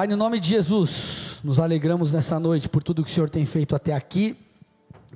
Pai, 0.00 0.06
no 0.06 0.16
nome 0.16 0.40
de 0.40 0.48
Jesus, 0.48 1.36
nos 1.44 1.60
alegramos 1.60 2.10
nessa 2.10 2.40
noite 2.40 2.70
por 2.70 2.82
tudo 2.82 3.04
que 3.04 3.10
o 3.10 3.12
Senhor 3.12 3.28
tem 3.28 3.44
feito 3.44 3.76
até 3.76 3.92
aqui. 3.92 4.34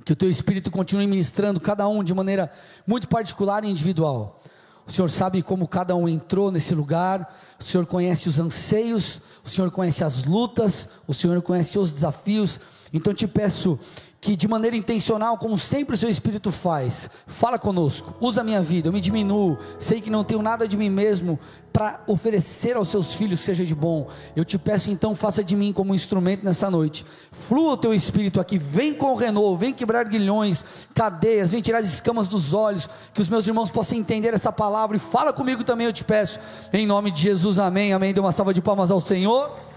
Que 0.05 0.13
o 0.13 0.15
Teu 0.15 0.29
Espírito 0.29 0.69
continue 0.69 1.07
ministrando 1.07 1.59
cada 1.59 1.87
um 1.87 2.03
de 2.03 2.13
maneira 2.13 2.51
muito 2.85 3.07
particular 3.07 3.63
e 3.63 3.67
individual. 3.67 4.43
O 4.85 4.91
Senhor 4.91 5.09
sabe 5.09 5.41
como 5.41 5.67
cada 5.67 5.95
um 5.95 6.07
entrou 6.07 6.51
nesse 6.51 6.75
lugar, 6.75 7.35
o 7.59 7.63
Senhor 7.63 7.87
conhece 7.87 8.29
os 8.29 8.39
anseios, 8.39 9.19
o 9.43 9.49
Senhor 9.49 9.71
conhece 9.71 10.03
as 10.03 10.23
lutas, 10.23 10.87
o 11.07 11.15
Senhor 11.15 11.41
conhece 11.41 11.79
os 11.79 11.91
desafios. 11.91 12.59
Então 12.93 13.11
te 13.11 13.25
peço 13.25 13.79
que 14.25 14.35
de 14.35 14.47
maneira 14.47 14.75
intencional, 14.75 15.37
como 15.37 15.55
sempre 15.55 15.93
o 15.93 15.97
seu 15.97 16.09
Espírito 16.09 16.49
faz, 16.49 17.11
fala 17.27 17.59
conosco, 17.59 18.11
usa 18.19 18.41
a 18.41 18.43
minha 18.43 18.59
vida, 18.59 18.87
eu 18.87 18.91
me 18.91 18.99
diminuo, 18.99 19.55
sei 19.77 20.01
que 20.01 20.09
não 20.09 20.23
tenho 20.23 20.41
nada 20.41 20.67
de 20.67 20.75
mim 20.75 20.89
mesmo 20.89 21.39
para 21.71 22.01
oferecer 22.07 22.75
aos 22.75 22.87
seus 22.87 23.13
filhos 23.13 23.39
seja 23.39 23.63
de 23.63 23.75
bom. 23.75 24.07
Eu 24.35 24.43
te 24.43 24.57
peço 24.57 24.89
então, 24.89 25.13
faça 25.13 25.43
de 25.43 25.55
mim 25.55 25.71
como 25.71 25.91
um 25.91 25.95
instrumento 25.95 26.43
nessa 26.43 26.71
noite. 26.71 27.05
Flua 27.31 27.73
o 27.73 27.77
teu 27.77 27.93
Espírito 27.93 28.39
aqui, 28.39 28.57
vem 28.57 28.95
com 28.95 29.13
o 29.13 29.15
renovo, 29.15 29.57
vem 29.57 29.71
quebrar 29.71 30.05
guilhões, 30.05 30.65
cadeias, 30.95 31.51
vem 31.51 31.61
tirar 31.61 31.77
as 31.77 31.87
escamas 31.87 32.27
dos 32.27 32.51
olhos, 32.51 32.89
que 33.13 33.21
os 33.21 33.29
meus 33.29 33.45
irmãos 33.45 33.69
possam 33.69 33.95
entender 33.95 34.33
essa 34.33 34.51
palavra 34.51 34.97
e 34.97 34.99
fala 34.99 35.31
comigo 35.33 35.63
também, 35.63 35.85
eu 35.85 35.93
te 35.93 36.03
peço, 36.03 36.39
em 36.73 36.87
nome 36.87 37.11
de 37.11 37.21
Jesus, 37.21 37.59
amém, 37.59 37.93
amém. 37.93 38.11
Dê 38.11 38.19
uma 38.19 38.31
salva 38.31 38.55
de 38.55 38.61
palmas 38.61 38.89
ao 38.89 38.99
Senhor. 38.99 39.74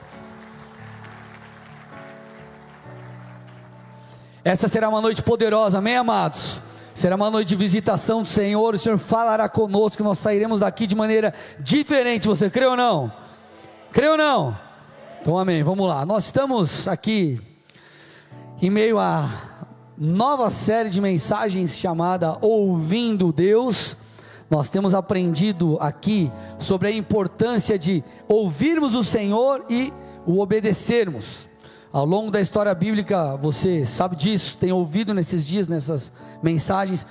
Essa 4.49 4.67
será 4.67 4.89
uma 4.89 5.03
noite 5.03 5.23
poderosa, 5.23 5.77
amém, 5.77 5.95
amados? 5.95 6.59
Será 6.95 7.17
uma 7.17 7.31
noite 7.31 7.49
de 7.49 7.57
visitação 7.57 8.23
do 8.23 8.29
Senhor, 8.29 8.75
o 8.75 8.79
Senhor 8.79 8.97
falará 8.97 9.47
conosco, 9.47 10.03
nós 10.03 10.19
sairemos 10.21 10.61
daqui 10.61 10.87
de 10.87 10.97
maneira 10.97 11.35
diferente, 11.61 12.27
você 12.27 12.49
crê 12.49 12.65
ou 12.65 12.75
não? 12.75 13.13
Crê 13.93 14.09
ou 14.09 14.17
não? 14.17 14.59
Então, 15.21 15.37
amém, 15.37 15.63
vamos 15.63 15.87
lá. 15.87 16.07
Nós 16.07 16.25
estamos 16.25 16.89
aqui 16.89 17.39
em 18.63 18.71
meio 18.71 18.99
a 18.99 19.29
nova 19.99 20.49
série 20.49 20.89
de 20.89 20.99
mensagens 20.99 21.77
chamada 21.77 22.39
Ouvindo 22.41 23.31
Deus. 23.31 23.99
Nós 24.49 24.71
temos 24.71 24.95
aprendido 24.95 25.77
aqui 25.79 26.33
sobre 26.59 26.89
a 26.89 26.91
importância 26.91 27.79
de 27.79 28.03
ouvirmos 28.27 28.95
o 28.95 29.05
Senhor 29.05 29.67
e 29.69 29.93
o 30.25 30.41
obedecermos. 30.41 31.48
Ao 31.91 32.05
longo 32.05 32.31
da 32.31 32.41
história 32.41 32.75
bíblica, 32.75 33.37
você 33.37 33.87
sabe 33.87 34.15
disso, 34.15 34.59
tem 34.59 34.71
ouvido 34.71 35.15
nesses 35.15 35.47
dias, 35.47 35.69
nessas 35.69 36.13
mensagens, 36.43 37.07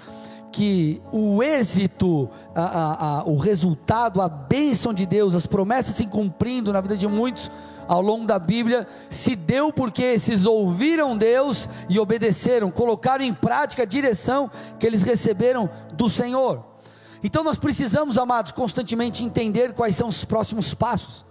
que 0.52 1.02
o 1.12 1.42
êxito, 1.42 2.30
a, 2.56 2.62
a, 2.62 3.20
a, 3.20 3.24
o 3.26 3.38
resultado, 3.38 4.22
a 4.22 4.30
bênção 4.30 4.94
de 4.94 5.06
Deus, 5.06 5.34
as 5.34 5.48
promessas 5.48 5.96
se 5.96 6.06
cumprindo 6.06 6.72
na 6.72 6.80
vida 6.80 6.96
de 6.96 7.08
muitos 7.08 7.50
ao 7.88 8.02
longo 8.02 8.26
da 8.26 8.38
Bíblia, 8.38 8.88
se 9.10 9.36
deu 9.36 9.74
porque 9.74 10.04
esses 10.04 10.46
ouviram 10.46 11.18
Deus 11.18 11.68
e 11.90 12.00
obedeceram, 12.00 12.70
colocaram 12.70 13.24
em 13.24 13.34
prática 13.34 13.84
a 13.84 13.86
direção 13.86 14.50
que 14.80 14.86
eles 14.86 15.02
receberam 15.02 15.70
do 15.94 16.10
Senhor. 16.10 16.64
Então 17.24 17.44
nós 17.44 17.58
precisamos, 17.58 18.18
amados, 18.18 18.52
constantemente 18.52 19.24
entender 19.24 19.74
quais 19.74 19.96
são 19.96 20.08
os 20.08 20.24
próximos 20.24 20.74
passos, 20.74 21.26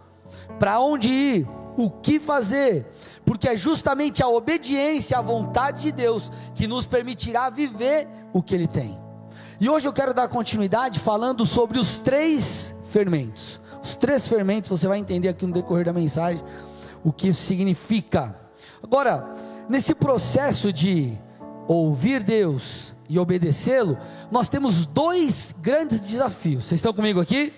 para 0.59 0.81
onde 0.81 1.11
ir, 1.11 1.49
o 1.77 1.91
que 1.91 2.19
fazer, 2.19 2.87
porque 3.27 3.49
é 3.49 3.57
justamente 3.57 4.23
a 4.23 4.29
obediência 4.29 5.19
à 5.19 5.21
vontade 5.21 5.83
de 5.83 5.93
Deus 5.93 6.31
que 6.55 6.69
nos 6.69 6.87
permitirá 6.87 7.51
viver 7.51 8.09
o 8.33 8.41
que 8.41 8.55
Ele 8.55 8.69
tem. 8.69 8.97
E 9.61 9.69
hoje 9.69 9.89
eu 9.89 9.93
quero 9.93 10.15
dar 10.15 10.29
continuidade 10.29 11.01
falando 11.01 11.45
sobre 11.45 11.79
os 11.79 11.99
três 11.99 12.75
fermentos. 12.85 13.61
Os 13.83 13.97
três 13.97 14.29
fermentos, 14.29 14.71
você 14.71 14.87
vai 14.87 14.99
entender 14.99 15.29
aqui 15.29 15.45
no 15.45 15.53
decorrer 15.53 15.85
da 15.85 15.93
mensagem 15.93 16.43
o 17.03 17.13
que 17.13 17.29
isso 17.29 17.43
significa. 17.43 18.35
Agora, 18.83 19.35
nesse 19.69 19.95
processo 19.95 20.73
de 20.73 21.19
ouvir 21.67 22.23
Deus 22.23 22.95
e 23.09 23.19
obedecê-lo, 23.19 23.99
nós 24.31 24.49
temos 24.49 24.87
dois 24.87 25.55
grandes 25.61 25.99
desafios. 25.99 26.67
Vocês 26.67 26.79
estão 26.79 26.93
comigo 26.93 27.21
aqui? 27.21 27.53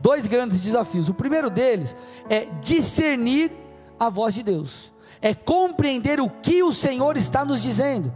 Dois 0.00 0.26
grandes 0.26 0.60
desafios. 0.60 1.08
O 1.08 1.14
primeiro 1.14 1.50
deles 1.50 1.96
é 2.28 2.46
discernir 2.60 3.63
a 3.98 4.08
voz 4.08 4.34
de 4.34 4.42
Deus, 4.42 4.92
é 5.20 5.34
compreender 5.34 6.20
o 6.20 6.28
que 6.28 6.62
o 6.62 6.72
Senhor 6.72 7.16
está 7.16 7.44
nos 7.44 7.62
dizendo, 7.62 8.12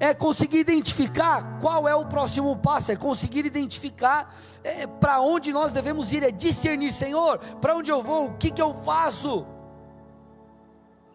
é 0.00 0.14
conseguir 0.14 0.58
identificar 0.58 1.58
qual 1.60 1.88
é 1.88 1.94
o 1.94 2.06
próximo 2.06 2.56
passo, 2.56 2.92
é 2.92 2.96
conseguir 2.96 3.44
identificar 3.44 4.34
é, 4.62 4.86
para 4.86 5.20
onde 5.20 5.52
nós 5.52 5.72
devemos 5.72 6.12
ir, 6.12 6.22
é 6.22 6.30
discernir, 6.30 6.92
Senhor, 6.92 7.38
para 7.60 7.76
onde 7.76 7.90
eu 7.90 8.02
vou, 8.02 8.28
o 8.28 8.34
que, 8.34 8.50
que 8.50 8.62
eu 8.62 8.74
faço, 8.74 9.44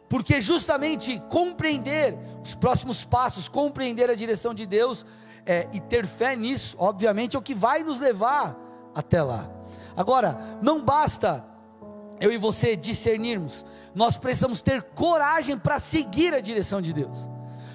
porque 0.10 0.40
justamente 0.42 1.22
compreender 1.30 2.18
os 2.44 2.56
próximos 2.56 3.04
passos, 3.04 3.50
compreender 3.50 4.10
a 4.10 4.16
direção 4.16 4.54
de 4.54 4.66
Deus 4.66 5.06
é, 5.46 5.68
e 5.74 5.80
ter 5.80 6.06
fé 6.06 6.36
nisso, 6.36 6.76
obviamente, 6.78 7.36
é 7.36 7.40
o 7.40 7.42
que 7.42 7.56
vai 7.56 7.84
nos 7.84 8.00
levar 8.00 8.56
até 8.94 9.24
lá. 9.24 9.50
Agora, 9.96 10.38
não 10.62 10.84
basta 10.84 11.44
eu 12.24 12.32
e 12.32 12.38
você 12.38 12.78
discernirmos, 12.78 13.66
nós 13.94 14.18
precisamos 14.18 14.62
ter 14.62 14.82
coragem 14.82 15.58
para 15.60 15.78
seguir 15.78 16.34
a 16.34 16.40
direção 16.40 16.82
de 16.82 16.94
Deus. 16.94 17.30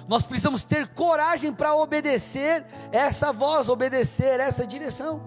Nós 0.07 0.25
precisamos 0.25 0.63
ter 0.63 0.87
coragem 0.87 1.53
para 1.53 1.75
obedecer 1.75 2.65
essa 2.91 3.31
voz, 3.31 3.69
obedecer 3.69 4.39
essa 4.39 4.65
direção. 4.65 5.21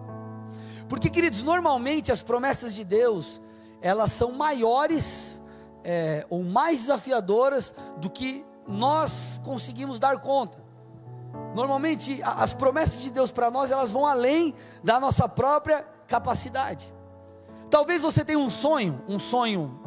Porque, 0.88 1.08
queridos, 1.08 1.44
normalmente 1.44 2.10
as 2.10 2.20
promessas 2.20 2.74
de 2.74 2.82
Deus, 2.82 3.40
elas 3.80 4.10
são 4.10 4.32
maiores 4.32 5.40
é, 5.84 6.26
ou 6.28 6.42
mais 6.42 6.80
desafiadoras 6.80 7.72
do 7.98 8.10
que 8.10 8.44
nós 8.66 9.40
conseguimos 9.44 10.00
dar 10.00 10.18
conta. 10.18 10.58
Normalmente 11.54 12.20
as 12.24 12.52
promessas 12.52 13.00
de 13.00 13.10
Deus 13.12 13.30
para 13.30 13.52
nós, 13.52 13.70
elas 13.70 13.92
vão 13.92 14.04
além 14.04 14.52
da 14.82 14.98
nossa 14.98 15.28
própria 15.28 15.86
capacidade. 16.08 16.92
Talvez 17.72 18.02
você 18.02 18.22
tenha 18.22 18.38
um 18.38 18.50
sonho, 18.50 19.02
um 19.08 19.18
sonho 19.18 19.80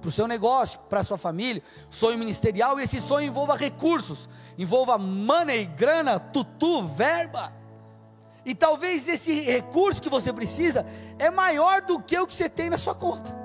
para 0.00 0.08
o 0.08 0.10
seu 0.10 0.26
negócio, 0.26 0.80
para 0.88 1.00
a 1.00 1.04
sua 1.04 1.18
família, 1.18 1.62
sonho 1.90 2.18
ministerial, 2.18 2.80
e 2.80 2.84
esse 2.84 3.02
sonho 3.02 3.26
envolva 3.26 3.54
recursos, 3.54 4.30
envolva 4.56 4.96
money, 4.96 5.66
grana, 5.66 6.18
tutu, 6.18 6.82
verba. 6.82 7.52
E 8.46 8.54
talvez 8.54 9.06
esse 9.08 9.42
recurso 9.42 10.00
que 10.00 10.08
você 10.08 10.32
precisa 10.32 10.86
é 11.18 11.28
maior 11.28 11.82
do 11.82 12.00
que 12.00 12.18
o 12.18 12.26
que 12.26 12.32
você 12.32 12.48
tem 12.48 12.70
na 12.70 12.78
sua 12.78 12.94
conta. 12.94 13.36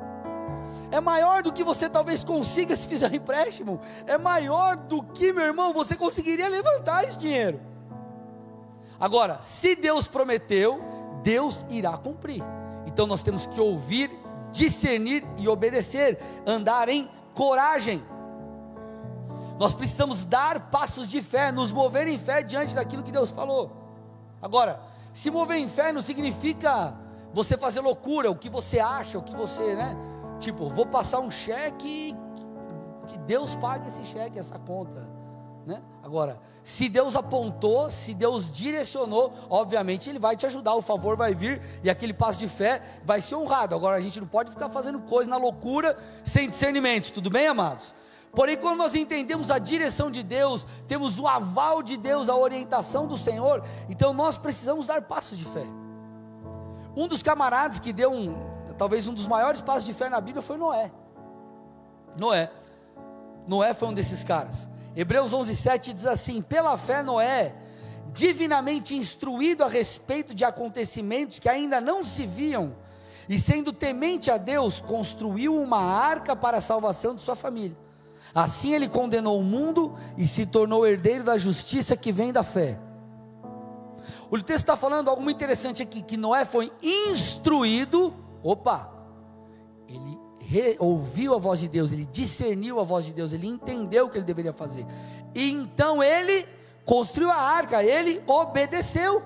É 0.89 1.01
maior 1.01 1.43
do 1.43 1.51
que 1.51 1.61
você 1.61 1.89
talvez 1.89 2.23
consiga 2.23 2.73
se 2.73 2.87
fizer 2.87 3.11
um 3.11 3.15
empréstimo. 3.15 3.81
É 4.05 4.17
maior 4.17 4.77
do 4.77 5.03
que, 5.03 5.33
meu 5.33 5.43
irmão, 5.43 5.73
você 5.73 5.97
conseguiria 5.97 6.47
levantar 6.47 7.03
esse 7.03 7.17
dinheiro. 7.17 7.59
Agora, 8.97 9.39
se 9.41 9.75
Deus 9.75 10.07
prometeu, 10.07 10.81
Deus 11.21 11.65
irá 11.69 11.97
cumprir. 11.97 12.41
Então 12.97 13.05
nós 13.05 13.21
temos 13.21 13.45
que 13.45 13.61
ouvir 13.61 14.09
discernir 14.51 15.23
e 15.37 15.47
obedecer, 15.47 16.17
andar 16.47 16.89
em 16.89 17.07
coragem. 17.35 18.03
Nós 19.59 19.75
precisamos 19.75 20.25
dar 20.25 20.71
passos 20.71 21.07
de 21.07 21.21
fé, 21.21 21.51
nos 21.51 21.71
mover 21.71 22.07
em 22.07 22.17
fé 22.17 22.41
diante 22.41 22.73
daquilo 22.73 23.03
que 23.03 23.11
Deus 23.11 23.29
falou. 23.29 23.71
Agora, 24.41 24.81
se 25.13 25.29
mover 25.29 25.57
em 25.57 25.69
fé 25.69 25.91
não 25.91 26.01
significa 26.01 26.95
você 27.31 27.55
fazer 27.55 27.81
loucura, 27.81 28.31
o 28.31 28.35
que 28.35 28.49
você 28.49 28.79
acha, 28.79 29.19
o 29.19 29.21
que 29.21 29.35
você, 29.35 29.75
né? 29.75 29.95
Tipo, 30.39 30.67
vou 30.67 30.87
passar 30.87 31.19
um 31.19 31.29
cheque, 31.29 32.15
que 33.05 33.19
Deus 33.19 33.55
pague 33.57 33.87
esse 33.89 34.05
cheque, 34.05 34.39
essa 34.39 34.57
conta. 34.57 35.07
Né? 35.67 35.83
Agora, 36.01 36.39
se 36.63 36.87
Deus 36.87 37.13
apontou, 37.13 37.89
se 37.89 38.13
Deus 38.13 38.49
direcionou, 38.49 39.33
obviamente 39.49 40.09
Ele 40.09 40.17
vai 40.17 40.33
te 40.33 40.45
ajudar, 40.45 40.73
o 40.75 40.81
favor 40.81 41.17
vai 41.17 41.35
vir 41.35 41.61
e 41.83 41.89
aquele 41.89 42.13
passo 42.13 42.39
de 42.39 42.47
fé 42.47 42.81
vai 43.03 43.21
ser 43.21 43.35
honrado. 43.35 43.75
Agora, 43.75 43.97
a 43.97 43.99
gente 43.99 44.17
não 44.17 44.27
pode 44.27 44.49
ficar 44.49 44.69
fazendo 44.69 45.01
coisa 45.01 45.29
na 45.29 45.35
loucura 45.35 45.97
sem 46.23 46.49
discernimento, 46.49 47.11
tudo 47.11 47.29
bem, 47.29 47.47
amados? 47.47 47.93
Porém, 48.31 48.55
quando 48.55 48.77
nós 48.77 48.95
entendemos 48.95 49.51
a 49.51 49.59
direção 49.59 50.09
de 50.09 50.23
Deus, 50.23 50.65
temos 50.87 51.19
o 51.19 51.27
aval 51.27 51.83
de 51.83 51.97
Deus, 51.97 52.29
a 52.29 52.35
orientação 52.35 53.05
do 53.05 53.17
Senhor, 53.17 53.61
então 53.89 54.13
nós 54.13 54.37
precisamos 54.37 54.87
dar 54.87 55.01
passos 55.01 55.37
de 55.37 55.43
fé. 55.43 55.65
Um 56.95 57.09
dos 57.09 57.21
camaradas 57.21 57.77
que 57.77 57.91
deu 57.91 58.09
um, 58.09 58.37
talvez 58.77 59.05
um 59.05 59.13
dos 59.13 59.27
maiores 59.27 59.59
passos 59.59 59.83
de 59.83 59.93
fé 59.93 60.07
na 60.07 60.21
Bíblia 60.21 60.41
foi 60.41 60.55
Noé. 60.55 60.93
Noé. 62.17 62.49
Noé 63.45 63.73
foi 63.73 63.89
um 63.89 63.93
desses 63.93 64.23
caras. 64.23 64.69
Hebreus 64.97 65.31
11:7 65.31 65.93
diz 65.93 66.07
assim: 66.07 66.41
"Pela 66.41 66.75
fé 66.75 67.03
Noé, 67.03 67.53
divinamente 68.15 68.95
instruído 68.95 69.63
a 69.63 69.67
respeito 69.67 70.33
de 70.33 70.43
acontecimentos 70.43 71.37
que 71.37 71.47
ainda 71.47 71.79
não 71.79 72.03
se 72.03 72.25
viam, 72.25 72.75
e 73.29 73.39
sendo 73.39 73.71
temente 73.71 74.31
a 74.31 74.37
Deus, 74.37 74.81
construiu 74.81 75.55
uma 75.55 75.77
arca 75.77 76.35
para 76.35 76.57
a 76.57 76.61
salvação 76.61 77.13
de 77.13 77.21
sua 77.21 77.35
família. 77.35 77.77
Assim 78.33 78.73
ele 78.73 78.89
condenou 78.89 79.39
o 79.39 79.43
mundo 79.43 79.95
e 80.17 80.25
se 80.25 80.47
tornou 80.47 80.87
herdeiro 80.87 81.23
da 81.23 81.37
justiça 81.37 81.95
que 81.95 82.11
vem 82.11 82.33
da 82.33 82.43
fé." 82.43 82.79
O 84.31 84.37
texto 84.41 84.63
está 84.63 84.75
falando 84.75 85.09
algo 85.09 85.21
muito 85.21 85.37
interessante 85.37 85.83
aqui, 85.83 86.01
que 86.01 86.17
Noé 86.17 86.43
foi 86.43 86.73
instruído, 86.81 88.15
opa, 88.41 88.96
ouviu 90.79 91.35
a 91.35 91.37
voz 91.37 91.59
de 91.59 91.67
Deus, 91.67 91.91
ele 91.91 92.05
discerniu 92.05 92.79
a 92.79 92.83
voz 92.83 93.05
de 93.05 93.13
Deus, 93.13 93.33
ele 93.33 93.47
entendeu 93.47 94.05
o 94.05 94.09
que 94.09 94.17
ele 94.17 94.25
deveria 94.25 94.53
fazer. 94.53 94.85
E 95.35 95.51
então 95.51 96.01
ele 96.01 96.47
construiu 96.85 97.29
a 97.29 97.35
arca, 97.35 97.83
ele 97.83 98.21
obedeceu. 98.25 99.23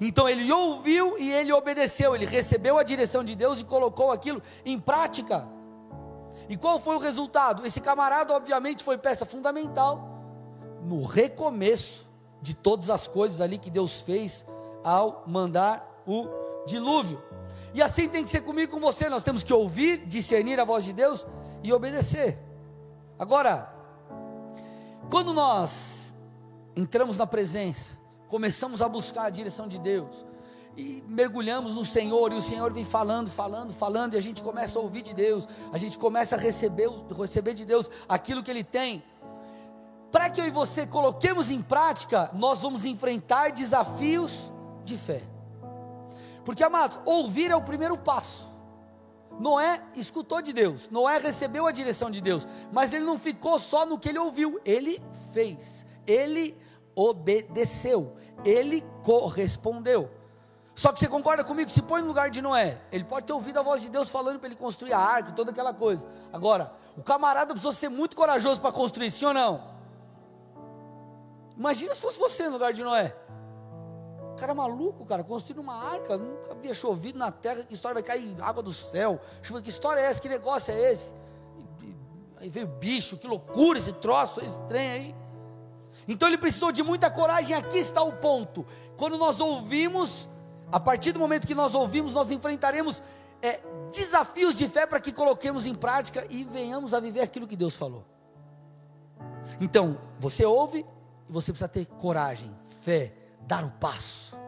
Então 0.00 0.28
ele 0.28 0.50
ouviu 0.52 1.18
e 1.18 1.32
ele 1.32 1.52
obedeceu, 1.52 2.14
ele 2.14 2.26
recebeu 2.26 2.78
a 2.78 2.82
direção 2.82 3.24
de 3.24 3.34
Deus 3.34 3.60
e 3.60 3.64
colocou 3.64 4.12
aquilo 4.12 4.42
em 4.64 4.78
prática. 4.78 5.48
E 6.48 6.56
qual 6.56 6.78
foi 6.78 6.96
o 6.96 7.00
resultado? 7.00 7.66
Esse 7.66 7.80
camarada, 7.80 8.34
obviamente, 8.34 8.84
foi 8.84 8.96
peça 8.96 9.26
fundamental 9.26 10.08
no 10.82 11.04
recomeço 11.04 12.08
de 12.40 12.54
todas 12.54 12.90
as 12.90 13.08
coisas 13.08 13.40
ali 13.40 13.58
que 13.58 13.70
Deus 13.70 14.00
fez 14.00 14.46
ao 14.84 15.24
mandar 15.26 16.02
o 16.06 16.28
dilúvio. 16.68 17.20
E 17.74 17.82
assim 17.82 18.08
tem 18.08 18.22
que 18.22 18.30
ser 18.30 18.42
comigo 18.42 18.72
com 18.72 18.80
você. 18.80 19.08
Nós 19.08 19.22
temos 19.22 19.42
que 19.42 19.52
ouvir, 19.52 20.06
discernir 20.06 20.60
a 20.60 20.64
voz 20.64 20.84
de 20.84 20.92
Deus 20.92 21.26
e 21.62 21.72
obedecer. 21.72 22.38
Agora, 23.18 23.72
quando 25.10 25.32
nós 25.32 26.14
entramos 26.76 27.16
na 27.16 27.26
presença, 27.26 27.98
começamos 28.28 28.80
a 28.80 28.88
buscar 28.88 29.24
a 29.24 29.30
direção 29.30 29.66
de 29.66 29.78
Deus, 29.78 30.24
e 30.76 31.02
mergulhamos 31.08 31.74
no 31.74 31.84
Senhor, 31.84 32.32
e 32.32 32.36
o 32.36 32.42
Senhor 32.42 32.72
vem 32.72 32.84
falando, 32.84 33.28
falando, 33.28 33.72
falando, 33.72 34.14
e 34.14 34.16
a 34.16 34.20
gente 34.20 34.40
começa 34.40 34.78
a 34.78 34.82
ouvir 34.82 35.02
de 35.02 35.12
Deus, 35.12 35.48
a 35.72 35.78
gente 35.78 35.98
começa 35.98 36.36
a 36.36 36.38
receber, 36.38 36.88
receber 37.18 37.54
de 37.54 37.64
Deus 37.64 37.90
aquilo 38.08 38.44
que 38.44 38.50
Ele 38.50 38.62
tem. 38.62 39.02
Para 40.12 40.30
que 40.30 40.40
eu 40.40 40.46
e 40.46 40.50
você 40.50 40.86
coloquemos 40.86 41.50
em 41.50 41.60
prática, 41.60 42.30
nós 42.32 42.62
vamos 42.62 42.84
enfrentar 42.84 43.50
desafios 43.50 44.52
de 44.84 44.96
fé. 44.96 45.22
Porque, 46.44 46.62
amados, 46.62 47.00
ouvir 47.04 47.50
é 47.50 47.56
o 47.56 47.62
primeiro 47.62 47.96
passo. 47.96 48.48
Noé 49.38 49.80
escutou 49.94 50.42
de 50.42 50.52
Deus, 50.52 50.90
Noé 50.90 51.18
recebeu 51.18 51.66
a 51.66 51.70
direção 51.70 52.10
de 52.10 52.20
Deus, 52.20 52.46
mas 52.72 52.92
ele 52.92 53.04
não 53.04 53.16
ficou 53.16 53.58
só 53.58 53.86
no 53.86 53.98
que 53.98 54.08
ele 54.08 54.18
ouviu, 54.18 54.60
ele 54.64 55.00
fez, 55.32 55.86
ele 56.06 56.58
obedeceu, 56.94 58.16
ele 58.44 58.84
correspondeu. 59.04 60.10
Só 60.74 60.92
que 60.92 61.00
você 61.00 61.08
concorda 61.08 61.42
comigo? 61.42 61.70
Se 61.70 61.82
põe 61.82 62.00
no 62.00 62.08
lugar 62.08 62.30
de 62.30 62.40
Noé, 62.40 62.80
ele 62.92 63.04
pode 63.04 63.26
ter 63.26 63.32
ouvido 63.32 63.58
a 63.58 63.62
voz 63.62 63.82
de 63.82 63.88
Deus 63.88 64.08
falando 64.08 64.38
para 64.38 64.48
ele 64.48 64.56
construir 64.56 64.92
a 64.92 64.98
arca, 64.98 65.32
toda 65.32 65.50
aquela 65.50 65.74
coisa. 65.74 66.08
Agora, 66.32 66.72
o 66.96 67.02
camarada 67.02 67.52
precisou 67.52 67.72
ser 67.72 67.88
muito 67.88 68.14
corajoso 68.16 68.60
para 68.60 68.70
construir, 68.70 69.10
sim 69.10 69.24
ou 69.24 69.34
não? 69.34 69.76
Imagina 71.56 71.94
se 71.96 72.00
fosse 72.00 72.18
você 72.18 72.44
no 72.44 72.52
lugar 72.52 72.72
de 72.72 72.84
Noé. 72.84 73.14
Cara 74.38 74.54
maluco, 74.54 75.04
cara, 75.04 75.24
construindo 75.24 75.60
uma 75.60 75.74
arca, 75.74 76.16
nunca 76.16 76.52
havia 76.52 76.72
chovido 76.72 77.18
na 77.18 77.30
terra, 77.32 77.64
que 77.64 77.74
história 77.74 77.94
vai 77.94 78.02
cair 78.02 78.36
água 78.40 78.62
do 78.62 78.72
céu. 78.72 79.20
Chuva, 79.42 79.60
que 79.60 79.68
história 79.68 80.00
é 80.00 80.04
essa? 80.04 80.20
Que 80.20 80.28
negócio 80.28 80.72
é 80.72 80.92
esse? 80.92 81.12
Aí 82.40 82.48
veio 82.48 82.68
bicho, 82.68 83.16
que 83.16 83.26
loucura 83.26 83.78
esse 83.78 83.92
troço, 83.92 84.40
esse 84.40 84.58
trem 84.68 84.90
aí. 84.90 85.16
Então 86.06 86.28
ele 86.28 86.38
precisou 86.38 86.70
de 86.70 86.82
muita 86.82 87.10
coragem, 87.10 87.54
aqui 87.54 87.78
está 87.78 88.00
o 88.00 88.12
ponto. 88.12 88.64
Quando 88.96 89.18
nós 89.18 89.40
ouvimos, 89.40 90.28
a 90.70 90.78
partir 90.78 91.12
do 91.12 91.18
momento 91.18 91.46
que 91.46 91.54
nós 91.54 91.74
ouvimos, 91.74 92.14
nós 92.14 92.30
enfrentaremos 92.30 93.02
é, 93.42 93.60
desafios 93.92 94.56
de 94.56 94.68
fé 94.68 94.86
para 94.86 95.00
que 95.00 95.12
coloquemos 95.12 95.66
em 95.66 95.74
prática 95.74 96.24
e 96.30 96.44
venhamos 96.44 96.94
a 96.94 97.00
viver 97.00 97.20
aquilo 97.20 97.46
que 97.46 97.56
Deus 97.56 97.76
falou. 97.76 98.04
Então, 99.60 99.98
você 100.20 100.44
ouve 100.44 100.86
e 101.28 101.32
você 101.32 101.52
precisa 101.52 101.68
ter 101.68 101.86
coragem, 101.86 102.54
fé, 102.82 103.12
dar 103.48 103.64
o 103.64 103.70
passo, 103.70 104.38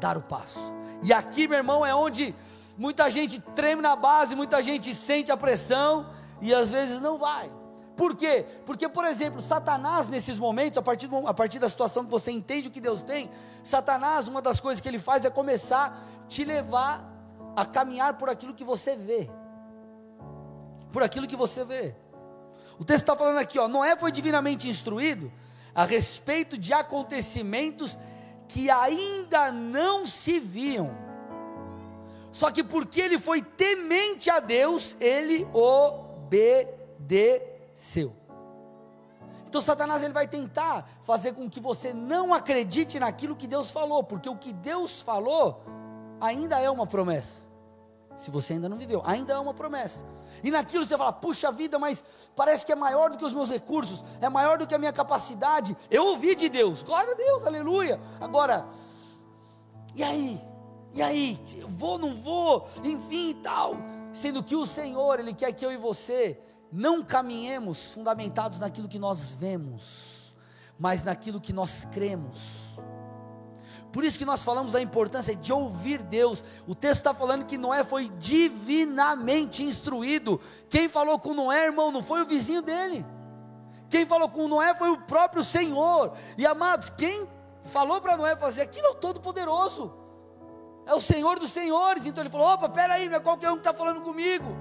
dar 0.00 0.18
o 0.18 0.22
passo. 0.22 0.74
E 1.00 1.12
aqui, 1.12 1.46
meu 1.46 1.58
irmão, 1.58 1.86
é 1.86 1.94
onde 1.94 2.34
muita 2.76 3.08
gente 3.08 3.40
treme 3.54 3.80
na 3.80 3.94
base, 3.94 4.34
muita 4.34 4.60
gente 4.60 4.92
sente 4.94 5.30
a 5.30 5.36
pressão 5.36 6.10
e 6.42 6.52
às 6.52 6.70
vezes 6.70 7.00
não 7.00 7.16
vai. 7.16 7.52
Por 7.96 8.16
quê? 8.16 8.44
Porque, 8.66 8.88
por 8.88 9.04
exemplo, 9.04 9.40
Satanás, 9.40 10.08
nesses 10.08 10.38
momentos, 10.38 10.78
a 10.78 10.82
partir, 10.82 11.08
a 11.26 11.34
partir 11.34 11.60
da 11.60 11.68
situação 11.68 12.04
que 12.04 12.10
você 12.10 12.32
entende 12.32 12.68
o 12.68 12.70
que 12.70 12.80
Deus 12.80 13.02
tem, 13.02 13.30
Satanás, 13.62 14.26
uma 14.26 14.42
das 14.42 14.60
coisas 14.60 14.80
que 14.80 14.88
ele 14.88 14.98
faz 14.98 15.24
é 15.24 15.30
começar 15.30 15.86
a 15.86 16.26
te 16.26 16.44
levar 16.44 17.04
a 17.56 17.64
caminhar 17.64 18.14
por 18.14 18.28
aquilo 18.28 18.54
que 18.54 18.64
você 18.64 18.96
vê. 18.96 19.30
Por 20.92 21.02
aquilo 21.02 21.26
que 21.26 21.36
você 21.36 21.64
vê. 21.64 21.94
O 22.78 22.84
texto 22.84 23.02
está 23.02 23.16
falando 23.16 23.38
aqui, 23.38 23.58
ó, 23.58 23.66
Noé 23.66 23.96
foi 23.96 24.12
divinamente 24.12 24.68
instruído 24.68 25.32
a 25.74 25.84
respeito 25.84 26.58
de 26.58 26.72
acontecimentos 26.72 27.98
que 28.48 28.70
ainda 28.70 29.52
não 29.52 30.04
se 30.06 30.40
viam. 30.40 30.90
Só 32.32 32.50
que 32.50 32.64
porque 32.64 33.00
ele 33.00 33.18
foi 33.18 33.42
temente 33.42 34.30
a 34.30 34.40
Deus, 34.40 34.96
ele 35.00 35.46
obedeceu. 35.52 36.88
Então 39.46 39.62
Satanás 39.62 40.02
ele 40.02 40.12
vai 40.12 40.28
tentar 40.28 40.88
fazer 41.02 41.32
com 41.32 41.48
que 41.48 41.60
você 41.60 41.92
não 41.92 42.34
acredite 42.34 43.00
naquilo 43.00 43.34
que 43.36 43.46
Deus 43.46 43.70
falou, 43.70 44.04
porque 44.04 44.28
o 44.28 44.36
que 44.36 44.52
Deus 44.52 45.00
falou 45.00 45.62
ainda 46.20 46.60
é 46.60 46.68
uma 46.70 46.86
promessa. 46.86 47.47
Se 48.18 48.32
você 48.32 48.54
ainda 48.54 48.68
não 48.68 48.76
viveu, 48.76 49.00
ainda 49.04 49.32
é 49.32 49.38
uma 49.38 49.54
promessa. 49.54 50.04
E 50.42 50.50
naquilo 50.50 50.84
você 50.84 50.98
fala, 50.98 51.12
puxa 51.12 51.52
vida, 51.52 51.78
mas 51.78 52.02
parece 52.34 52.66
que 52.66 52.72
é 52.72 52.74
maior 52.74 53.10
do 53.10 53.16
que 53.16 53.24
os 53.24 53.32
meus 53.32 53.48
recursos, 53.48 54.04
é 54.20 54.28
maior 54.28 54.58
do 54.58 54.66
que 54.66 54.74
a 54.74 54.78
minha 54.78 54.92
capacidade. 54.92 55.76
Eu 55.88 56.04
ouvi 56.08 56.34
de 56.34 56.48
Deus, 56.48 56.82
glória 56.82 57.12
a 57.12 57.16
Deus, 57.16 57.46
aleluia. 57.46 58.00
Agora, 58.20 58.66
e 59.94 60.02
aí? 60.02 60.42
E 60.92 61.00
aí? 61.00 61.40
Vou, 61.68 61.96
não 61.96 62.16
vou? 62.16 62.66
Enfim 62.82 63.30
e 63.30 63.34
tal. 63.34 63.76
Sendo 64.12 64.42
que 64.42 64.56
o 64.56 64.66
Senhor, 64.66 65.20
Ele 65.20 65.32
quer 65.32 65.52
que 65.52 65.64
eu 65.64 65.70
e 65.70 65.76
você 65.76 66.40
não 66.72 67.04
caminhemos 67.04 67.94
fundamentados 67.94 68.58
naquilo 68.58 68.88
que 68.88 68.98
nós 68.98 69.30
vemos, 69.30 70.34
mas 70.76 71.04
naquilo 71.04 71.40
que 71.40 71.52
nós 71.52 71.84
cremos. 71.92 72.78
Por 73.92 74.04
isso 74.04 74.18
que 74.18 74.24
nós 74.24 74.44
falamos 74.44 74.72
da 74.72 74.80
importância 74.80 75.34
de 75.34 75.52
ouvir 75.52 76.02
Deus. 76.02 76.44
O 76.66 76.74
texto 76.74 77.00
está 77.00 77.14
falando 77.14 77.46
que 77.46 77.56
Noé 77.56 77.84
foi 77.84 78.08
divinamente 78.18 79.62
instruído. 79.62 80.40
Quem 80.68 80.88
falou 80.88 81.18
com 81.18 81.32
Noé, 81.32 81.66
irmão, 81.66 81.90
não 81.90 82.02
foi 82.02 82.22
o 82.22 82.26
vizinho 82.26 82.60
dele. 82.60 83.04
Quem 83.88 84.04
falou 84.04 84.28
com 84.28 84.46
Noé 84.46 84.74
foi 84.74 84.90
o 84.90 84.98
próprio 84.98 85.42
Senhor. 85.42 86.12
E 86.36 86.46
amados, 86.46 86.90
quem 86.90 87.26
falou 87.62 88.00
para 88.00 88.16
Noé 88.16 88.36
fazer 88.36 88.62
aquilo 88.62 88.86
é 88.88 88.90
o 88.90 88.94
Todo-Poderoso. 88.96 89.92
É 90.84 90.94
o 90.94 91.00
Senhor 91.00 91.38
dos 91.38 91.50
Senhores. 91.50 92.04
Então 92.04 92.22
ele 92.22 92.30
falou: 92.30 92.48
opa, 92.48 92.68
peraí, 92.68 93.08
não 93.08 93.16
é 93.16 93.20
qualquer 93.20 93.50
um 93.50 93.54
que 93.54 93.60
está 93.60 93.72
falando 93.72 94.02
comigo. 94.02 94.56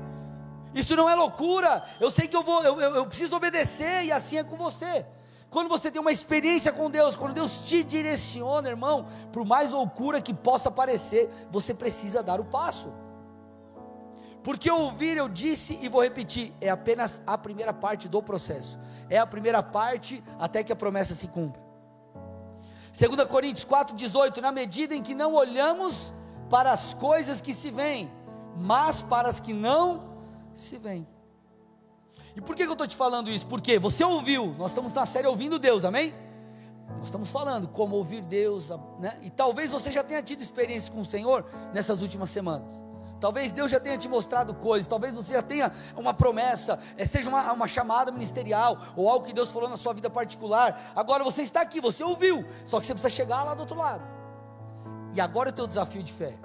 Isso 0.73 0.95
não 0.95 1.09
é 1.09 1.15
loucura. 1.15 1.83
Eu 1.99 2.11
sei 2.11 2.27
que 2.27 2.35
eu 2.35 2.43
vou, 2.43 2.63
eu, 2.63 2.79
eu, 2.79 2.95
eu 2.95 3.05
preciso 3.05 3.35
obedecer, 3.35 4.05
e 4.05 4.11
assim 4.11 4.37
é 4.37 4.43
com 4.43 4.55
você. 4.55 5.05
Quando 5.49 5.69
você 5.69 5.89
tem 5.89 6.01
uma 6.01 6.11
experiência 6.11 6.73
com 6.73 6.89
Deus, 6.89 7.15
quando 7.15 7.33
Deus 7.33 7.67
te 7.67 7.83
direciona, 7.83 8.69
irmão, 8.69 9.05
por 9.31 9.45
mais 9.45 9.71
loucura 9.71 10.21
que 10.21 10.33
possa 10.33 10.69
parecer, 10.69 11.29
você 11.49 11.73
precisa 11.73 12.21
dar 12.21 12.39
o 12.39 12.45
passo. 12.45 12.91
Porque 14.43 14.69
ouvir, 14.69 15.17
eu 15.17 15.27
disse 15.27 15.77
e 15.81 15.89
vou 15.89 16.01
repetir, 16.01 16.53
é 16.61 16.69
apenas 16.69 17.21
a 17.25 17.37
primeira 17.37 17.73
parte 17.73 18.07
do 18.07 18.21
processo. 18.21 18.79
É 19.09 19.17
a 19.17 19.25
primeira 19.25 19.63
parte 19.63 20.23
até 20.37 20.63
que 20.63 20.71
a 20.71 20.75
promessa 20.75 21.13
se 21.13 21.27
cumpra. 21.27 21.61
2 22.97 23.27
Coríntios 23.27 23.65
4,18: 23.65 24.41
Na 24.41 24.51
medida 24.51 24.95
em 24.95 25.03
que 25.03 25.13
não 25.13 25.33
olhamos 25.33 26.13
para 26.49 26.71
as 26.71 26.93
coisas 26.93 27.41
que 27.41 27.53
se 27.53 27.71
veem, 27.71 28.11
mas 28.55 29.01
para 29.01 29.29
as 29.29 29.39
que 29.39 29.53
não 29.53 30.17
se 30.55 30.77
veem. 30.77 31.07
E 32.37 32.41
por 32.41 32.55
que, 32.55 32.61
eu 32.61 32.71
estou 32.71 32.85
te 32.85 32.95
falando 32.95 33.31
isso? 33.31 33.47
Porque 33.47 33.79
você 33.79 34.03
ouviu, 34.03 34.53
nós 34.59 34.69
estamos 34.69 34.93
na 34.93 35.07
série 35.07 35.25
ouvindo 35.25 35.57
Deus, 35.57 35.83
amém? 35.83 36.13
Nós 36.97 37.05
estamos 37.05 37.31
falando 37.31 37.67
como 37.67 37.95
ouvir 37.95 38.21
Deus, 38.21 38.69
né? 38.99 39.17
E 39.23 39.31
talvez 39.31 39.71
você 39.71 39.89
já 39.89 40.03
tenha 40.03 40.21
tido 40.21 40.43
experiência 40.43 40.91
com 40.91 40.99
o 40.99 41.05
Senhor 41.05 41.43
nessas 41.73 42.03
últimas 42.03 42.29
semanas. 42.29 42.71
Talvez 43.19 43.51
Deus 43.51 43.71
já 43.71 43.79
tenha 43.79 43.97
te 43.97 44.07
mostrado 44.07 44.53
coisas, 44.53 44.85
talvez 44.85 45.15
você 45.15 45.33
já 45.33 45.41
tenha 45.41 45.71
uma 45.95 46.13
promessa, 46.13 46.77
é, 46.95 47.07
seja 47.07 47.27
uma, 47.27 47.51
uma 47.51 47.67
chamada 47.67 48.11
ministerial, 48.11 48.77
ou 48.95 49.09
algo 49.09 49.25
que 49.25 49.33
Deus 49.33 49.51
falou 49.51 49.67
na 49.67 49.75
sua 49.75 49.95
vida 49.95 50.07
particular. 50.07 50.93
Agora 50.95 51.23
você 51.23 51.41
está 51.41 51.61
aqui, 51.61 51.81
você 51.81 52.03
ouviu, 52.03 52.45
só 52.65 52.79
que 52.79 52.85
você 52.85 52.93
precisa 52.93 53.09
chegar 53.09 53.43
lá 53.45 53.55
do 53.55 53.61
outro 53.61 53.75
lado. 53.75 54.03
E 55.11 55.19
agora 55.19 55.49
é 55.49 55.51
o 55.51 55.55
teu 55.55 55.65
desafio 55.65 56.03
de 56.03 56.13
fé. 56.13 56.37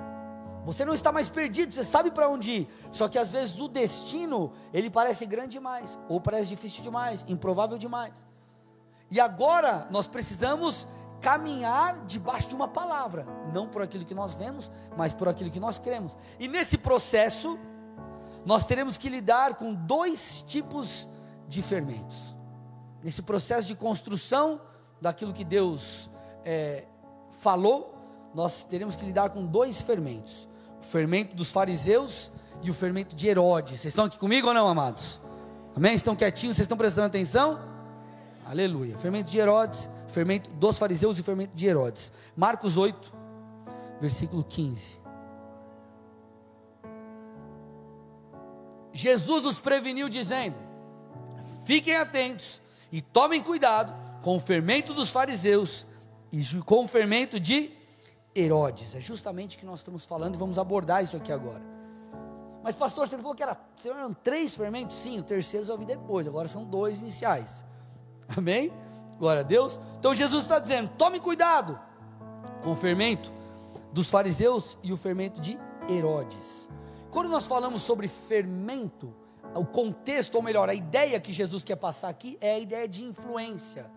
Você 0.64 0.84
não 0.84 0.94
está 0.94 1.10
mais 1.10 1.28
perdido, 1.28 1.72
você 1.72 1.82
sabe 1.82 2.10
para 2.10 2.28
onde 2.28 2.50
ir. 2.52 2.68
Só 2.90 3.08
que 3.08 3.18
às 3.18 3.32
vezes 3.32 3.58
o 3.60 3.68
destino, 3.68 4.52
ele 4.72 4.88
parece 4.88 5.26
grande 5.26 5.52
demais, 5.52 5.98
ou 6.08 6.20
parece 6.20 6.50
difícil 6.50 6.82
demais, 6.82 7.24
improvável 7.26 7.76
demais. 7.78 8.24
E 9.10 9.20
agora 9.20 9.88
nós 9.90 10.06
precisamos 10.06 10.86
caminhar 11.20 12.04
debaixo 12.06 12.48
de 12.48 12.54
uma 12.54 12.68
palavra, 12.68 13.26
não 13.52 13.68
por 13.68 13.82
aquilo 13.82 14.04
que 14.04 14.14
nós 14.14 14.34
vemos, 14.34 14.70
mas 14.96 15.12
por 15.12 15.28
aquilo 15.28 15.50
que 15.50 15.60
nós 15.60 15.78
cremos. 15.78 16.16
E 16.38 16.48
nesse 16.48 16.78
processo, 16.78 17.58
nós 18.44 18.64
teremos 18.64 18.96
que 18.96 19.08
lidar 19.08 19.54
com 19.54 19.74
dois 19.74 20.42
tipos 20.42 21.08
de 21.48 21.60
fermentos. 21.60 22.36
Nesse 23.02 23.22
processo 23.22 23.66
de 23.66 23.74
construção 23.74 24.60
daquilo 25.00 25.32
que 25.32 25.44
Deus 25.44 26.08
é, 26.44 26.84
falou, 27.30 27.98
nós 28.32 28.64
teremos 28.64 28.96
que 28.96 29.04
lidar 29.04 29.30
com 29.30 29.44
dois 29.44 29.80
fermentos 29.82 30.48
o 30.82 30.84
fermento 30.84 31.36
dos 31.36 31.52
fariseus 31.52 32.32
e 32.60 32.68
o 32.68 32.74
fermento 32.74 33.14
de 33.14 33.28
Herodes. 33.28 33.78
Vocês 33.78 33.92
estão 33.92 34.04
aqui 34.04 34.18
comigo 34.18 34.48
ou 34.48 34.54
não, 34.54 34.68
amados? 34.68 35.20
Amém? 35.76 35.94
Estão 35.94 36.16
quietinhos? 36.16 36.56
Vocês 36.56 36.64
estão 36.64 36.76
prestando 36.76 37.06
atenção? 37.06 37.60
Aleluia. 38.44 38.98
Fermento 38.98 39.30
de 39.30 39.38
Herodes, 39.38 39.88
fermento 40.08 40.50
dos 40.50 40.78
fariseus 40.78 41.18
e 41.18 41.22
fermento 41.22 41.54
de 41.54 41.66
Herodes. 41.66 42.12
Marcos 42.36 42.76
8, 42.76 43.12
versículo 44.00 44.42
15. 44.42 45.00
Jesus 48.92 49.44
os 49.44 49.60
preveniu 49.60 50.08
dizendo: 50.08 50.56
Fiquem 51.64 51.96
atentos 51.96 52.60
e 52.90 53.00
tomem 53.00 53.40
cuidado 53.40 53.94
com 54.20 54.36
o 54.36 54.40
fermento 54.40 54.92
dos 54.92 55.10
fariseus 55.10 55.86
e 56.32 56.44
com 56.66 56.84
o 56.84 56.88
fermento 56.88 57.38
de 57.38 57.70
Herodes. 58.34 58.94
É 58.94 59.00
justamente 59.00 59.56
o 59.56 59.60
que 59.60 59.66
nós 59.66 59.80
estamos 59.80 60.06
falando 60.06 60.34
e 60.34 60.38
vamos 60.38 60.58
abordar 60.58 61.02
isso 61.04 61.16
aqui 61.16 61.32
agora. 61.32 61.62
Mas, 62.62 62.74
pastor, 62.74 63.08
você 63.08 63.16
falou 63.18 63.34
que 63.34 63.42
era, 63.42 63.58
eram 63.84 64.14
três 64.14 64.54
fermentos? 64.54 64.96
Sim, 64.96 65.18
o 65.18 65.22
terceiro 65.22 65.66
eu 65.68 65.78
vi 65.78 65.84
depois, 65.84 66.26
agora 66.26 66.46
são 66.46 66.64
dois 66.64 67.00
iniciais. 67.00 67.64
Amém? 68.36 68.72
Glória 69.18 69.40
a 69.40 69.44
Deus. 69.44 69.80
Então, 69.98 70.14
Jesus 70.14 70.44
está 70.44 70.58
dizendo: 70.58 70.88
tome 70.90 71.18
cuidado 71.18 71.78
com 72.62 72.70
o 72.70 72.76
fermento 72.76 73.32
dos 73.92 74.08
fariseus 74.08 74.78
e 74.82 74.92
o 74.92 74.96
fermento 74.96 75.40
de 75.40 75.58
Herodes. 75.88 76.68
Quando 77.10 77.28
nós 77.28 77.46
falamos 77.46 77.82
sobre 77.82 78.08
fermento, 78.08 79.14
o 79.54 79.66
contexto, 79.66 80.36
ou 80.36 80.42
melhor, 80.42 80.68
a 80.68 80.74
ideia 80.74 81.20
que 81.20 81.32
Jesus 81.32 81.62
quer 81.62 81.76
passar 81.76 82.08
aqui 82.08 82.38
é 82.40 82.54
a 82.54 82.58
ideia 82.58 82.88
de 82.88 83.02
influência. 83.02 83.90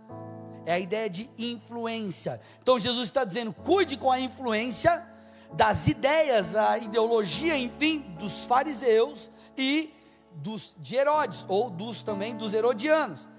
É 0.65 0.73
a 0.73 0.79
ideia 0.79 1.09
de 1.09 1.29
influência. 1.37 2.41
Então 2.61 2.79
Jesus 2.79 3.05
está 3.05 3.23
dizendo: 3.23 3.53
cuide 3.53 3.97
com 3.97 4.11
a 4.11 4.19
influência 4.19 5.05
das 5.53 5.87
ideias, 5.87 6.55
a 6.55 6.77
ideologia, 6.77 7.57
enfim, 7.57 7.99
dos 8.19 8.45
fariseus 8.45 9.31
e 9.57 9.93
dos 10.31 10.75
de 10.77 10.95
Herodes, 10.95 11.45
ou 11.47 11.69
dos 11.69 12.03
também 12.03 12.35
dos 12.35 12.53
herodianos. 12.53 13.29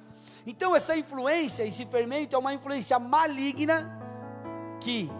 Então 0.46 0.74
essa 0.74 0.96
influência, 0.96 1.64
esse 1.64 1.84
fermento 1.86 2.34
é 2.34 2.38
uma 2.38 2.54
influência 2.54 2.98
maligna 2.98 3.92
que 4.80 5.10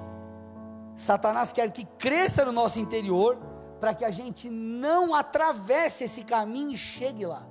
Satanás 0.96 1.52
quer 1.52 1.70
que 1.72 1.84
cresça 1.84 2.44
no 2.44 2.52
nosso 2.52 2.78
interior 2.78 3.36
para 3.80 3.94
que 3.94 4.04
a 4.04 4.10
gente 4.10 4.48
não 4.48 5.14
atravesse 5.14 6.04
esse 6.04 6.22
caminho 6.22 6.70
e 6.70 6.76
chegue 6.76 7.26
lá. 7.26 7.46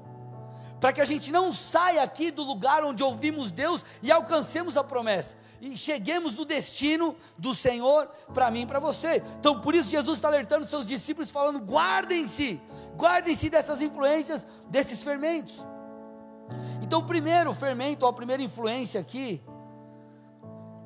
Para 0.85 0.93
que 0.93 1.01
a 1.01 1.05
gente 1.05 1.31
não 1.31 1.51
saia 1.51 2.03
aqui 2.03 2.29
do 2.29 2.43
lugar 2.43 2.83
onde 2.83 3.01
ouvimos 3.01 3.51
Deus 3.51 3.83
e 4.03 4.11
alcancemos 4.11 4.77
a 4.77 4.83
promessa. 4.83 5.35
E 5.59 5.75
cheguemos 5.75 6.35
no 6.35 6.45
destino 6.45 7.15
do 7.35 7.55
Senhor 7.55 8.07
para 8.35 8.51
mim 8.51 8.61
e 8.61 8.65
para 8.67 8.77
você. 8.77 9.23
Então, 9.39 9.59
por 9.61 9.73
isso, 9.73 9.89
Jesus 9.89 10.19
está 10.19 10.27
alertando 10.27 10.63
seus 10.67 10.85
discípulos, 10.85 11.31
falando: 11.31 11.57
guardem-se, 11.57 12.61
guardem-se 12.95 13.49
dessas 13.49 13.81
influências, 13.81 14.47
desses 14.69 15.03
fermentos. 15.03 15.65
Então, 16.83 16.99
o 16.99 17.03
primeiro 17.03 17.51
fermento, 17.51 18.05
a 18.05 18.13
primeira 18.13 18.43
influência 18.43 19.01
aqui, 19.01 19.43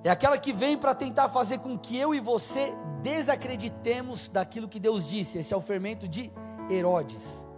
é 0.06 0.10
aquela 0.10 0.38
que 0.38 0.54
vem 0.54 0.78
para 0.78 0.96
tentar 0.96 1.28
fazer 1.28 1.58
com 1.58 1.78
que 1.78 1.98
eu 1.98 2.16
e 2.16 2.22
você 2.22 2.74
desacreditemos 3.02 4.30
daquilo 4.30 4.70
que 4.70 4.80
Deus 4.80 5.10
disse. 5.10 5.40
Esse 5.40 5.54
é 5.54 5.58
o 5.58 5.62
fermento 5.62 6.08
de 6.08 6.32
Herodes. 6.70 7.49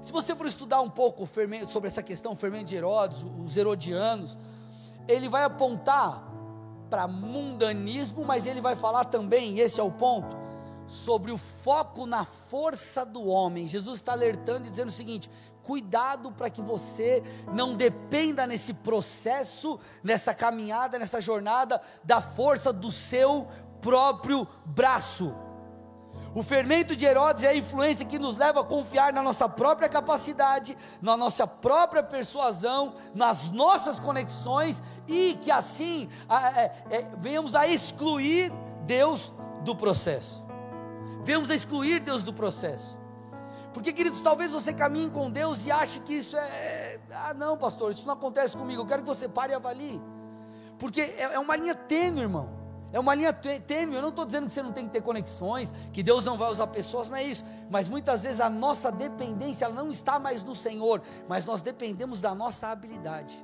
Se 0.00 0.12
você 0.12 0.34
for 0.34 0.46
estudar 0.46 0.80
um 0.80 0.90
pouco 0.90 1.26
fermento, 1.26 1.70
sobre 1.70 1.88
essa 1.88 2.02
questão, 2.02 2.32
o 2.32 2.36
fermento 2.36 2.66
de 2.66 2.76
Herodes, 2.76 3.24
os 3.44 3.56
herodianos, 3.56 4.38
ele 5.06 5.28
vai 5.28 5.44
apontar 5.44 6.24
para 6.88 7.06
mundanismo, 7.06 8.24
mas 8.24 8.46
ele 8.46 8.60
vai 8.60 8.76
falar 8.76 9.04
também, 9.04 9.58
esse 9.58 9.80
é 9.80 9.82
o 9.82 9.90
ponto, 9.90 10.36
sobre 10.86 11.30
o 11.30 11.36
foco 11.36 12.06
na 12.06 12.24
força 12.24 13.04
do 13.04 13.26
homem. 13.26 13.66
Jesus 13.66 13.98
está 13.98 14.12
alertando 14.12 14.66
e 14.66 14.70
dizendo 14.70 14.88
o 14.88 14.92
seguinte: 14.92 15.30
cuidado 15.62 16.32
para 16.32 16.48
que 16.48 16.62
você 16.62 17.22
não 17.52 17.74
dependa 17.74 18.46
nesse 18.46 18.72
processo, 18.72 19.78
nessa 20.02 20.32
caminhada, 20.32 20.98
nessa 20.98 21.20
jornada, 21.20 21.80
da 22.02 22.22
força 22.22 22.72
do 22.72 22.90
seu 22.90 23.46
próprio 23.80 24.48
braço. 24.64 25.34
O 26.38 26.42
fermento 26.44 26.94
de 26.94 27.04
Herodes 27.04 27.42
é 27.42 27.48
a 27.48 27.56
influência 27.56 28.06
que 28.06 28.16
nos 28.16 28.36
leva 28.36 28.60
a 28.60 28.64
confiar 28.64 29.12
na 29.12 29.20
nossa 29.20 29.48
própria 29.48 29.88
capacidade, 29.88 30.78
na 31.02 31.16
nossa 31.16 31.48
própria 31.48 32.00
persuasão, 32.00 32.94
nas 33.12 33.50
nossas 33.50 33.98
conexões 33.98 34.80
e 35.08 35.36
que 35.42 35.50
assim 35.50 36.08
é, 36.30 36.96
é, 36.96 37.08
venhamos 37.18 37.56
a 37.56 37.66
excluir 37.66 38.52
Deus 38.86 39.34
do 39.64 39.74
processo. 39.74 40.46
Venhamos 41.24 41.50
a 41.50 41.56
excluir 41.56 41.98
Deus 41.98 42.22
do 42.22 42.32
processo. 42.32 42.96
Porque, 43.74 43.92
queridos, 43.92 44.22
talvez 44.22 44.52
você 44.52 44.72
caminhe 44.72 45.10
com 45.10 45.28
Deus 45.28 45.66
e 45.66 45.72
ache 45.72 45.98
que 45.98 46.14
isso 46.14 46.36
é. 46.36 47.00
Ah, 47.10 47.34
não, 47.34 47.58
pastor, 47.58 47.90
isso 47.90 48.06
não 48.06 48.14
acontece 48.14 48.56
comigo. 48.56 48.82
Eu 48.82 48.86
quero 48.86 49.02
que 49.02 49.08
você 49.08 49.28
pare 49.28 49.54
e 49.54 49.56
avalie. 49.56 50.00
Porque 50.78 51.00
é, 51.00 51.30
é 51.32 51.38
uma 51.40 51.56
linha 51.56 51.74
tênue, 51.74 52.22
irmão. 52.22 52.57
É 52.92 52.98
uma 52.98 53.14
linha 53.14 53.32
tênue. 53.32 53.96
Eu 53.96 54.02
não 54.02 54.08
estou 54.08 54.24
dizendo 54.24 54.46
que 54.46 54.52
você 54.52 54.62
não 54.62 54.72
tem 54.72 54.86
que 54.86 54.92
ter 54.92 55.02
conexões, 55.02 55.72
que 55.92 56.02
Deus 56.02 56.24
não 56.24 56.38
vai 56.38 56.50
usar 56.50 56.66
pessoas, 56.68 57.08
não 57.08 57.16
é 57.16 57.24
isso. 57.24 57.44
Mas 57.70 57.88
muitas 57.88 58.22
vezes 58.22 58.40
a 58.40 58.48
nossa 58.48 58.90
dependência 58.90 59.68
não 59.68 59.90
está 59.90 60.18
mais 60.18 60.42
no 60.42 60.54
Senhor, 60.54 61.02
mas 61.28 61.44
nós 61.44 61.62
dependemos 61.62 62.20
da 62.20 62.34
nossa 62.34 62.68
habilidade. 62.68 63.34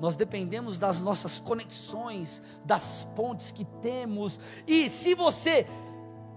Nós 0.00 0.16
dependemos 0.16 0.76
das 0.76 0.98
nossas 0.98 1.38
conexões, 1.38 2.42
das 2.64 3.06
pontes 3.14 3.52
que 3.52 3.64
temos. 3.80 4.38
E 4.66 4.88
se 4.88 5.14
você 5.14 5.66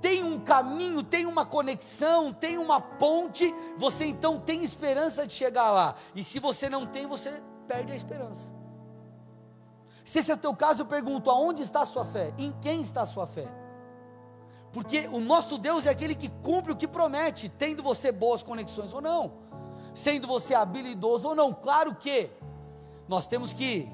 tem 0.02 0.24
um 0.24 0.40
caminho, 0.40 1.02
tem 1.04 1.26
uma 1.26 1.46
conexão, 1.46 2.32
tem 2.32 2.58
uma 2.58 2.80
ponte, 2.80 3.54
você 3.78 4.06
então 4.06 4.40
tem 4.40 4.64
esperança 4.64 5.26
de 5.26 5.34
chegar 5.34 5.72
lá. 5.72 5.96
E 6.16 6.24
se 6.24 6.40
você 6.40 6.70
não 6.70 6.86
tem, 6.86 7.08
você 7.08 7.42
perde 7.68 7.92
a 7.92 7.96
esperança. 7.96 8.57
Se 10.08 10.20
esse 10.20 10.32
é 10.32 10.36
o 10.36 10.38
teu 10.38 10.56
caso, 10.56 10.84
eu 10.84 10.86
pergunto: 10.86 11.30
aonde 11.30 11.62
está 11.62 11.82
a 11.82 11.86
sua 11.86 12.06
fé? 12.06 12.34
Em 12.38 12.54
quem 12.62 12.82
está 12.82 13.02
a 13.02 13.06
sua 13.06 13.28
fé? 13.28 13.46
Porque 14.72 15.06
o 15.12 15.20
nosso 15.20 15.58
Deus 15.58 15.86
é 15.86 15.90
aquele 15.90 16.16
que 16.16 16.30
cumpre 16.30 16.72
o 16.72 16.78
que 16.78 16.88
promete, 16.88 17.50
tendo 17.50 17.84
você 17.84 18.10
boas 18.10 18.42
conexões 18.42 18.94
ou 18.94 19.02
não, 19.02 19.34
sendo 19.94 20.26
você 20.26 20.56
habilidoso 20.56 21.28
ou 21.28 21.36
não. 21.36 21.54
Claro 21.54 21.94
que 21.94 22.30
nós 23.06 23.28
temos 23.28 23.52
que 23.52 23.90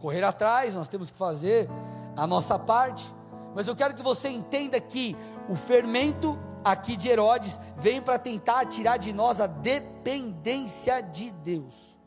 correr 0.00 0.24
atrás, 0.24 0.74
nós 0.74 0.88
temos 0.88 1.10
que 1.10 1.18
fazer 1.18 1.68
a 2.16 2.26
nossa 2.26 2.58
parte, 2.58 3.14
mas 3.54 3.68
eu 3.68 3.76
quero 3.76 3.94
que 3.94 4.02
você 4.02 4.30
entenda 4.30 4.80
que 4.80 5.14
o 5.46 5.56
fermento 5.56 6.38
aqui 6.64 6.96
de 6.96 7.10
Herodes 7.10 7.60
vem 7.76 8.00
para 8.00 8.18
tentar 8.18 8.64
tirar 8.64 8.96
de 8.96 9.12
nós 9.12 9.42
a 9.42 9.46
dependência 9.46 11.02
de 11.02 11.30
Deus. 11.30 11.99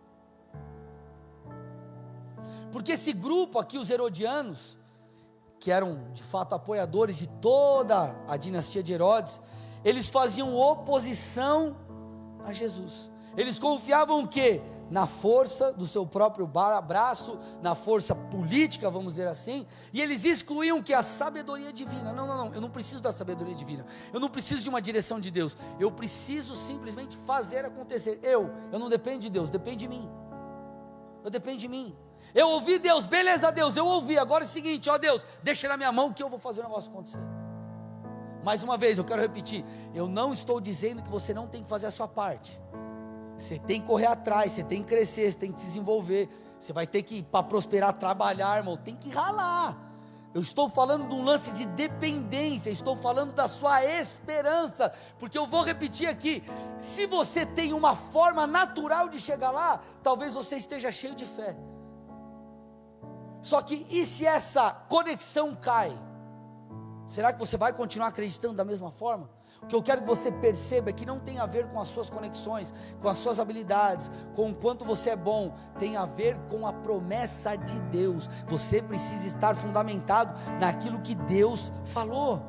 Porque 2.74 2.94
esse 2.94 3.14
grupo 3.14 3.60
aqui, 3.60 3.78
os 3.78 3.92
herodianos, 3.92 4.76
que 5.60 5.72
eram 5.72 6.12
de 6.12 6.24
fato 6.24 6.56
apoiadores 6.56 7.16
de 7.18 7.28
toda 7.28 8.16
a 8.28 8.36
dinastia 8.36 8.82
de 8.82 8.92
Herodes, 8.92 9.40
eles 9.86 10.10
faziam 10.10 10.58
oposição 10.58 11.78
a 12.44 12.52
Jesus. 12.52 13.12
Eles 13.38 13.60
confiavam 13.60 14.24
o 14.24 14.28
quê? 14.28 14.60
Na 14.90 15.06
força 15.06 15.72
do 15.72 15.86
seu 15.86 16.06
próprio 16.06 16.48
braço, 16.48 17.40
na 17.62 17.76
força 17.76 18.16
política, 18.16 18.90
vamos 18.90 19.14
dizer 19.14 19.28
assim, 19.28 19.66
e 19.94 20.02
eles 20.02 20.26
excluíam 20.26 20.82
que 20.82 20.94
a 20.94 21.04
sabedoria 21.04 21.72
divina. 21.72 22.12
Não, 22.12 22.26
não, 22.26 22.38
não, 22.38 22.54
eu 22.56 22.60
não 22.60 22.70
preciso 22.72 23.02
da 23.04 23.12
sabedoria 23.12 23.56
divina. 23.56 23.86
Eu 24.12 24.20
não 24.20 24.30
preciso 24.30 24.64
de 24.64 24.70
uma 24.70 24.82
direção 24.82 25.20
de 25.20 25.30
Deus. 25.30 25.56
Eu 25.80 25.92
preciso 25.92 26.56
simplesmente 26.56 27.18
fazer 27.18 27.66
acontecer. 27.66 28.20
Eu, 28.24 28.52
eu 28.72 28.80
não 28.80 28.90
dependo 28.90 29.20
de 29.20 29.30
Deus, 29.30 29.52
depende 29.52 29.78
de 29.78 29.88
mim. 29.88 30.10
Eu 31.24 31.30
dependo 31.30 31.58
de 31.58 31.68
mim. 31.68 31.96
Eu 32.34 32.50
ouvi 32.50 32.80
Deus, 32.80 33.06
beleza, 33.06 33.52
Deus, 33.52 33.78
eu 33.78 33.86
ouvi. 33.86 34.18
Agora 34.18 34.44
é 34.44 34.48
o 34.48 34.50
seguinte, 34.50 34.90
ó 34.90 34.98
Deus, 34.98 35.26
deixa 35.44 35.68
na 35.68 35.78
minha 35.78 35.92
mão 35.92 36.12
que 36.12 36.24
eu 36.24 36.30
vou 36.30 36.40
fazer 36.40 36.62
o 36.62 36.64
negócio 36.64 36.90
acontecer. 36.90 37.20
Mais 38.44 38.62
uma 38.64 38.78
vez, 38.78 38.98
eu 38.98 39.06
quero 39.06 39.22
repetir: 39.22 39.64
eu 39.94 40.08
não 40.08 40.34
estou 40.34 40.60
dizendo 40.60 41.02
que 41.02 41.10
você 41.10 41.34
não 41.34 41.48
tem 41.48 41.64
que 41.64 41.70
fazer 41.70 41.88
a 41.88 41.92
sua 41.92 42.08
parte. 42.08 42.60
Você 43.38 43.58
tem 43.60 43.82
que 43.82 43.88
correr 43.88 44.08
atrás, 44.08 44.52
você 44.52 44.64
tem 44.64 44.82
que 44.82 44.90
crescer, 44.90 45.32
você 45.32 45.38
tem 45.38 45.52
que 45.52 45.60
se 45.60 45.68
desenvolver. 45.68 46.30
Você 46.60 46.72
vai 46.72 46.88
ter 46.88 47.04
que, 47.04 47.24
para 47.24 47.44
prosperar, 47.44 47.94
trabalhar, 47.94 48.58
irmão, 48.58 48.78
tem 48.78 48.96
que 48.96 49.10
ralar. 49.10 49.78
Eu 50.34 50.42
estou 50.42 50.68
falando 50.68 51.08
de 51.08 51.14
um 51.14 51.24
lance 51.24 51.52
de 51.52 51.66
dependência, 51.66 52.70
estou 52.70 52.96
falando 52.96 53.34
da 53.34 53.48
sua 53.48 53.86
esperança, 53.86 54.92
porque 55.20 55.38
eu 55.38 55.46
vou 55.46 55.62
repetir 55.62 56.10
aqui: 56.10 56.44
se 56.80 57.06
você 57.06 57.46
tem 57.46 57.72
uma 57.74 57.96
forma 57.96 58.48
natural 58.48 59.08
de 59.10 59.20
chegar 59.20 59.52
lá, 59.52 59.82
talvez 60.02 60.34
você 60.34 60.56
esteja 60.56 60.92
cheio 60.92 61.14
de 61.14 61.26
fé. 61.26 61.56
Só 63.44 63.62
que 63.62 63.86
e 63.90 64.06
se 64.06 64.26
essa 64.26 64.72
conexão 64.72 65.54
cai? 65.54 65.92
Será 67.06 67.34
que 67.34 67.38
você 67.38 67.58
vai 67.58 67.74
continuar 67.74 68.08
acreditando 68.08 68.56
da 68.56 68.64
mesma 68.64 68.90
forma? 68.90 69.30
O 69.62 69.68
que 69.68 69.76
eu 69.76 69.84
quero 69.84 70.02
que 70.02 70.08
você 70.08 70.32
perceba 70.32 70.90
é 70.90 70.94
que 70.94 71.06
não 71.06 71.20
tem 71.20 71.40
a 71.40 71.46
ver 71.46 71.68
com 71.68 71.80
as 71.80 71.90
suas 71.90 72.10
conexões, 72.10 72.74
com 73.02 73.10
as 73.10 73.18
suas 73.18 73.40
habilidades, 73.40 74.10
com 74.34 74.50
o 74.50 74.56
quanto 74.56 74.86
você 74.86 75.12
é 75.12 75.16
bom, 75.16 75.54
tem 75.78 75.98
a 75.98 76.06
ver 76.06 76.38
com 76.50 76.66
a 76.66 76.72
promessa 76.72 77.56
de 77.56 77.80
Deus. 77.82 78.30
Você 78.48 78.82
precisa 78.82 79.28
estar 79.28 79.56
fundamentado 79.56 80.34
naquilo 80.60 81.02
que 81.02 81.14
Deus 81.14 81.72
falou. 81.86 82.42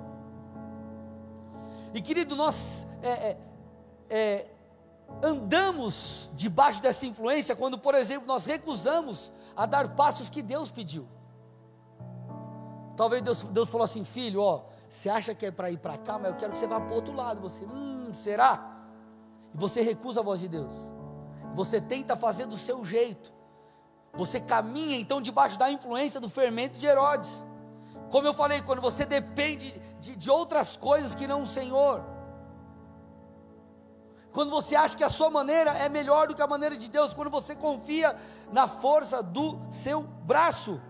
E 1.92 2.00
querido, 2.00 2.36
nós, 2.36 2.86
é, 3.02 3.08
é, 3.10 3.38
é, 4.10 4.46
andamos 5.22 6.30
debaixo 6.34 6.80
dessa 6.80 7.04
influência 7.04 7.54
quando, 7.54 7.78
por 7.78 7.94
exemplo, 7.94 8.26
nós 8.26 8.44
recusamos 8.44 9.32
a 9.56 9.66
dar 9.66 9.94
passos 9.94 10.28
que 10.28 10.42
Deus 10.42 10.70
pediu. 10.70 11.06
Talvez 12.96 13.22
Deus, 13.22 13.44
Deus 13.44 13.68
falou 13.68 13.84
assim, 13.84 14.04
filho, 14.04 14.40
ó, 14.40 14.64
você 14.88 15.08
acha 15.08 15.34
que 15.34 15.46
é 15.46 15.50
para 15.50 15.70
ir 15.70 15.78
para 15.78 15.98
cá, 15.98 16.18
mas 16.18 16.30
eu 16.30 16.36
quero 16.36 16.52
que 16.52 16.58
você 16.58 16.66
vá 16.66 16.80
para 16.80 16.92
o 16.92 16.94
outro 16.94 17.14
lado. 17.14 17.40
Você, 17.40 17.64
hum, 17.64 18.10
será? 18.12 18.72
E 19.52 19.58
você 19.58 19.80
recusa 19.80 20.20
a 20.20 20.22
voz 20.22 20.40
de 20.40 20.48
Deus. 20.48 20.74
Você 21.54 21.80
tenta 21.80 22.16
fazer 22.16 22.46
do 22.46 22.56
seu 22.56 22.84
jeito. 22.84 23.32
Você 24.12 24.40
caminha 24.40 24.96
então 24.96 25.20
debaixo 25.20 25.58
da 25.58 25.70
influência 25.70 26.20
do 26.20 26.28
fermento 26.28 26.78
de 26.78 26.86
Herodes. 26.86 27.44
Como 28.10 28.26
eu 28.26 28.32
falei, 28.32 28.62
quando 28.62 28.80
você 28.80 29.04
depende 29.04 29.72
de, 29.98 30.14
de 30.14 30.30
outras 30.30 30.76
coisas 30.76 31.14
que 31.14 31.26
não 31.26 31.42
o 31.42 31.46
Senhor. 31.46 32.13
Quando 34.34 34.50
você 34.50 34.74
acha 34.74 34.96
que 34.96 35.04
a 35.04 35.08
sua 35.08 35.30
maneira 35.30 35.70
é 35.78 35.88
melhor 35.88 36.26
do 36.26 36.34
que 36.34 36.42
a 36.42 36.46
maneira 36.46 36.76
de 36.76 36.88
Deus, 36.88 37.14
quando 37.14 37.30
você 37.30 37.54
confia 37.54 38.16
na 38.52 38.66
força 38.66 39.22
do 39.22 39.60
seu 39.70 40.02
braço. 40.02 40.80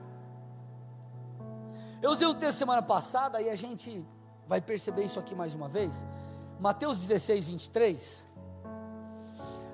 Eu 2.01 2.11
usei 2.13 2.27
um 2.27 2.35
texto 2.35 2.59
semana 2.59 2.81
passada 2.81 3.43
e 3.43 3.51
a 3.51 3.55
gente 3.55 4.03
vai 4.49 4.63
perceber 4.63 5.05
isso 5.05 5.21
aqui 5.21 5.35
mais 5.35 5.55
uma 5.55 5.69
vez. 5.69 6.07
Mateus 6.59 6.97
16, 6.97 7.49
23. 7.49 8.27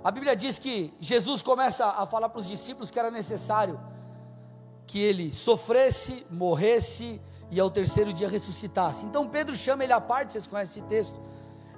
A 0.03 0.11
Bíblia 0.11 0.35
diz 0.35 0.59
que 0.59 0.93
Jesus 0.99 1.41
começa 1.41 1.87
a 1.87 2.05
falar 2.07 2.29
para 2.29 2.41
os 2.41 2.49
discípulos 2.49 2.91
que 2.91 2.99
era 2.99 3.11
necessário 3.11 3.81
que 4.85 4.99
ele 4.99 5.33
sofresse, 5.33 6.27
morresse 6.29 7.21
e 7.53 7.61
ao 7.61 7.71
terceiro 7.71 8.13
dia 8.13 8.29
ressuscitasse. 8.29 9.05
Então 9.07 9.29
Pedro 9.29 9.55
chama 9.55 9.85
ele 9.85 9.93
à 9.93 10.01
parte, 10.01 10.33
vocês 10.33 10.49
conhecem 10.49 10.83
esse 10.83 10.89
texto, 10.89 11.30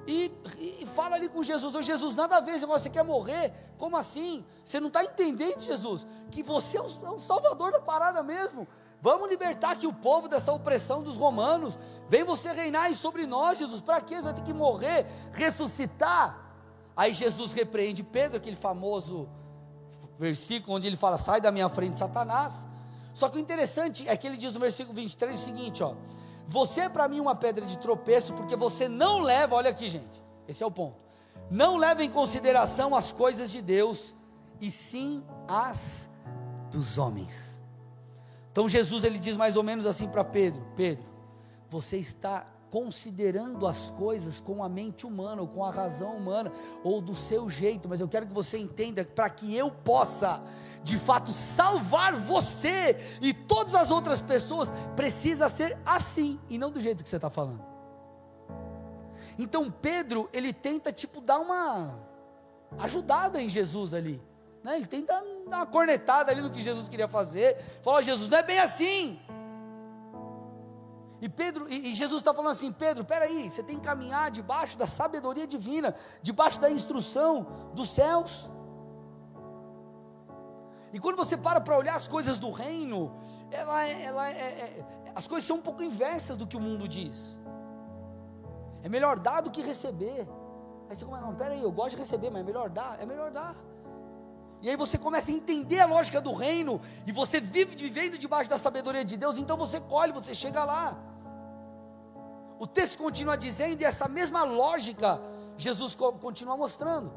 e, 0.06 0.32
e 0.80 0.86
fala 0.86 1.16
ali 1.16 1.28
com 1.28 1.42
Jesus: 1.42 1.74
Ô 1.74 1.82
Jesus, 1.82 2.14
nada 2.16 2.36
a 2.36 2.40
ver, 2.40 2.58
você 2.58 2.90
quer 2.90 3.04
morrer? 3.04 3.52
Como 3.78 3.96
assim? 3.96 4.44
Você 4.64 4.80
não 4.80 4.88
está 4.88 5.04
entendendo, 5.04 5.60
Jesus, 5.60 6.06
que 6.30 6.42
você 6.42 6.78
é 6.78 6.80
o, 6.80 6.86
é 7.04 7.10
o 7.10 7.18
salvador 7.18 7.72
da 7.72 7.80
parada 7.80 8.22
mesmo. 8.22 8.66
Vamos 9.00 9.28
libertar 9.28 9.72
aqui 9.72 9.86
o 9.86 9.92
povo 9.92 10.28
dessa 10.28 10.52
opressão 10.52 11.02
dos 11.02 11.16
romanos. 11.16 11.78
Vem 12.08 12.24
você 12.24 12.52
reinar 12.52 12.92
sobre 12.94 13.26
nós, 13.26 13.58
Jesus. 13.58 13.80
Para 13.80 14.00
que 14.00 14.16
você 14.16 14.22
vai 14.22 14.34
ter 14.34 14.42
que 14.42 14.52
morrer, 14.52 15.06
ressuscitar? 15.32 16.38
Aí 16.96 17.12
Jesus 17.12 17.52
repreende 17.52 18.02
Pedro, 18.02 18.36
aquele 18.36 18.56
famoso 18.56 19.28
versículo 20.18 20.76
onde 20.76 20.86
ele 20.86 20.96
fala: 20.96 21.18
Sai 21.18 21.40
da 21.40 21.50
minha 21.50 21.68
frente, 21.68 21.98
Satanás. 21.98 22.66
Só 23.14 23.28
que 23.28 23.36
o 23.36 23.40
interessante 23.40 24.08
é 24.08 24.16
que 24.16 24.26
ele 24.26 24.36
diz 24.36 24.54
no 24.54 24.60
versículo 24.60 24.94
23 24.94 25.38
o 25.38 25.44
seguinte: 25.44 25.82
ó, 25.82 25.94
Você 26.52 26.82
é 26.82 26.88
para 26.88 27.08
mim 27.08 27.18
uma 27.18 27.34
pedra 27.34 27.64
de 27.64 27.78
tropeço, 27.78 28.34
porque 28.34 28.54
você 28.54 28.88
não 28.88 29.20
leva, 29.20 29.56
olha 29.56 29.70
aqui, 29.70 29.88
gente, 29.88 30.22
esse 30.46 30.62
é 30.62 30.66
o 30.66 30.70
ponto. 30.70 31.02
Não 31.50 31.78
leva 31.78 32.04
em 32.04 32.10
consideração 32.10 32.94
as 32.94 33.10
coisas 33.10 33.50
de 33.50 33.62
Deus, 33.62 34.14
e 34.60 34.70
sim 34.70 35.24
as 35.48 36.08
dos 36.70 36.98
homens. 36.98 37.60
Então 38.50 38.68
Jesus 38.68 39.02
ele 39.02 39.18
diz 39.18 39.36
mais 39.36 39.56
ou 39.56 39.62
menos 39.62 39.86
assim 39.86 40.06
para 40.06 40.22
Pedro: 40.22 40.62
Pedro, 40.76 41.04
você 41.68 41.96
está 41.96 42.46
considerando 42.70 43.66
as 43.66 43.90
coisas 43.90 44.40
com 44.40 44.62
a 44.62 44.68
mente 44.68 45.06
humana, 45.06 45.42
ou 45.42 45.48
com 45.48 45.64
a 45.64 45.70
razão 45.70 46.16
humana, 46.16 46.50
ou 46.82 47.00
do 47.02 47.14
seu 47.14 47.48
jeito, 47.50 47.88
mas 47.88 48.00
eu 48.00 48.08
quero 48.08 48.26
que 48.26 48.32
você 48.32 48.56
entenda 48.56 49.04
para 49.04 49.28
que 49.28 49.54
eu 49.54 49.70
possa, 49.70 50.42
de 50.82 50.98
fato, 50.98 51.30
salvar 51.30 52.12
você 52.14 52.96
e 53.20 53.32
todas 53.32 53.74
as 53.74 53.90
outras 53.90 54.20
pessoas, 54.20 54.72
precisa 54.96 55.48
ser 55.48 55.78
assim 55.84 56.40
e 56.48 56.58
não 56.58 56.70
do 56.70 56.80
jeito 56.80 57.02
que 57.02 57.08
você 57.08 57.16
está 57.16 57.30
falando. 57.30 57.64
Então 59.38 59.70
Pedro, 59.70 60.28
ele 60.32 60.52
tenta 60.52 60.92
tipo 60.92 61.20
dar 61.20 61.38
uma 61.38 61.98
ajudada 62.78 63.40
em 63.40 63.48
Jesus 63.48 63.94
ali, 63.94 64.20
né? 64.62 64.76
ele 64.76 64.86
tenta 64.86 65.12
dar 65.48 65.56
uma 65.58 65.66
cornetada 65.66 66.30
ali 66.30 66.40
no 66.40 66.50
que 66.50 66.60
Jesus 66.60 66.88
queria 66.88 67.08
fazer, 67.08 67.56
fala: 67.82 68.02
Jesus, 68.02 68.28
não 68.28 68.38
é 68.38 68.42
bem 68.42 68.58
assim. 68.58 69.20
E 71.20 71.28
Pedro, 71.28 71.68
e, 71.68 71.92
e 71.92 71.94
Jesus 71.94 72.20
está 72.20 72.34
falando 72.34 72.50
assim, 72.50 72.72
Pedro, 72.72 73.04
peraí, 73.04 73.48
você 73.48 73.62
tem 73.62 73.78
que 73.78 73.86
caminhar 73.86 74.28
debaixo 74.28 74.76
da 74.76 74.88
sabedoria 74.88 75.46
divina, 75.46 75.94
debaixo 76.20 76.60
da 76.60 76.68
instrução 76.68 77.46
dos 77.74 77.90
céus. 77.90 78.50
E 80.92 80.98
quando 80.98 81.16
você 81.16 81.36
para 81.36 81.60
para 81.60 81.76
olhar 81.76 81.96
as 81.96 82.06
coisas 82.06 82.38
do 82.38 82.50
reino, 82.50 83.16
ela, 83.50 83.86
é, 83.86 84.02
ela 84.02 84.28
é, 84.28 84.32
é, 84.32 84.84
as 85.14 85.26
coisas 85.26 85.46
são 85.46 85.56
um 85.56 85.62
pouco 85.62 85.82
inversas 85.82 86.36
do 86.36 86.46
que 86.46 86.56
o 86.56 86.60
mundo 86.60 86.86
diz. 86.86 87.38
É 88.82 88.88
melhor 88.88 89.18
dar 89.18 89.40
do 89.40 89.50
que 89.50 89.62
receber. 89.62 90.28
Aí 90.90 90.96
você 90.96 91.04
começa, 91.04 91.24
não, 91.24 91.34
peraí, 91.34 91.62
eu 91.62 91.72
gosto 91.72 91.96
de 91.96 92.02
receber, 92.02 92.30
mas 92.30 92.42
é 92.42 92.44
melhor 92.44 92.68
dar? 92.68 93.00
É 93.00 93.06
melhor 93.06 93.30
dar. 93.30 93.56
E 94.60 94.68
aí 94.68 94.76
você 94.76 94.98
começa 94.98 95.30
a 95.30 95.34
entender 95.34 95.80
a 95.80 95.86
lógica 95.86 96.20
do 96.20 96.32
reino, 96.32 96.80
e 97.06 97.10
você 97.10 97.40
vive 97.40 97.74
vivendo 97.74 98.16
debaixo 98.18 98.48
da 98.48 98.58
sabedoria 98.58 99.04
de 99.04 99.16
Deus, 99.16 99.36
então 99.38 99.56
você 99.56 99.80
colhe, 99.80 100.12
você 100.12 100.34
chega 100.34 100.62
lá. 100.62 100.96
O 102.60 102.66
texto 102.66 102.98
continua 102.98 103.36
dizendo, 103.36 103.80
e 103.80 103.84
essa 103.84 104.06
mesma 104.08 104.44
lógica 104.44 105.20
Jesus 105.56 105.94
continua 105.94 106.56
mostrando. 106.56 107.12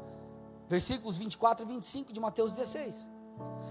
Versículos 0.66 1.18
24 1.18 1.64
e 1.64 1.68
25 1.68 2.12
de 2.12 2.18
Mateus 2.18 2.52
16. 2.52 3.15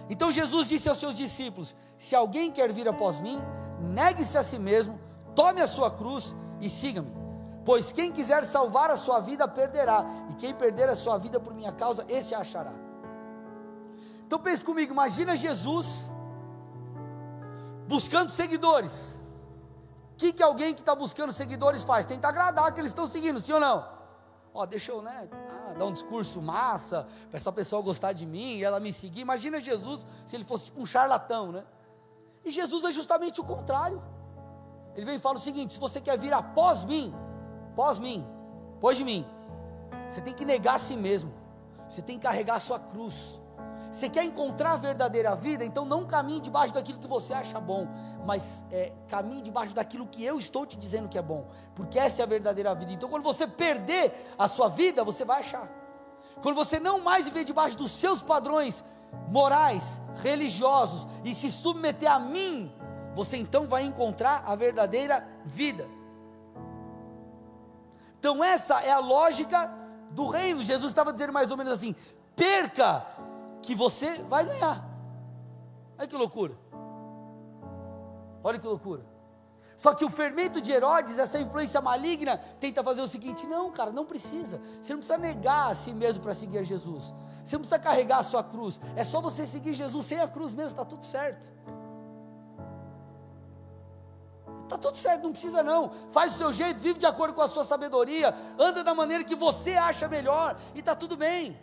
Então 0.10 0.32
Jesus 0.32 0.67
disse 0.67 0.88
aos 0.89 0.99
seus 0.99 1.15
discípulos: 1.15 1.75
Se 1.97 2.15
alguém 2.15 2.51
quer 2.51 2.71
vir 2.71 2.88
após 2.88 3.19
mim, 3.19 3.39
negue-se 3.82 4.38
a 4.38 4.43
si 4.43 4.60
mesmo, 4.60 4.99
tome 5.36 5.62
a 5.62 5.67
sua 5.67 5.91
cruz 5.91 6.36
e 6.62 6.69
siga-me. 6.69 7.13
Pois 7.65 7.91
quem 7.91 8.12
quiser 8.12 8.45
salvar 8.45 8.91
a 8.91 8.97
sua 8.97 9.19
vida 9.19 9.47
perderá, 9.47 10.06
e 10.30 10.36
quem 10.36 10.54
perder 10.54 10.88
a 10.88 10.95
sua 10.95 11.17
vida 11.17 11.39
por 11.39 11.54
minha 11.54 11.71
causa, 11.71 12.06
esse 12.08 12.36
a 12.36 12.39
achará. 12.39 12.73
Então 14.25 14.39
pense 14.39 14.63
comigo, 14.63 14.93
imagina 14.93 15.36
Jesus 15.36 16.10
buscando 17.88 18.30
seguidores. 18.30 19.19
O 20.13 20.17
que, 20.17 20.32
que 20.32 20.43
alguém 20.43 20.73
que 20.73 20.82
está 20.82 20.95
buscando 20.95 21.34
seguidores 21.34 21.84
faz? 21.84 22.06
Tenta 22.06 22.28
agradar 22.28 22.71
que 22.71 22.80
eles 22.80 22.91
estão 22.91 23.08
seguindo, 23.08 23.39
sim 23.39 23.51
ou 23.51 23.60
não? 23.60 23.94
Ó, 24.56 24.65
deixa 24.65 24.94
eu, 24.94 25.02
né, 25.02 25.28
ah, 25.68 25.74
dar 25.74 25.86
um 25.86 25.91
discurso 25.91 26.41
massa, 26.41 27.06
para 27.30 27.38
essa 27.38 27.52
pessoa 27.52 27.82
gostar 27.82 28.13
de 28.13 28.26
mim 28.26 28.56
e 28.56 28.63
ela 28.63 28.80
me 28.80 28.94
seguir. 28.94 29.20
Imagina 29.20 29.60
Jesus 29.60 30.08
se 30.26 30.34
ele 30.34 30.46
fosse 30.46 30.65
tipo 30.65 30.82
um 30.82 30.86
charlatão, 30.86 31.52
né? 31.52 31.65
E 32.46 32.52
Jesus 32.52 32.86
é 32.86 32.91
justamente 32.91 33.41
o 33.41 33.44
contrário. 33.44 34.02
Ele 34.96 35.06
vem 35.06 35.15
e 35.15 35.20
fala 35.20 35.36
o 35.36 35.41
seguinte: 35.41 35.74
se 35.74 35.80
você 35.80 36.00
quer 36.00 36.18
vir 36.18 36.32
após 36.32 36.86
mim, 36.86 37.13
após 37.74 38.00
mim, 38.00 38.26
após 38.78 38.96
de 38.96 39.04
mim, 39.04 39.26
você 40.10 40.22
tem 40.22 40.34
que 40.34 40.46
negar 40.46 40.76
a 40.76 40.80
si 40.80 40.96
mesmo, 40.96 41.34
você 41.89 42.02
tem 42.02 42.18
que 42.18 42.24
carregar 42.24 42.56
a 42.56 42.60
sua 42.62 42.80
cruz, 42.80 43.41
você 43.95 44.10
quer 44.10 44.25
encontrar 44.25 44.73
a 44.73 44.75
verdadeira 44.75 45.34
vida? 45.38 45.63
Então 45.63 45.86
não 45.86 46.05
caminhe 46.05 46.41
debaixo 46.41 46.73
daquilo 46.73 46.99
que 46.99 47.08
você 47.08 47.34
acha 47.34 47.62
bom, 47.62 47.88
mas 48.25 48.65
é, 48.69 48.91
caminhe 49.08 49.41
debaixo 49.41 49.73
daquilo 49.73 50.05
que 50.05 50.21
eu 50.21 50.38
estou 50.38 50.65
te 50.65 50.77
dizendo 50.77 51.08
que 51.08 51.17
é 51.17 51.21
bom, 51.21 51.47
porque 51.73 51.97
essa 51.97 52.21
é 52.21 52.23
a 52.23 52.27
verdadeira 52.27 52.75
vida. 52.75 52.91
Então 52.91 53.08
quando 53.08 53.23
você 53.23 53.47
perder 53.47 54.13
a 54.38 54.49
sua 54.49 54.67
vida, 54.67 55.01
você 55.01 55.23
vai 55.23 55.39
achar. 55.39 55.69
Quando 56.41 56.55
você 56.55 56.77
não 56.77 56.99
mais 56.99 57.23
viver 57.23 57.45
debaixo 57.45 57.77
dos 57.77 57.89
seus 57.91 58.21
padrões 58.21 58.84
morais, 59.29 60.01
religiosos 60.21 61.08
e 61.23 61.34
se 61.34 61.49
submeter 61.49 62.12
a 62.12 62.19
mim, 62.19 62.75
você 63.15 63.38
então 63.38 63.65
vai 63.65 63.84
encontrar 63.84 64.43
a 64.45 64.58
verdadeira 64.58 65.25
vida. 65.45 65.88
Então 68.19 68.43
essa 68.43 68.81
é 68.81 68.91
a 68.91 68.99
lógica 68.99 69.73
do 70.12 70.27
reino. 70.27 70.62
Jesus 70.65 70.91
estava 70.91 71.13
dizendo 71.13 71.31
mais 71.31 71.49
ou 71.49 71.55
menos 71.55 71.71
assim: 71.71 71.95
perca 72.36 73.15
que 73.65 73.75
você 73.75 74.19
vai 74.23 74.45
ganhar. 74.45 74.86
Olha 75.97 76.08
que 76.08 76.15
loucura. 76.15 76.54
Olha 78.43 78.60
que 78.60 78.67
loucura. 78.67 79.04
Só 79.75 79.93
que 79.93 80.06
o 80.06 80.10
fermento 80.10 80.62
de 80.62 80.71
Herodes, 80.71 81.17
essa 81.17 81.39
influência 81.39 81.82
maligna, 81.82 82.38
tenta 82.60 82.84
fazer 82.84 83.01
o 83.01 83.08
seguinte: 83.08 83.45
não, 83.47 83.71
cara, 83.71 83.91
não 83.91 84.06
precisa. 84.06 84.62
Você 84.82 84.93
não 84.93 84.99
precisa 84.99 85.17
negar 85.17 85.71
a 85.71 85.75
si 85.75 85.91
mesmo 85.91 86.23
para 86.23 86.34
seguir 86.34 86.63
Jesus. 86.63 87.13
Você 87.43 87.56
não 87.56 87.62
precisa 87.62 87.80
carregar 87.80 88.19
a 88.19 88.23
sua 88.23 88.43
cruz. 88.43 88.80
É 88.95 89.04
só 89.04 89.19
você 89.19 89.45
seguir 89.45 89.73
Jesus 89.73 90.06
sem 90.06 90.19
a 90.19 90.28
cruz 90.28 90.54
mesmo, 90.54 90.71
está 90.71 90.86
tudo 90.86 91.06
certo. 91.06 91.51
Está 94.63 94.78
tudo 94.78 94.97
certo, 94.97 95.23
não 95.23 95.32
precisa 95.32 95.62
não. 95.62 95.91
Faz 96.12 96.36
o 96.36 96.38
seu 96.38 96.54
jeito, 96.54 96.80
vive 96.80 96.97
de 96.97 97.06
acordo 97.06 97.34
com 97.34 97.41
a 97.41 97.47
sua 97.47 97.63
sabedoria, 97.63 98.34
anda 98.58 98.84
da 98.84 98.95
maneira 98.95 99.23
que 99.23 99.36
você 99.36 99.73
acha 99.73 100.08
melhor 100.08 100.58
e 100.73 100.80
está 100.80 100.95
tudo 100.95 101.17
bem. 101.17 101.60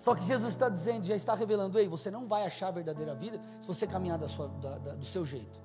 Só 0.00 0.14
que 0.14 0.24
Jesus 0.24 0.54
está 0.54 0.70
dizendo, 0.70 1.04
já 1.04 1.14
está 1.14 1.34
revelando, 1.34 1.78
ei, 1.78 1.86
você 1.86 2.10
não 2.10 2.26
vai 2.26 2.46
achar 2.46 2.68
a 2.68 2.70
verdadeira 2.70 3.14
vida 3.14 3.38
se 3.60 3.68
você 3.68 3.86
caminhar 3.86 4.16
da 4.16 4.26
sua, 4.26 4.48
da, 4.48 4.78
da, 4.78 4.94
do 4.94 5.04
seu 5.04 5.26
jeito. 5.26 5.60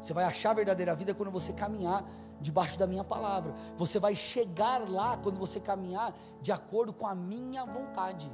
Você 0.00 0.12
vai 0.12 0.24
achar 0.24 0.50
a 0.50 0.54
verdadeira 0.54 0.96
vida 0.96 1.14
quando 1.14 1.30
você 1.30 1.52
caminhar 1.52 2.04
debaixo 2.40 2.76
da 2.76 2.88
minha 2.88 3.04
palavra. 3.04 3.54
Você 3.76 4.00
vai 4.00 4.16
chegar 4.16 4.90
lá 4.90 5.16
quando 5.16 5.38
você 5.38 5.60
caminhar 5.60 6.12
de 6.42 6.50
acordo 6.50 6.92
com 6.92 7.06
a 7.06 7.14
minha 7.14 7.64
vontade. 7.64 8.28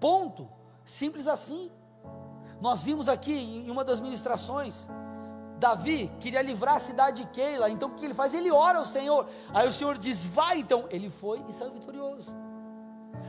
Ponto. 0.00 0.48
Simples 0.86 1.28
assim. 1.28 1.70
Nós 2.62 2.82
vimos 2.82 3.10
aqui 3.10 3.34
em 3.66 3.70
uma 3.70 3.84
das 3.84 4.00
ministrações 4.00 4.88
Davi 5.58 6.10
queria 6.18 6.40
livrar 6.40 6.76
a 6.76 6.78
cidade 6.78 7.24
de 7.24 7.28
Keila, 7.28 7.68
então 7.68 7.90
o 7.90 7.94
que 7.94 8.06
ele 8.06 8.14
faz? 8.14 8.32
Ele 8.32 8.50
ora 8.50 8.78
ao 8.78 8.84
Senhor. 8.86 9.28
Aí 9.52 9.68
o 9.68 9.72
Senhor 9.72 9.98
diz: 9.98 10.24
Vai, 10.24 10.60
então. 10.60 10.86
Ele 10.90 11.10
foi 11.10 11.44
e 11.46 11.52
saiu 11.52 11.72
vitorioso. 11.72 12.34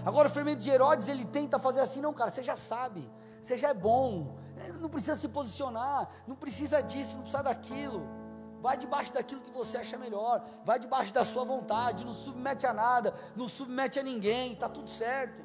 Agora 0.06 0.27
o 0.27 0.32
fermento 0.32 0.62
de 0.62 0.69
Herodes, 0.69 1.08
ele 1.08 1.25
tenta 1.25 1.60
fazer 1.60 1.82
assim: 1.82 2.01
Não, 2.01 2.13
cara, 2.13 2.32
você 2.32 2.43
já 2.43 2.56
sabe, 2.56 3.10
você 3.41 3.58
já 3.58 3.69
é 3.69 3.73
bom, 3.73 4.38
é, 4.58 4.71
não 4.73 4.89
precisa 4.89 5.15
se 5.15 5.27
posicionar, 5.27 6.10
não 6.27 6.36
precisa 6.36 6.82
disso, 6.82 7.13
não 7.13 7.21
precisa 7.21 7.43
daquilo. 7.43 8.21
Vai 8.62 8.77
debaixo 8.77 9.12
daquilo 9.12 9.41
que 9.41 9.49
você 9.49 9.77
acha 9.77 9.97
melhor, 9.97 10.43
vai 10.63 10.80
debaixo 10.80 11.12
da 11.12 11.25
sua 11.25 11.43
vontade, 11.43 12.06
não 12.06 12.13
submete 12.13 12.67
a 12.67 12.73
nada, 12.73 13.13
não 13.36 13.49
submete 13.49 13.99
a 13.99 14.04
ninguém, 14.04 14.54
está 14.54 14.69
tudo 14.69 14.88
certo. 14.88 15.41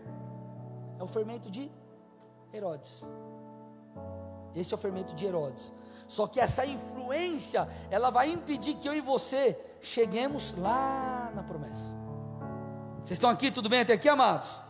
É 0.99 1.03
o 1.03 1.07
fermento 1.07 1.51
de 1.51 1.73
Herodes. 2.53 3.03
Esse 4.55 4.75
é 4.75 4.77
o 4.77 4.79
fermento 4.79 5.15
de 5.15 5.25
Herodes. 5.25 5.73
Só 6.07 6.27
que 6.27 6.39
essa 6.39 6.65
influência, 6.67 7.67
ela 7.91 8.11
vai 8.11 8.31
impedir 8.31 8.75
que 8.75 8.89
eu 8.89 8.95
e 8.95 9.01
você 9.01 9.59
cheguemos 9.81 10.55
lá 10.59 11.33
na 11.35 11.43
promessa. 11.43 11.96
Vocês 13.07 13.19
estão 13.19 13.31
aqui, 13.31 13.53
tudo 13.53 13.69
bem 13.69 13.83
até 13.83 13.93
aqui, 13.93 14.09
amados? 14.09 14.61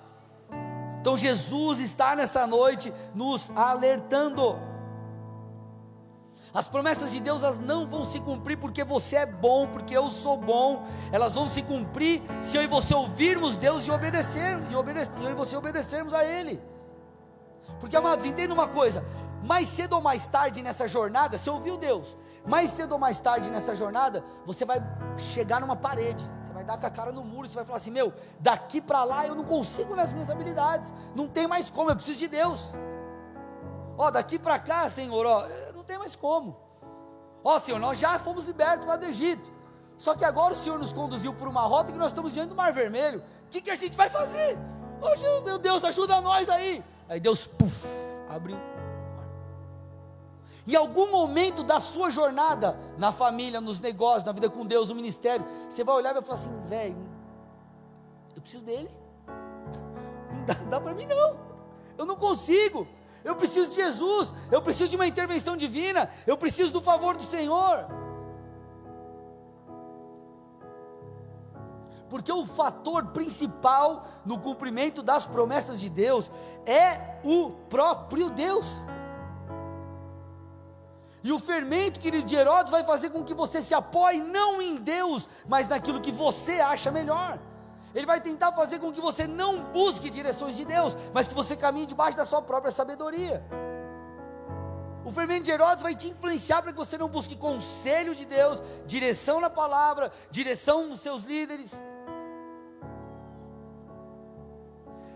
Então 1.00 1.16
Jesus 1.16 1.80
está 1.80 2.14
nessa 2.14 2.46
noite 2.46 2.92
nos 3.14 3.50
alertando. 3.56 4.58
As 6.52 6.68
promessas 6.68 7.12
de 7.12 7.18
Deus 7.18 7.42
elas 7.42 7.58
não 7.58 7.86
vão 7.86 8.04
se 8.04 8.20
cumprir 8.20 8.58
porque 8.58 8.84
você 8.84 9.16
é 9.16 9.24
bom, 9.24 9.66
porque 9.66 9.96
eu 9.96 10.10
sou 10.10 10.36
bom. 10.36 10.84
Elas 11.10 11.34
vão 11.34 11.48
se 11.48 11.62
cumprir 11.62 12.20
se 12.42 12.58
eu 12.58 12.62
e 12.62 12.66
você 12.66 12.94
ouvirmos 12.94 13.56
Deus 13.56 13.86
e 13.86 13.90
obedecer, 13.90 14.58
e 14.70 14.76
obedecer, 14.76 15.18
eu 15.22 15.30
e 15.30 15.34
você 15.34 15.56
obedecermos 15.56 16.12
a 16.12 16.22
Ele. 16.22 16.62
Porque, 17.80 17.96
amados, 17.96 18.26
entenda 18.26 18.52
uma 18.52 18.68
coisa: 18.68 19.02
mais 19.42 19.66
cedo 19.66 19.94
ou 19.94 20.02
mais 20.02 20.28
tarde 20.28 20.62
nessa 20.62 20.86
jornada, 20.86 21.38
você 21.38 21.48
ouviu 21.48 21.78
Deus, 21.78 22.14
mais 22.46 22.70
cedo 22.72 22.92
ou 22.92 22.98
mais 22.98 23.18
tarde 23.18 23.50
nessa 23.50 23.74
jornada, 23.74 24.22
você 24.44 24.66
vai 24.66 24.78
chegar 25.16 25.58
numa 25.58 25.74
parede, 25.74 26.22
vai 26.56 26.64
dar 26.64 26.78
com 26.78 26.86
a 26.86 26.90
cara 26.90 27.12
no 27.12 27.22
muro, 27.22 27.46
você 27.46 27.54
vai 27.54 27.64
falar 27.64 27.78
assim: 27.78 27.90
meu, 27.90 28.12
daqui 28.40 28.80
para 28.80 29.04
lá 29.04 29.26
eu 29.26 29.34
não 29.34 29.44
consigo 29.44 29.94
nas 29.94 30.12
minhas 30.12 30.30
habilidades, 30.30 30.92
não 31.14 31.28
tem 31.28 31.46
mais 31.46 31.68
como, 31.68 31.90
eu 31.90 31.96
preciso 31.96 32.18
de 32.18 32.28
Deus. 32.28 32.72
Ó, 33.98 34.10
daqui 34.10 34.38
para 34.38 34.58
cá, 34.58 34.88
Senhor, 34.88 35.24
ó, 35.26 35.46
não 35.74 35.84
tem 35.84 35.98
mais 35.98 36.16
como. 36.16 36.56
Ó, 37.44 37.58
Senhor, 37.60 37.78
nós 37.78 37.98
já 37.98 38.18
fomos 38.18 38.44
libertos 38.46 38.86
lá 38.86 38.96
do 38.96 39.04
Egito. 39.04 39.54
Só 39.98 40.14
que 40.14 40.24
agora 40.24 40.52
o 40.52 40.56
Senhor 40.56 40.78
nos 40.78 40.92
conduziu 40.92 41.32
por 41.32 41.48
uma 41.48 41.62
rota 41.62 41.92
que 41.92 41.98
nós 41.98 42.08
estamos 42.08 42.32
diante 42.32 42.50
do 42.50 42.56
Mar 42.56 42.72
Vermelho. 42.72 43.20
O 43.46 43.48
que, 43.48 43.62
que 43.62 43.70
a 43.70 43.76
gente 43.76 43.96
vai 43.96 44.10
fazer? 44.10 44.58
Hoje, 45.00 45.24
meu 45.44 45.58
Deus, 45.58 45.84
ajuda 45.84 46.20
nós 46.20 46.48
aí. 46.48 46.84
Aí 47.08 47.20
Deus, 47.20 47.46
puf, 47.46 47.86
abriu 48.28 48.75
em 50.66 50.74
algum 50.74 51.10
momento 51.10 51.62
da 51.62 51.80
sua 51.80 52.10
jornada, 52.10 52.78
na 52.98 53.12
família, 53.12 53.60
nos 53.60 53.78
negócios, 53.78 54.24
na 54.24 54.32
vida 54.32 54.50
com 54.50 54.66
Deus, 54.66 54.88
no 54.88 54.94
ministério, 54.94 55.46
você 55.68 55.84
vai 55.84 55.94
olhar 55.94 56.10
e 56.10 56.14
vai 56.14 56.22
falar 56.22 56.38
assim: 56.38 56.60
velho, 56.62 57.08
eu 58.34 58.42
preciso 58.42 58.64
dele. 58.64 58.90
Não 60.32 60.44
dá, 60.44 60.54
dá 60.54 60.80
para 60.80 60.94
mim 60.94 61.06
não. 61.06 61.36
Eu 61.96 62.04
não 62.04 62.16
consigo. 62.16 62.86
Eu 63.24 63.34
preciso 63.34 63.70
de 63.70 63.76
Jesus. 63.76 64.32
Eu 64.50 64.60
preciso 64.60 64.90
de 64.90 64.96
uma 64.96 65.06
intervenção 65.06 65.56
divina. 65.56 66.10
Eu 66.26 66.36
preciso 66.36 66.72
do 66.72 66.80
favor 66.80 67.16
do 67.16 67.22
Senhor. 67.22 67.86
Porque 72.08 72.30
o 72.30 72.46
fator 72.46 73.06
principal 73.06 74.02
no 74.24 74.38
cumprimento 74.38 75.02
das 75.02 75.26
promessas 75.26 75.80
de 75.80 75.88
Deus 75.88 76.30
é 76.64 77.18
o 77.24 77.50
próprio 77.68 78.30
Deus. 78.30 78.66
E 81.26 81.32
o 81.32 81.40
fermento, 81.40 81.98
querido, 81.98 82.24
de 82.24 82.36
Herodes 82.36 82.70
vai 82.70 82.84
fazer 82.84 83.10
com 83.10 83.24
que 83.24 83.34
você 83.34 83.60
se 83.60 83.74
apoie 83.74 84.20
não 84.20 84.62
em 84.62 84.76
Deus, 84.76 85.28
mas 85.48 85.66
naquilo 85.66 86.00
que 86.00 86.12
você 86.12 86.60
acha 86.60 86.88
melhor. 86.88 87.40
Ele 87.92 88.06
vai 88.06 88.20
tentar 88.20 88.52
fazer 88.52 88.78
com 88.78 88.92
que 88.92 89.00
você 89.00 89.26
não 89.26 89.64
busque 89.72 90.08
direções 90.08 90.54
de 90.54 90.64
Deus, 90.64 90.96
mas 91.12 91.26
que 91.26 91.34
você 91.34 91.56
caminhe 91.56 91.84
debaixo 91.84 92.16
da 92.16 92.24
sua 92.24 92.40
própria 92.40 92.70
sabedoria. 92.70 93.44
O 95.04 95.10
fermento 95.10 95.42
de 95.42 95.50
Herodes 95.50 95.82
vai 95.82 95.96
te 95.96 96.10
influenciar 96.10 96.62
para 96.62 96.70
que 96.70 96.78
você 96.78 96.96
não 96.96 97.08
busque 97.08 97.34
conselho 97.34 98.14
de 98.14 98.24
Deus, 98.24 98.62
direção 98.86 99.40
na 99.40 99.50
palavra, 99.50 100.12
direção 100.30 100.86
nos 100.86 101.00
seus 101.00 101.24
líderes. 101.24 101.84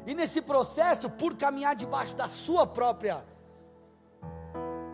E 0.05 0.13
nesse 0.13 0.43
processo, 0.43 1.09
por 1.09 1.37
caminhar 1.37 1.77
debaixo 1.77 2.17
da 2.17 2.29
sua 2.29 2.67
própria 2.67 3.25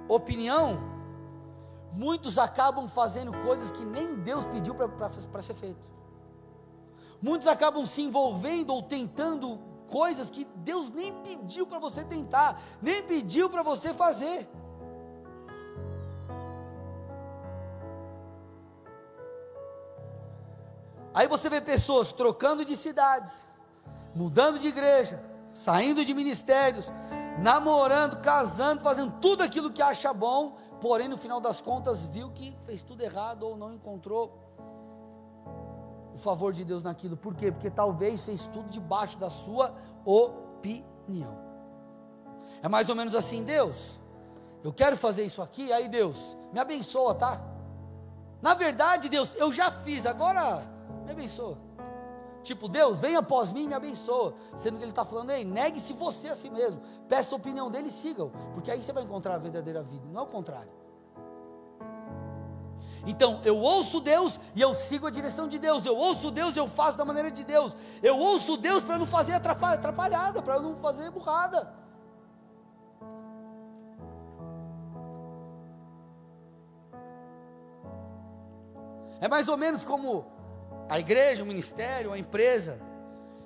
opinião, 0.09 0.95
muitos 1.97 2.39
acabam 2.39 2.87
fazendo 2.89 3.33
coisas 3.43 3.73
que 3.73 3.85
nem 3.85 4.17
Deus 4.17 4.45
pediu 4.45 4.75
para 4.75 5.43
ser 5.43 5.55
feito. 5.55 5.81
Muitos 7.23 7.49
acabam 7.49 7.87
se 7.87 8.03
envolvendo 8.03 8.71
ou 8.71 8.83
tentando 8.83 9.59
coisas 9.89 10.29
que 10.29 10.47
Deus 10.57 10.91
nem 10.91 11.13
pediu 11.23 11.67
para 11.67 11.79
você 11.79 12.05
tentar, 12.05 12.61
nem 12.83 13.03
pediu 13.03 13.49
para 13.49 13.63
você 13.63 13.95
fazer. 13.95 14.47
Aí 21.15 21.27
você 21.27 21.49
vê 21.49 21.63
pessoas 21.63 22.13
trocando 22.13 22.63
de 22.63 22.77
cidades, 22.77 23.47
mudando 24.15 24.59
de 24.59 24.69
igreja, 24.69 25.19
saindo 25.51 26.05
de 26.05 26.13
ministérios, 26.13 26.93
namorando, 27.39 28.21
casando, 28.21 28.83
fazendo 28.83 29.15
tudo 29.19 29.43
aquilo 29.43 29.71
que 29.71 29.81
acha 29.81 30.13
bom, 30.13 30.59
porém 30.81 31.09
no 31.09 31.17
final 31.17 31.41
das 31.41 31.61
contas 31.61 32.07
viu 32.07 32.31
que 32.31 32.57
fez 32.67 32.83
tudo 32.83 33.03
errado 33.03 33.45
ou 33.45 33.57
não 33.57 33.73
encontrou 33.73 34.39
o 36.15 36.19
favor 36.19 36.53
de 36.53 36.65
Deus 36.65 36.83
naquilo. 36.83 37.17
Por 37.17 37.35
quê? 37.35 37.53
Porque 37.53 37.71
talvez 37.71 38.25
fez 38.25 38.49
tudo 38.49 38.69
debaixo 38.71 39.19
da 39.19 39.29
sua 39.29 39.75
opinião. 40.05 41.39
É 42.63 42.69
mais 42.69 42.89
ou 42.89 42.95
menos 42.95 43.15
assim, 43.15 43.45
Deus. 43.45 44.01
Eu 44.65 44.73
quero 44.73 44.97
fazer 44.97 45.25
isso 45.25 45.43
aqui, 45.43 45.73
aí 45.73 45.89
Deus, 45.89 46.37
me 46.53 46.59
abençoa, 46.59 47.15
tá? 47.15 47.41
Na 48.43 48.55
verdade, 48.55 49.09
Deus, 49.09 49.35
eu 49.37 49.53
já 49.53 49.71
fiz, 49.71 50.07
agora 50.07 50.63
me 51.05 51.13
abençoa. 51.13 51.66
Tipo, 52.47 52.69
Deus, 52.69 53.01
venha 53.01 53.19
após 53.19 53.53
mim 53.53 53.65
e 53.65 53.67
me 53.67 53.75
abençoa. 53.75 54.33
Sendo 54.57 54.77
que 54.77 54.85
ele 54.85 54.93
está 54.93 55.05
falando, 55.05 55.31
ei, 55.31 55.45
negue-se 55.45 55.93
você 55.93 56.29
a 56.29 56.37
si 56.37 56.49
mesmo. 56.49 56.81
Peça 57.09 57.35
a 57.35 57.37
opinião 57.37 57.69
dele 57.69 57.89
e 57.89 57.91
siga-o. 57.91 58.31
Porque 58.55 58.71
aí 58.71 58.81
você 58.81 58.93
vai 58.93 59.03
encontrar 59.03 59.35
a 59.35 59.39
verdadeira 59.39 59.83
vida, 59.83 60.07
não 60.13 60.21
é 60.21 60.23
o 60.23 60.29
contrário. 60.29 60.71
Então, 63.05 63.41
eu 63.45 63.57
ouço 63.59 64.01
Deus 64.01 64.39
e 64.55 64.61
eu 64.61 64.73
sigo 64.75 65.09
a 65.09 65.11
direção 65.11 65.49
de 65.49 65.59
Deus. 65.59 65.85
Eu 65.85 65.97
ouço 65.97 66.31
Deus 66.31 66.55
e 66.55 66.61
eu 66.61 66.69
faço 66.69 66.97
da 66.97 67.05
maneira 67.05 67.33
de 67.33 67.43
Deus. 67.43 67.77
Eu 68.01 68.17
ouço 68.17 68.57
Deus 68.57 68.85
para 68.85 68.97
não 68.97 69.07
fazer 69.07 69.33
atrapalhada, 69.33 70.41
para 70.41 70.61
não 70.61 70.77
fazer 70.77 71.11
burrada. 71.11 71.75
É 79.21 79.27
mais 79.27 79.49
ou 79.49 79.57
menos 79.57 79.83
como 79.83 80.36
a 80.89 80.99
igreja, 80.99 81.43
o 81.43 81.47
ministério, 81.47 82.13
a 82.13 82.19
empresa, 82.19 82.81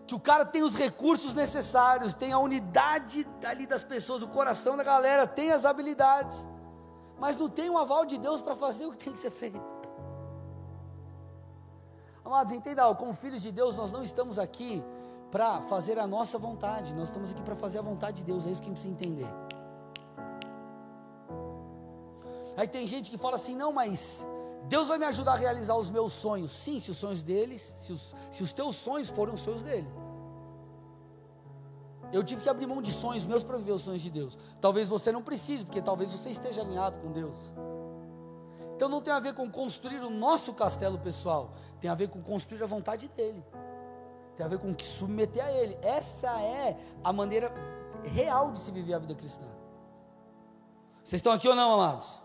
que 0.07 0.15
o 0.15 0.21
cara 0.21 0.45
tem 0.45 0.63
os 0.63 0.77
recursos 0.77 1.35
necessários, 1.35 2.15
tem 2.15 2.33
a 2.33 2.39
unidade 2.39 3.27
ali 3.45 3.67
das 3.67 3.85
pessoas, 3.85 4.23
o 4.23 4.29
coração 4.29 4.77
da 4.77 4.83
galera, 4.83 5.27
tem 5.27 5.53
as 5.53 5.65
habilidades, 5.65 6.47
mas 7.19 7.37
não 7.37 7.49
tem 7.49 7.71
o 7.71 7.79
aval 7.79 8.05
de 8.05 8.19
Deus 8.19 8.43
para 8.43 8.57
fazer 8.57 8.87
o 8.87 8.93
que 8.93 9.05
tem 9.05 9.13
que 9.13 9.21
ser 9.21 9.31
feito. 9.31 9.81
Amados, 12.25 12.53
entenda, 12.53 12.93
como 12.95 13.13
filhos 13.13 13.43
de 13.43 13.51
Deus, 13.51 13.77
nós 13.77 13.91
não 13.91 14.03
estamos 14.03 14.39
aqui 14.39 14.85
para 15.31 15.61
fazer 15.63 15.99
a 15.99 16.07
nossa 16.07 16.37
vontade, 16.39 16.93
nós 16.93 17.09
estamos 17.09 17.31
aqui 17.31 17.43
para 17.43 17.57
fazer 17.57 17.79
a 17.79 17.83
vontade 17.83 18.19
de 18.19 18.25
Deus, 18.25 18.47
é 18.47 18.51
isso 18.51 18.61
que 18.61 18.69
a 18.69 18.73
gente 18.73 18.83
precisa 18.83 18.95
entender. 18.95 19.29
Aí 22.57 22.69
tem 22.69 22.87
gente 22.87 23.11
que 23.11 23.17
fala 23.17 23.37
assim: 23.37 23.55
não, 23.55 23.73
mas 23.73 24.25
Deus 24.69 24.89
vai 24.89 24.99
me 24.99 25.07
ajudar 25.07 25.33
a 25.33 25.37
realizar 25.37 25.77
os 25.77 25.91
meus 25.91 26.13
sonhos. 26.13 26.51
Sim, 26.53 26.81
se 26.81 26.91
os 26.91 26.97
sonhos 26.97 27.23
deles, 27.23 27.61
se 27.61 27.93
os, 27.93 28.15
se 28.31 28.43
os 28.43 28.53
teus 28.53 28.77
sonhos 28.77 29.11
forem 29.11 29.35
os 29.35 29.41
sonhos 29.41 29.63
dele. 29.63 29.89
Eu 32.13 32.25
tive 32.25 32.43
que 32.43 32.49
abrir 32.49 32.67
mão 32.67 32.83
de 32.83 32.93
sonhos 32.93 33.25
meus 33.25 33.45
para 33.45 33.57
viver 33.57 33.73
os 33.73 33.83
sonhos 33.83 34.03
de 34.03 34.11
Deus. 34.11 34.39
Talvez 34.61 34.89
você 34.89 35.13
não 35.13 35.23
precise, 35.23 35.65
porque 35.65 35.81
talvez 35.81 36.11
você 36.13 36.31
esteja 36.31 36.61
alinhado 36.61 36.99
com 36.99 37.13
Deus. 37.13 37.55
Então 38.75 38.89
não 38.89 39.01
tem 39.01 39.13
a 39.13 39.21
ver 39.21 39.35
com 39.35 39.51
construir 39.51 40.01
o 40.01 40.11
nosso 40.11 40.55
castelo 40.55 40.99
pessoal, 40.99 41.53
tem 41.81 41.91
a 41.91 41.95
ver 41.95 42.09
com 42.09 42.23
construir 42.23 42.63
a 42.63 42.67
vontade 42.67 43.09
dele. 43.09 43.45
Tem 44.37 44.47
a 44.47 44.49
ver 44.49 44.59
com 44.59 44.75
que 44.75 44.85
submeter 44.85 45.45
a 45.45 45.53
ele. 45.53 45.79
Essa 45.83 46.29
é 46.41 46.79
a 47.05 47.13
maneira 47.13 47.53
real 48.05 48.51
de 48.51 48.59
se 48.59 48.71
viver 48.71 48.95
a 48.95 48.99
vida 48.99 49.15
cristã. 49.15 49.47
Vocês 51.05 51.19
estão 51.19 51.33
aqui 51.33 51.47
ou 51.47 51.55
não, 51.55 51.75
amados? 51.75 52.23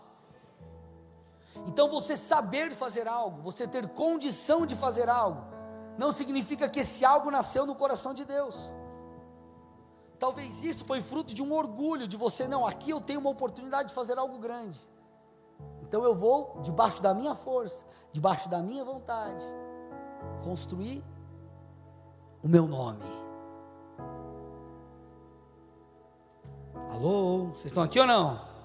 Então 1.66 1.88
você 1.88 2.16
saber 2.16 2.72
fazer 2.72 3.08
algo, 3.08 3.42
você 3.42 3.66
ter 3.66 3.88
condição 3.88 4.66
de 4.66 4.74
fazer 4.76 5.08
algo, 5.08 5.42
não 5.98 6.12
significa 6.12 6.68
que 6.68 6.80
esse 6.80 7.04
algo 7.04 7.30
nasceu 7.30 7.64
no 7.64 7.74
coração 7.74 8.12
de 8.12 8.24
Deus. 8.24 8.72
Talvez 10.18 10.62
isso 10.62 10.84
foi 10.84 11.00
fruto 11.00 11.34
de 11.34 11.42
um 11.42 11.52
orgulho 11.52 12.08
de 12.08 12.16
você, 12.16 12.48
não, 12.48 12.66
aqui 12.66 12.90
eu 12.90 13.00
tenho 13.00 13.20
uma 13.20 13.30
oportunidade 13.30 13.88
de 13.88 13.94
fazer 13.94 14.18
algo 14.18 14.38
grande. 14.38 14.78
Então 15.82 16.02
eu 16.02 16.14
vou, 16.14 16.58
debaixo 16.62 17.00
da 17.00 17.14
minha 17.14 17.34
força, 17.34 17.84
debaixo 18.12 18.48
da 18.48 18.60
minha 18.60 18.84
vontade, 18.84 19.44
construir 20.42 21.04
o 22.42 22.48
meu 22.48 22.66
nome. 22.66 23.04
Alô, 26.90 27.48
vocês 27.48 27.66
estão 27.66 27.82
aqui 27.82 27.98
ou 28.00 28.06
não? 28.06 28.55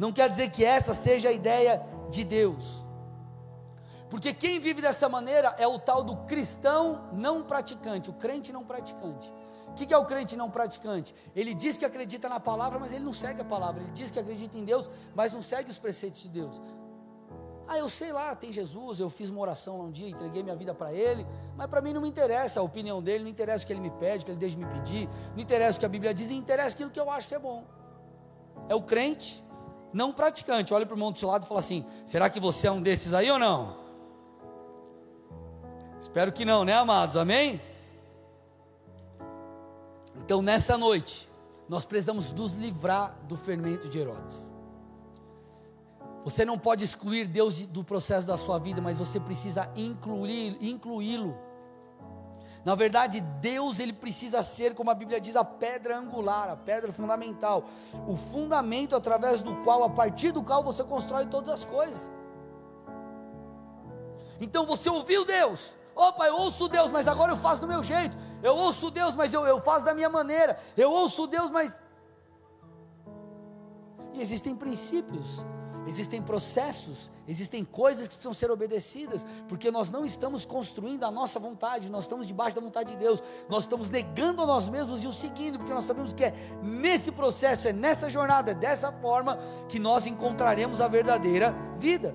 Não 0.00 0.10
quer 0.10 0.30
dizer 0.30 0.48
que 0.50 0.64
essa 0.64 0.94
seja 0.94 1.28
a 1.28 1.32
ideia 1.32 1.84
de 2.08 2.24
Deus. 2.24 2.82
Porque 4.08 4.32
quem 4.32 4.58
vive 4.58 4.80
dessa 4.80 5.10
maneira 5.10 5.54
é 5.58 5.66
o 5.68 5.78
tal 5.78 6.02
do 6.02 6.16
cristão 6.24 7.10
não 7.12 7.42
praticante, 7.42 8.08
o 8.08 8.14
crente 8.14 8.50
não 8.50 8.64
praticante. 8.64 9.30
O 9.68 9.74
que 9.74 9.92
é 9.92 9.98
o 9.98 10.06
crente 10.06 10.34
não 10.36 10.50
praticante? 10.50 11.14
Ele 11.36 11.52
diz 11.52 11.76
que 11.76 11.84
acredita 11.84 12.30
na 12.30 12.40
palavra, 12.40 12.78
mas 12.78 12.94
ele 12.94 13.04
não 13.04 13.12
segue 13.12 13.42
a 13.42 13.44
palavra. 13.44 13.82
Ele 13.82 13.92
diz 13.92 14.10
que 14.10 14.18
acredita 14.18 14.56
em 14.56 14.64
Deus, 14.64 14.88
mas 15.14 15.34
não 15.34 15.42
segue 15.42 15.70
os 15.70 15.78
preceitos 15.78 16.22
de 16.22 16.30
Deus. 16.30 16.58
Ah, 17.68 17.76
eu 17.76 17.90
sei 17.90 18.10
lá, 18.10 18.34
tem 18.34 18.50
Jesus, 18.50 19.00
eu 19.00 19.10
fiz 19.10 19.28
uma 19.28 19.42
oração 19.42 19.82
um 19.82 19.90
dia, 19.90 20.08
entreguei 20.08 20.42
minha 20.42 20.56
vida 20.56 20.74
para 20.74 20.94
Ele, 20.94 21.26
mas 21.58 21.66
para 21.66 21.82
mim 21.82 21.92
não 21.92 22.00
me 22.00 22.08
interessa 22.08 22.60
a 22.60 22.62
opinião 22.62 23.02
dele, 23.02 23.24
não 23.24 23.30
interessa 23.30 23.64
o 23.64 23.66
que 23.66 23.72
Ele 23.74 23.80
me 23.80 23.90
pede, 23.90 24.22
o 24.22 24.24
que 24.24 24.32
Ele 24.32 24.38
deixa 24.38 24.56
de 24.56 24.64
me 24.64 24.72
pedir, 24.72 25.10
não 25.34 25.42
interessa 25.42 25.76
o 25.76 25.80
que 25.80 25.86
a 25.86 25.90
Bíblia 25.90 26.14
diz, 26.14 26.30
interessa 26.30 26.74
aquilo 26.74 26.90
que 26.90 26.98
eu 26.98 27.10
acho 27.10 27.28
que 27.28 27.34
é 27.34 27.38
bom. 27.38 27.64
É 28.66 28.74
o 28.74 28.82
crente 28.82 29.44
não 29.92 30.12
praticante. 30.12 30.72
Olha 30.72 30.86
para 30.86 30.94
o 30.94 30.96
irmão 30.96 31.12
do 31.12 31.18
seu 31.18 31.28
lado 31.28 31.44
e 31.44 31.48
fala 31.48 31.60
assim: 31.60 31.84
será 32.06 32.28
que 32.30 32.40
você 32.40 32.66
é 32.66 32.70
um 32.70 32.82
desses 32.82 33.14
aí 33.14 33.30
ou 33.30 33.38
não? 33.38 33.78
Espero 36.00 36.32
que 36.32 36.44
não, 36.44 36.64
né, 36.64 36.74
amados? 36.74 37.16
Amém? 37.16 37.60
Então, 40.16 40.40
nessa 40.40 40.78
noite, 40.78 41.28
nós 41.68 41.84
precisamos 41.84 42.32
nos 42.32 42.54
livrar 42.54 43.16
do 43.28 43.36
fermento 43.36 43.88
de 43.88 43.98
Herodes. 43.98 44.50
Você 46.24 46.44
não 46.44 46.58
pode 46.58 46.84
excluir 46.84 47.26
Deus 47.26 47.66
do 47.66 47.82
processo 47.82 48.26
da 48.26 48.36
sua 48.36 48.58
vida, 48.58 48.80
mas 48.80 48.98
você 48.98 49.18
precisa 49.18 49.70
incluí-lo. 49.76 51.36
Na 52.64 52.74
verdade, 52.74 53.20
Deus 53.20 53.80
ele 53.80 53.92
precisa 53.92 54.42
ser, 54.42 54.74
como 54.74 54.90
a 54.90 54.94
Bíblia 54.94 55.20
diz, 55.20 55.34
a 55.34 55.44
pedra 55.44 55.98
angular, 55.98 56.50
a 56.50 56.56
pedra 56.56 56.92
fundamental, 56.92 57.64
o 58.06 58.16
fundamento 58.16 58.94
através 58.94 59.40
do 59.40 59.56
qual, 59.62 59.82
a 59.82 59.90
partir 59.90 60.30
do 60.30 60.42
qual 60.42 60.62
você 60.62 60.84
constrói 60.84 61.26
todas 61.26 61.48
as 61.50 61.64
coisas. 61.64 62.10
Então 64.40 64.66
você 64.66 64.90
ouviu 64.90 65.24
Deus, 65.24 65.76
Opa, 65.94 66.26
eu 66.26 66.36
ouço 66.36 66.66
Deus, 66.66 66.90
mas 66.90 67.06
agora 67.06 67.32
eu 67.32 67.36
faço 67.36 67.60
do 67.60 67.68
meu 67.68 67.82
jeito. 67.82 68.16
Eu 68.42 68.56
ouço 68.56 68.90
Deus, 68.90 69.14
mas 69.14 69.34
eu, 69.34 69.44
eu 69.44 69.58
faço 69.58 69.84
da 69.84 69.92
minha 69.92 70.08
maneira. 70.08 70.58
Eu 70.74 70.90
ouço 70.90 71.26
Deus, 71.26 71.50
mas. 71.50 71.78
E 74.14 74.22
existem 74.22 74.56
princípios, 74.56 75.44
existem 75.86 76.20
processos, 76.20 77.10
existem 77.26 77.64
coisas 77.64 78.06
que 78.06 78.14
precisam 78.14 78.34
ser 78.34 78.50
obedecidas, 78.50 79.26
porque 79.48 79.70
nós 79.70 79.90
não 79.90 80.04
estamos 80.04 80.44
construindo 80.44 81.04
a 81.04 81.10
nossa 81.10 81.38
vontade, 81.38 81.90
nós 81.90 82.04
estamos 82.04 82.26
debaixo 82.26 82.54
da 82.54 82.62
vontade 82.62 82.92
de 82.92 82.98
Deus, 82.98 83.22
nós 83.48 83.64
estamos 83.64 83.90
negando 83.90 84.42
a 84.42 84.46
nós 84.46 84.68
mesmos 84.68 85.02
e 85.02 85.06
o 85.06 85.12
seguindo, 85.12 85.58
porque 85.58 85.72
nós 85.72 85.84
sabemos 85.84 86.12
que 86.12 86.24
é 86.24 86.34
nesse 86.62 87.10
processo, 87.10 87.68
é 87.68 87.72
nessa 87.72 88.08
jornada, 88.08 88.50
é 88.50 88.54
dessa 88.54 88.92
forma 88.92 89.38
que 89.68 89.78
nós 89.78 90.06
encontraremos 90.06 90.80
a 90.80 90.88
verdadeira 90.88 91.54
vida. 91.78 92.14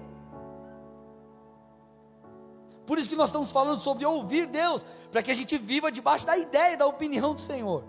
Por 2.86 2.99
isso 2.99 3.10
que 3.10 3.15
nós 3.15 3.30
estamos 3.30 3.51
falando 3.51 3.80
sobre 3.80 4.06
ouvir 4.06 4.45
Deus, 4.45 4.86
para 5.12 5.23
que 5.23 5.32
a 5.32 5.36
gente 5.36 5.58
viva 5.58 5.91
debaixo 5.91 6.25
da 6.25 6.38
ideia 6.38 6.78
da 6.78 6.86
opinião 6.86 7.34
do 7.34 7.41
Senhor. 7.41 7.84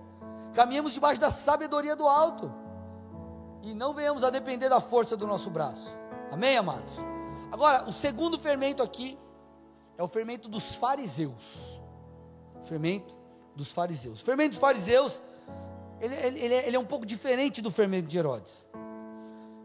Caminhemos 0.54 0.94
debaixo 0.94 1.20
da 1.20 1.30
sabedoria 1.30 1.94
do 1.94 2.06
alto. 2.06 2.65
E 3.66 3.74
não 3.74 3.92
venhamos 3.92 4.22
a 4.22 4.30
depender 4.30 4.68
da 4.68 4.80
força 4.80 5.16
do 5.16 5.26
nosso 5.26 5.50
braço. 5.50 5.92
Amém, 6.30 6.56
amados? 6.56 6.94
Agora, 7.50 7.82
o 7.88 7.92
segundo 7.92 8.38
fermento 8.38 8.80
aqui 8.80 9.18
é 9.98 10.02
o 10.04 10.06
fermento 10.06 10.48
dos 10.48 10.76
fariseus. 10.76 11.82
O 12.62 12.64
fermento 12.64 13.18
dos 13.56 13.72
fariseus. 13.72 14.22
O 14.22 14.24
fermento 14.24 14.50
dos 14.50 14.60
fariseus, 14.60 15.20
ele, 16.00 16.14
ele, 16.14 16.54
é, 16.54 16.68
ele 16.68 16.76
é 16.76 16.78
um 16.78 16.86
pouco 16.86 17.04
diferente 17.04 17.60
do 17.60 17.68
fermento 17.68 18.06
de 18.06 18.16
Herodes. 18.16 18.68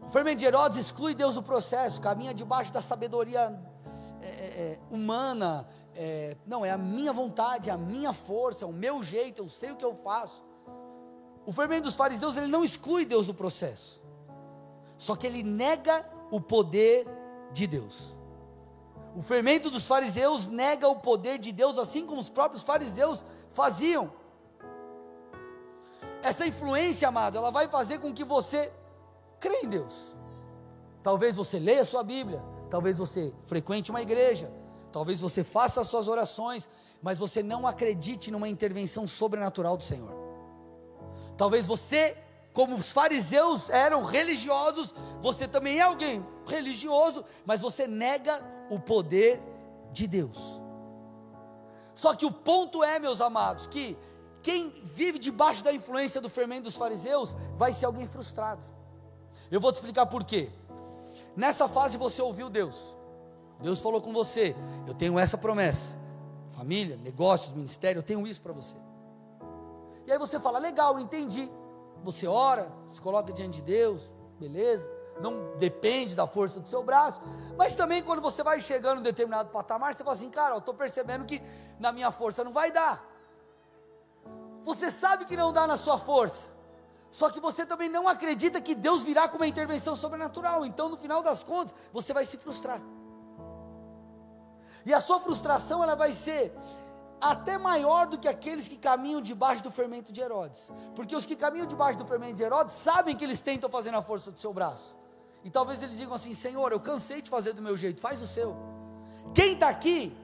O 0.04 0.10
fermento 0.10 0.38
de 0.38 0.46
Herodes 0.46 0.78
exclui 0.78 1.14
Deus 1.14 1.36
do 1.36 1.42
processo, 1.42 2.00
caminha 2.00 2.34
debaixo 2.34 2.72
da 2.72 2.82
sabedoria 2.82 3.56
é, 4.20 4.26
é, 4.26 4.30
é, 4.30 4.78
humana, 4.90 5.64
é, 5.94 6.36
não, 6.44 6.66
é 6.66 6.72
a 6.72 6.76
minha 6.76 7.12
vontade, 7.12 7.70
a 7.70 7.76
minha 7.76 8.12
força, 8.12 8.66
o 8.66 8.72
meu 8.72 9.00
jeito, 9.00 9.42
eu 9.42 9.48
sei 9.48 9.70
o 9.70 9.76
que 9.76 9.84
eu 9.84 9.94
faço. 9.94 10.42
O 11.44 11.52
fermento 11.52 11.84
dos 11.84 11.96
fariseus, 11.96 12.36
ele 12.36 12.46
não 12.46 12.64
exclui 12.64 13.04
Deus 13.04 13.26
do 13.26 13.34
processo, 13.34 14.00
só 14.96 15.16
que 15.16 15.26
ele 15.26 15.42
nega 15.42 16.06
o 16.30 16.40
poder 16.40 17.06
de 17.52 17.66
Deus. 17.66 18.16
O 19.16 19.20
fermento 19.20 19.70
dos 19.70 19.86
fariseus 19.86 20.46
nega 20.46 20.88
o 20.88 20.96
poder 20.96 21.38
de 21.38 21.52
Deus, 21.52 21.76
assim 21.78 22.06
como 22.06 22.20
os 22.20 22.30
próprios 22.30 22.62
fariseus 22.62 23.24
faziam. 23.50 24.12
Essa 26.22 26.46
influência, 26.46 27.08
amado, 27.08 27.36
ela 27.36 27.50
vai 27.50 27.68
fazer 27.68 27.98
com 27.98 28.14
que 28.14 28.24
você 28.24 28.72
crê 29.40 29.62
em 29.64 29.68
Deus. 29.68 30.16
Talvez 31.02 31.36
você 31.36 31.58
leia 31.58 31.82
a 31.82 31.84
sua 31.84 32.04
Bíblia, 32.04 32.42
Talvez 32.72 32.96
você 32.96 33.34
frequente 33.44 33.90
uma 33.90 34.00
igreja, 34.00 34.50
talvez 34.90 35.20
você 35.20 35.44
faça 35.44 35.82
as 35.82 35.88
suas 35.88 36.08
orações, 36.08 36.66
mas 37.02 37.18
você 37.18 37.42
não 37.42 37.66
acredite 37.66 38.30
numa 38.30 38.48
intervenção 38.48 39.06
sobrenatural 39.06 39.76
do 39.76 39.84
Senhor. 39.84 40.21
Talvez 41.36 41.66
você, 41.66 42.16
como 42.52 42.76
os 42.76 42.90
fariseus 42.90 43.70
eram 43.70 44.04
religiosos, 44.04 44.94
você 45.20 45.48
também 45.48 45.78
é 45.78 45.82
alguém 45.82 46.24
religioso, 46.46 47.24
mas 47.44 47.62
você 47.62 47.86
nega 47.86 48.42
o 48.70 48.78
poder 48.78 49.40
de 49.92 50.06
Deus. 50.06 50.60
Só 51.94 52.14
que 52.14 52.26
o 52.26 52.32
ponto 52.32 52.82
é, 52.82 52.98
meus 52.98 53.20
amados, 53.20 53.66
que 53.66 53.96
quem 54.42 54.70
vive 54.82 55.18
debaixo 55.18 55.62
da 55.62 55.72
influência 55.72 56.20
do 56.20 56.28
fermento 56.28 56.64
dos 56.64 56.76
fariseus 56.76 57.36
vai 57.54 57.72
ser 57.72 57.86
alguém 57.86 58.06
frustrado. 58.06 58.64
Eu 59.50 59.60
vou 59.60 59.70
te 59.70 59.76
explicar 59.76 60.06
por 60.06 60.24
quê. 60.24 60.50
Nessa 61.36 61.68
fase 61.68 61.96
você 61.96 62.20
ouviu 62.20 62.50
Deus. 62.50 62.96
Deus 63.60 63.80
falou 63.80 64.00
com 64.00 64.12
você: 64.12 64.56
Eu 64.86 64.94
tenho 64.94 65.18
essa 65.18 65.38
promessa. 65.38 65.96
Família, 66.50 66.96
negócios, 66.96 67.54
ministério, 67.54 68.00
eu 68.00 68.02
tenho 68.02 68.26
isso 68.26 68.40
para 68.40 68.52
você. 68.52 68.76
E 70.06 70.12
aí 70.12 70.18
você 70.18 70.38
fala: 70.40 70.58
Legal, 70.58 70.98
entendi. 70.98 71.50
Você 72.02 72.26
ora, 72.26 72.70
se 72.86 73.00
coloca 73.00 73.32
diante 73.32 73.58
de 73.58 73.62
Deus, 73.62 74.12
beleza. 74.38 74.90
Não 75.20 75.56
depende 75.58 76.14
da 76.14 76.26
força 76.26 76.58
do 76.58 76.68
seu 76.68 76.82
braço, 76.82 77.20
mas 77.56 77.76
também 77.76 78.02
quando 78.02 78.20
você 78.20 78.42
vai 78.42 78.60
chegando 78.60 78.98
em 78.98 79.02
determinado 79.02 79.50
patamar, 79.50 79.94
você 79.94 80.02
fala 80.02 80.16
assim: 80.16 80.30
Cara, 80.30 80.54
eu 80.54 80.58
estou 80.58 80.74
percebendo 80.74 81.24
que 81.24 81.40
na 81.78 81.92
minha 81.92 82.10
força 82.10 82.42
não 82.42 82.52
vai 82.52 82.72
dar. 82.72 83.08
Você 84.62 84.90
sabe 84.90 85.24
que 85.24 85.36
não 85.36 85.52
dá 85.52 85.66
na 85.66 85.76
sua 85.76 85.98
força, 85.98 86.46
só 87.10 87.28
que 87.30 87.40
você 87.40 87.66
também 87.66 87.88
não 87.88 88.08
acredita 88.08 88.60
que 88.60 88.74
Deus 88.74 89.02
virá 89.02 89.28
com 89.28 89.36
uma 89.36 89.46
intervenção 89.46 89.94
sobrenatural. 89.94 90.64
Então, 90.64 90.88
no 90.88 90.96
final 90.96 91.22
das 91.22 91.44
contas, 91.44 91.74
você 91.92 92.12
vai 92.12 92.24
se 92.24 92.36
frustrar. 92.36 92.80
E 94.84 94.92
a 94.92 95.00
sua 95.00 95.20
frustração 95.20 95.82
ela 95.82 95.94
vai 95.94 96.12
ser 96.12 96.52
até 97.22 97.56
maior 97.56 98.08
do 98.08 98.18
que 98.18 98.26
aqueles 98.26 98.66
que 98.66 98.76
caminham 98.76 99.22
debaixo 99.22 99.62
do 99.62 99.70
fermento 99.70 100.12
de 100.12 100.20
Herodes. 100.20 100.70
Porque 100.96 101.14
os 101.14 101.24
que 101.24 101.36
caminham 101.36 101.66
debaixo 101.66 101.96
do 101.96 102.04
fermento 102.04 102.34
de 102.34 102.42
Herodes 102.42 102.74
sabem 102.74 103.14
que 103.14 103.24
eles 103.24 103.40
tentam 103.40 103.70
fazer 103.70 103.92
na 103.92 104.02
força 104.02 104.32
do 104.32 104.40
seu 104.40 104.52
braço. 104.52 104.96
E 105.44 105.50
talvez 105.50 105.80
eles 105.80 105.96
digam 105.96 106.14
assim: 106.14 106.34
Senhor, 106.34 106.72
eu 106.72 106.80
cansei 106.80 107.22
de 107.22 107.30
fazer 107.30 107.52
do 107.52 107.62
meu 107.62 107.76
jeito, 107.76 108.00
faz 108.00 108.20
o 108.20 108.26
seu. 108.26 108.56
Quem 109.32 109.52
está 109.52 109.68
aqui, 109.68 110.16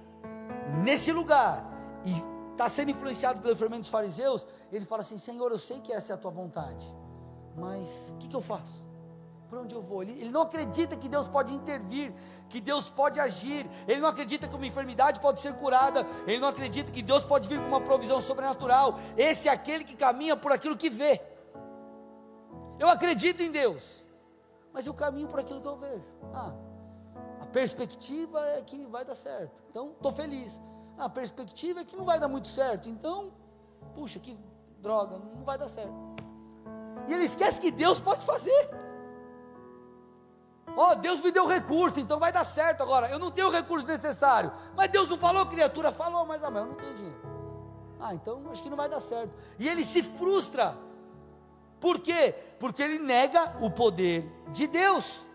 nesse 0.83 1.13
lugar, 1.13 1.65
e 2.05 2.51
está 2.53 2.69
sendo 2.69 2.91
influenciado 2.91 3.41
pelo 3.41 3.55
fermento 3.55 3.83
dos 3.83 3.91
fariseus, 3.91 4.45
ele 4.73 4.85
fala 4.85 5.03
assim: 5.03 5.19
Senhor, 5.19 5.53
eu 5.53 5.59
sei 5.59 5.81
que 5.81 5.93
essa 5.93 6.13
é 6.13 6.15
a 6.15 6.19
tua 6.19 6.33
vontade, 6.33 6.85
mas 7.57 8.13
o 8.13 8.17
que, 8.17 8.27
que 8.29 8.35
eu 8.37 8.43
faço? 8.43 8.88
Para 9.49 9.61
onde 9.61 9.75
eu 9.75 9.81
vou? 9.81 10.03
Ele, 10.03 10.13
ele 10.13 10.31
não 10.31 10.43
acredita 10.43 10.97
que 10.97 11.09
Deus 11.09 11.27
pode 11.27 11.55
intervir, 11.55 12.13
que 12.49 12.61
Deus 12.61 12.91
pode 12.91 13.19
agir, 13.19 13.69
ele 13.87 14.01
não 14.01 14.09
acredita 14.09 14.47
que 14.47 14.55
uma 14.55 14.67
enfermidade 14.67 15.21
pode 15.21 15.41
ser 15.41 15.55
curada, 15.55 16.07
ele 16.27 16.39
não 16.39 16.49
acredita 16.49 16.93
que 16.93 17.03
Deus 17.03 17.25
pode 17.25 17.49
vir 17.49 17.59
com 17.59 17.67
uma 17.69 17.81
provisão 17.81 18.21
sobrenatural. 18.21 18.99
Esse 19.17 19.49
é 19.49 19.53
aquele 19.53 19.85
que 19.85 19.97
caminha 19.97 20.37
por 20.37 20.53
aquilo 20.53 20.77
que 20.77 20.91
vê. 20.91 21.21
Eu 22.79 22.89
acredito 22.89 23.43
em 23.43 23.51
Deus, 23.51 24.05
mas 24.73 24.87
eu 24.87 24.95
caminho 24.95 25.29
por 25.29 25.41
aquilo 25.41 25.61
que 25.61 25.69
eu 25.69 25.77
vejo. 25.77 26.05
Ah, 26.35 26.53
a 27.41 27.47
perspectiva 27.47 28.41
é 28.49 28.63
que 28.63 28.85
vai 28.87 29.05
dar 29.05 29.15
certo, 29.15 29.53
então 29.71 29.93
estou 29.93 30.13
feliz 30.13 30.61
a 30.99 31.09
perspectiva 31.09 31.81
é 31.81 31.85
que 31.85 31.97
não 31.97 32.05
vai 32.05 32.19
dar 32.19 32.29
muito 32.29 32.49
certo. 32.49 32.89
Então, 32.89 33.33
puxa, 33.95 34.19
que 34.19 34.37
droga, 34.81 35.19
não 35.19 35.45
vai 35.45 35.57
dar 35.57 35.69
certo. 35.69 35.95
E 37.07 37.13
ele 37.13 37.25
esquece 37.25 37.61
que 37.61 37.71
Deus 37.71 38.01
pode 38.01 38.25
fazer. 38.27 38.69
Ó, 40.77 40.93
oh, 40.93 40.95
Deus 40.95 41.21
me 41.21 41.31
deu 41.31 41.47
recurso, 41.47 41.99
então 41.99 42.19
vai 42.19 42.33
dar 42.33 42.45
certo 42.45 42.83
agora. 42.83 43.09
Eu 43.09 43.19
não 43.19 43.31
tenho 43.31 43.49
o 43.49 43.51
recurso 43.51 43.87
necessário. 43.87 44.53
Mas 44.77 44.89
Deus 44.89 45.09
não 45.09 45.19
falou, 45.19 45.47
criatura? 45.47 45.93
Falou, 45.93 46.25
mas 46.25 46.43
ah, 46.45 46.49
eu 46.49 46.67
não 46.67 46.75
tenho 46.75 46.95
dinheiro. 46.95 47.21
Ah, 48.01 48.15
então 48.15 48.43
acho 48.51 48.63
que 48.63 48.71
não 48.71 48.77
vai 48.77 48.89
dar 48.89 49.01
certo. 49.01 49.33
E 49.59 49.69
ele 49.69 49.85
se 49.85 50.03
frustra. 50.03 50.77
Por 51.81 52.01
quê? 52.01 52.35
Porque 52.59 52.83
ele 52.83 52.99
nega 52.99 53.57
o 53.61 53.71
poder 53.71 54.31
de 54.53 54.67
Deus. 54.67 55.27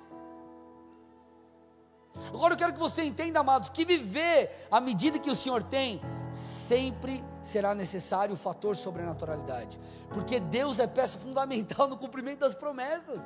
Agora 2.27 2.53
eu 2.53 2.57
quero 2.57 2.73
que 2.73 2.79
você 2.79 3.03
entenda, 3.03 3.39
amados, 3.39 3.69
que 3.69 3.83
viver 3.83 4.67
à 4.69 4.79
medida 4.79 5.17
que 5.17 5.31
o 5.31 5.35
Senhor 5.35 5.63
tem, 5.63 6.01
sempre 6.31 7.23
será 7.41 7.73
necessário 7.73 8.33
o 8.33 8.37
fator 8.37 8.75
sobrenaturalidade, 8.75 9.79
porque 10.09 10.39
Deus 10.39 10.79
é 10.79 10.87
peça 10.87 11.17
fundamental 11.17 11.87
no 11.87 11.97
cumprimento 11.97 12.39
das 12.39 12.55
promessas. 12.55 13.21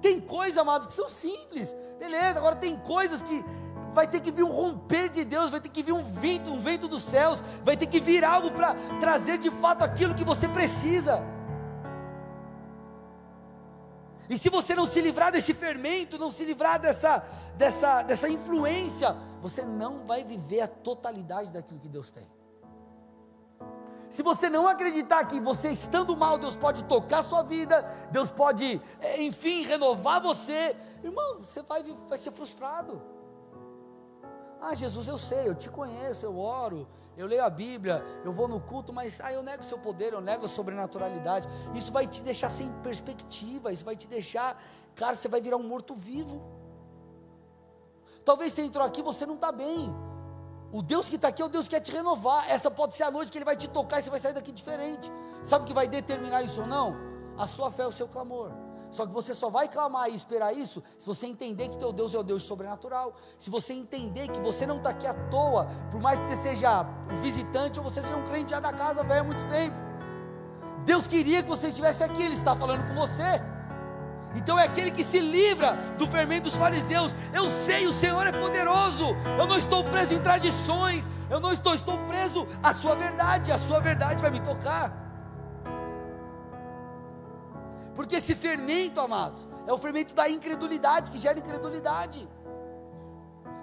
Tem 0.00 0.20
coisas, 0.20 0.58
amados, 0.58 0.88
que 0.88 0.94
são 0.94 1.08
simples, 1.08 1.74
beleza, 1.98 2.38
agora 2.38 2.56
tem 2.56 2.76
coisas 2.76 3.22
que 3.22 3.44
vai 3.92 4.06
ter 4.06 4.20
que 4.20 4.30
vir 4.30 4.44
um 4.44 4.52
romper 4.52 5.08
de 5.08 5.24
Deus, 5.24 5.50
vai 5.50 5.60
ter 5.60 5.70
que 5.70 5.82
vir 5.82 5.92
um 5.92 6.02
vento, 6.02 6.52
um 6.52 6.60
vento 6.60 6.86
dos 6.86 7.02
céus, 7.02 7.42
vai 7.64 7.76
ter 7.76 7.86
que 7.86 7.98
vir 7.98 8.24
algo 8.24 8.50
para 8.50 8.74
trazer 9.00 9.38
de 9.38 9.50
fato 9.50 9.82
aquilo 9.82 10.14
que 10.14 10.24
você 10.24 10.48
precisa. 10.48 11.24
E 14.30 14.36
se 14.38 14.50
você 14.50 14.74
não 14.74 14.84
se 14.84 15.00
livrar 15.00 15.32
desse 15.32 15.54
fermento, 15.54 16.18
não 16.18 16.30
se 16.30 16.44
livrar 16.44 16.78
dessa, 16.78 17.24
dessa, 17.56 18.02
dessa 18.02 18.28
influência, 18.28 19.16
você 19.40 19.64
não 19.64 20.06
vai 20.06 20.22
viver 20.22 20.60
a 20.60 20.68
totalidade 20.68 21.50
daquilo 21.50 21.80
que 21.80 21.88
Deus 21.88 22.10
tem. 22.10 22.26
Se 24.10 24.22
você 24.22 24.48
não 24.48 24.66
acreditar 24.66 25.26
que 25.26 25.38
você 25.38 25.68
estando 25.68 26.16
mal, 26.16 26.38
Deus 26.38 26.56
pode 26.56 26.84
tocar 26.84 27.22
sua 27.22 27.42
vida, 27.42 27.82
Deus 28.10 28.30
pode, 28.30 28.80
eh, 29.00 29.22
enfim, 29.22 29.62
renovar 29.62 30.20
você, 30.20 30.74
irmão, 31.02 31.40
você 31.40 31.62
vai, 31.62 31.82
vai 31.82 32.18
ser 32.18 32.32
frustrado. 32.32 33.02
Ah, 34.60 34.74
Jesus, 34.74 35.06
eu 35.06 35.18
sei, 35.18 35.46
eu 35.46 35.54
te 35.54 35.68
conheço, 35.68 36.26
eu 36.26 36.36
oro, 36.36 36.88
eu 37.16 37.26
leio 37.26 37.44
a 37.44 37.50
Bíblia, 37.50 38.02
eu 38.24 38.32
vou 38.32 38.48
no 38.48 38.60
culto, 38.60 38.92
mas 38.92 39.20
ah, 39.20 39.32
eu 39.32 39.42
nego 39.42 39.62
o 39.62 39.66
seu 39.66 39.78
poder, 39.78 40.12
eu 40.12 40.20
nego 40.20 40.46
a 40.46 40.48
sobrenaturalidade. 40.48 41.46
Isso 41.74 41.92
vai 41.92 42.06
te 42.06 42.22
deixar 42.22 42.50
sem 42.50 42.72
perspectiva, 42.82 43.72
isso 43.72 43.84
vai 43.84 43.94
te 43.94 44.08
deixar, 44.08 44.60
cara, 44.96 45.14
você 45.14 45.28
vai 45.28 45.40
virar 45.40 45.56
um 45.56 45.62
morto-vivo. 45.62 46.42
Talvez 48.24 48.52
você 48.52 48.62
entrou 48.62 48.84
aqui, 48.84 49.00
você 49.00 49.24
não 49.24 49.36
está 49.36 49.52
bem. 49.52 49.94
O 50.70 50.82
Deus 50.82 51.08
que 51.08 51.16
está 51.16 51.28
aqui 51.28 51.40
é 51.40 51.44
o 51.44 51.48
Deus 51.48 51.64
que 51.64 51.70
quer 51.70 51.80
te 51.80 51.90
renovar. 51.90 52.50
Essa 52.50 52.70
pode 52.70 52.94
ser 52.94 53.04
a 53.04 53.10
noite 53.10 53.32
que 53.32 53.38
Ele 53.38 53.44
vai 53.44 53.56
te 53.56 53.68
tocar 53.68 54.00
e 54.00 54.02
você 54.02 54.10
vai 54.10 54.20
sair 54.20 54.34
daqui 54.34 54.52
diferente. 54.52 55.10
Sabe 55.42 55.64
o 55.64 55.66
que 55.66 55.72
vai 55.72 55.88
determinar 55.88 56.42
isso 56.42 56.60
ou 56.60 56.66
não? 56.66 56.96
A 57.38 57.46
sua 57.46 57.70
fé, 57.70 57.86
o 57.86 57.92
seu 57.92 58.06
clamor. 58.06 58.50
Só 58.90 59.06
que 59.06 59.12
você 59.12 59.34
só 59.34 59.48
vai 59.48 59.68
clamar 59.68 60.08
e 60.10 60.14
esperar 60.14 60.54
isso 60.54 60.82
se 60.98 61.06
você 61.06 61.26
entender 61.26 61.68
que 61.68 61.78
teu 61.78 61.92
Deus 61.92 62.14
é 62.14 62.18
o 62.18 62.22
Deus 62.22 62.42
sobrenatural. 62.42 63.14
Se 63.38 63.50
você 63.50 63.72
entender 63.72 64.28
que 64.28 64.40
você 64.40 64.66
não 64.66 64.78
está 64.78 64.90
aqui 64.90 65.06
à 65.06 65.14
toa, 65.14 65.68
por 65.90 66.00
mais 66.00 66.22
que 66.22 66.28
você 66.28 66.42
seja 66.42 66.86
um 67.12 67.16
visitante 67.16 67.78
ou 67.78 67.84
você 67.84 68.02
seja 68.02 68.16
um 68.16 68.24
crente 68.24 68.50
já 68.50 68.60
da 68.60 68.72
casa 68.72 69.02
velho 69.04 69.20
há 69.20 69.24
muito 69.24 69.46
tempo. 69.48 69.76
Deus 70.84 71.06
queria 71.06 71.42
que 71.42 71.48
você 71.48 71.68
estivesse 71.68 72.02
aqui, 72.02 72.22
Ele 72.22 72.34
está 72.34 72.54
falando 72.54 72.86
com 72.86 72.94
você. 72.94 73.42
Então 74.34 74.58
é 74.58 74.64
aquele 74.64 74.90
que 74.90 75.04
se 75.04 75.18
livra 75.18 75.72
do 75.96 76.06
fermento 76.06 76.44
dos 76.44 76.56
fariseus. 76.56 77.14
Eu 77.32 77.48
sei, 77.48 77.86
o 77.86 77.92
Senhor 77.92 78.26
é 78.26 78.32
poderoso. 78.32 79.16
Eu 79.38 79.46
não 79.46 79.56
estou 79.56 79.84
preso 79.84 80.14
em 80.14 80.18
tradições. 80.18 81.08
Eu 81.30 81.40
não 81.40 81.52
estou, 81.52 81.74
estou 81.74 81.98
preso 82.06 82.46
à 82.62 82.74
sua 82.74 82.94
verdade. 82.94 83.50
A 83.50 83.58
sua 83.58 83.80
verdade 83.80 84.20
vai 84.20 84.30
me 84.30 84.40
tocar. 84.40 84.92
Porque 87.94 88.16
esse 88.16 88.34
fermento, 88.34 89.00
amados, 89.00 89.48
é 89.66 89.72
o 89.72 89.78
fermento 89.78 90.14
da 90.14 90.28
incredulidade, 90.28 91.10
que 91.10 91.18
gera 91.18 91.38
incredulidade. 91.38 92.28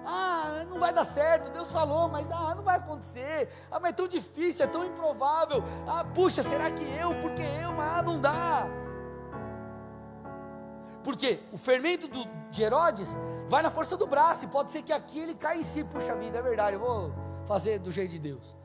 Ah, 0.04 0.64
não 0.68 0.78
vai 0.78 0.92
dar 0.92 1.04
certo, 1.04 1.50
Deus 1.50 1.72
falou, 1.72 2.08
mas 2.08 2.30
ah, 2.30 2.54
não 2.54 2.62
vai 2.62 2.76
acontecer. 2.76 3.48
Ah, 3.70 3.80
mas 3.80 3.90
é 3.90 3.92
tão 3.94 4.06
difícil, 4.06 4.64
é 4.64 4.68
tão 4.68 4.84
improvável. 4.84 5.64
Ah, 5.88 6.04
puxa, 6.04 6.42
será 6.42 6.70
que 6.70 6.84
eu? 6.84 7.14
Porque 7.16 7.42
eu? 7.42 7.72
Mas 7.72 7.98
ah, 7.98 8.02
não 8.02 8.20
dá. 8.20 8.68
Porque 11.06 11.38
o 11.52 11.56
fermento 11.56 12.08
do, 12.08 12.24
de 12.50 12.64
Herodes 12.64 13.08
vai 13.48 13.62
na 13.62 13.70
força 13.70 13.96
do 13.96 14.08
braço, 14.08 14.44
e 14.44 14.48
pode 14.48 14.72
ser 14.72 14.82
que 14.82 14.92
aqui 14.92 15.20
ele 15.20 15.36
caia 15.36 15.56
em 15.56 15.62
si, 15.62 15.84
puxa 15.84 16.16
vida, 16.16 16.38
é 16.38 16.42
verdade, 16.42 16.74
eu 16.74 16.80
vou 16.80 17.12
fazer 17.44 17.78
do 17.78 17.92
jeito 17.92 18.10
de 18.10 18.18
Deus. 18.18 18.56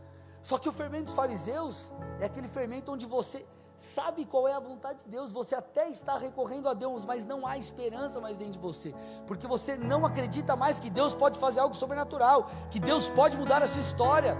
Só 0.41 0.58
que 0.58 0.67
o 0.67 0.71
fermento 0.71 1.04
dos 1.04 1.13
fariseus 1.13 1.93
é 2.19 2.25
aquele 2.25 2.47
fermento 2.47 2.91
onde 2.91 3.06
você 3.06 3.45
sabe 3.77 4.25
qual 4.25 4.47
é 4.47 4.54
a 4.54 4.60
vontade 4.60 5.04
de 5.04 5.10
Deus, 5.12 5.32
você 5.32 5.54
até 5.54 5.88
está 5.89 6.17
recorrendo 6.17 6.67
a 6.67 6.73
Deus, 6.73 7.06
mas 7.06 7.27
não 7.27 7.45
há 7.45 7.60
esperança 7.60 8.19
mais 8.19 8.38
dentro 8.38 8.54
de 8.54 8.60
você, 8.60 8.91
porque 9.27 9.45
você 9.45 9.75
não 9.75 10.04
acredita 10.04 10.56
mais 10.56 10.80
que 10.80 10.89
Deus 10.89 11.13
pode 11.13 11.38
fazer 11.38 11.60
algo 11.60 11.75
sobrenatural, 11.75 12.47
que 12.71 12.80
Deus 12.80 13.08
pode 13.12 13.38
mudar 13.38 13.62
a 13.62 13.67
sua 13.67 13.82
história. 13.82 14.36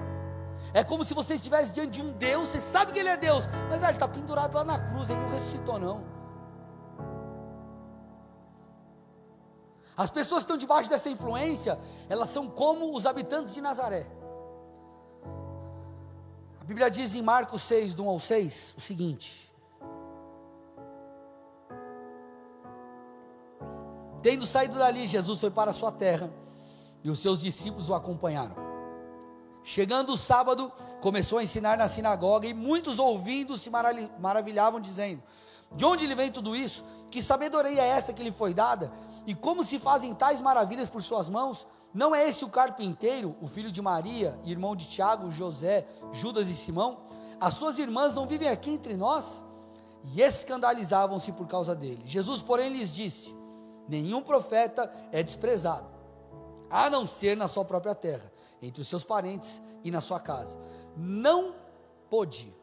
É 0.74 0.84
como 0.84 1.06
se 1.06 1.14
você 1.14 1.36
estivesse 1.36 1.72
diante 1.72 1.92
de 1.92 2.02
um 2.02 2.14
Deus, 2.14 2.50
você 2.50 2.62
sabe 2.62 2.94
que 2.94 2.98
Ele 2.98 3.10
é 3.10 3.18
Deus, 3.18 3.48
mas 3.70 3.84
ah, 3.84 3.90
Ele 3.90 3.98
está 3.98 4.08
pendurado 4.08 4.56
lá 4.56 4.64
na 4.64 4.80
cruz, 4.80 5.08
Ele 5.08 5.20
não 5.20 5.30
ressuscitou, 5.30 5.80
não. 5.80 6.21
As 9.96 10.10
pessoas 10.10 10.40
que 10.40 10.46
estão 10.46 10.58
debaixo 10.58 10.90
dessa 10.90 11.10
influência, 11.10 11.80
elas 12.10 12.30
são 12.30 12.50
como 12.50 12.96
os 12.96 13.06
habitantes 13.06 13.54
de 13.54 13.62
Nazaré. 13.62 14.08
Bíblia 16.72 16.90
diz 16.90 17.16
em 17.16 17.22
Marcos 17.22 17.64
6, 17.64 17.94
do 17.94 18.06
1 18.06 18.10
ao 18.10 18.18
6, 18.18 18.76
o 18.78 18.80
seguinte: 18.80 19.52
Tendo 24.22 24.46
saído 24.46 24.78
dali, 24.78 25.06
Jesus 25.06 25.42
foi 25.42 25.52
para 25.52 25.72
a 25.72 25.74
sua 25.74 25.92
terra 25.92 26.32
e 27.04 27.10
os 27.10 27.20
seus 27.20 27.42
discípulos 27.42 27.90
o 27.90 27.94
acompanharam. 27.94 28.56
Chegando 29.66 30.14
o 30.14 30.18
sábado, 30.18 30.72
começou 31.02 31.40
a 31.40 31.44
ensinar 31.44 31.78
na 31.78 31.90
sinagoga 31.90 32.48
e 32.48 32.54
muitos 32.54 33.00
ouvindo 33.00 33.58
se 33.58 33.70
maravilhavam, 33.70 34.80
dizendo: 34.80 35.22
De 35.74 35.84
onde 35.84 36.08
lhe 36.08 36.16
vem 36.16 36.32
tudo 36.32 36.56
isso? 36.56 36.86
Que 37.12 37.22
sabedoria 37.22 37.82
é 37.82 37.90
essa 37.90 38.14
que 38.14 38.24
lhe 38.24 38.32
foi 38.32 38.54
dada? 38.54 38.94
E 39.26 39.36
como 39.36 39.64
se 39.64 39.78
fazem 39.78 40.14
tais 40.14 40.42
maravilhas 40.42 40.90
por 40.90 41.02
suas 41.02 41.30
mãos? 41.30 41.68
Não 41.94 42.16
é 42.16 42.28
esse 42.28 42.46
o 42.46 42.50
carpinteiro, 42.50 43.36
o 43.42 43.48
filho 43.48 43.72
de 43.72 43.82
Maria, 43.82 44.40
irmão 44.46 44.76
de 44.76 44.88
Tiago, 44.88 45.30
José, 45.30 45.86
Judas 46.12 46.48
e 46.48 46.56
Simão? 46.56 47.00
As 47.40 47.56
suas 47.56 47.80
irmãs 47.80 48.14
não 48.14 48.26
vivem 48.26 48.48
aqui 48.48 48.72
entre 48.72 48.96
nós? 48.96 49.46
E 50.14 50.22
escandalizavam-se 50.22 51.32
por 51.32 51.48
causa 51.48 51.76
dele. 51.76 52.02
Jesus, 52.06 52.42
porém, 52.42 52.70
lhes 52.70 52.94
disse: 52.94 53.36
Nenhum 53.88 54.22
profeta 54.22 54.92
é 55.12 55.22
desprezado, 55.22 55.88
a 56.70 56.90
não 56.90 57.06
ser 57.06 57.36
na 57.36 57.48
sua 57.48 57.66
própria 57.66 57.94
terra, 57.94 58.32
entre 58.62 58.82
os 58.82 58.88
seus 58.88 59.04
parentes 59.04 59.62
e 59.84 59.92
na 59.92 60.02
sua 60.02 60.20
casa. 60.20 60.58
Não 60.96 61.54
pôde, 62.10 62.54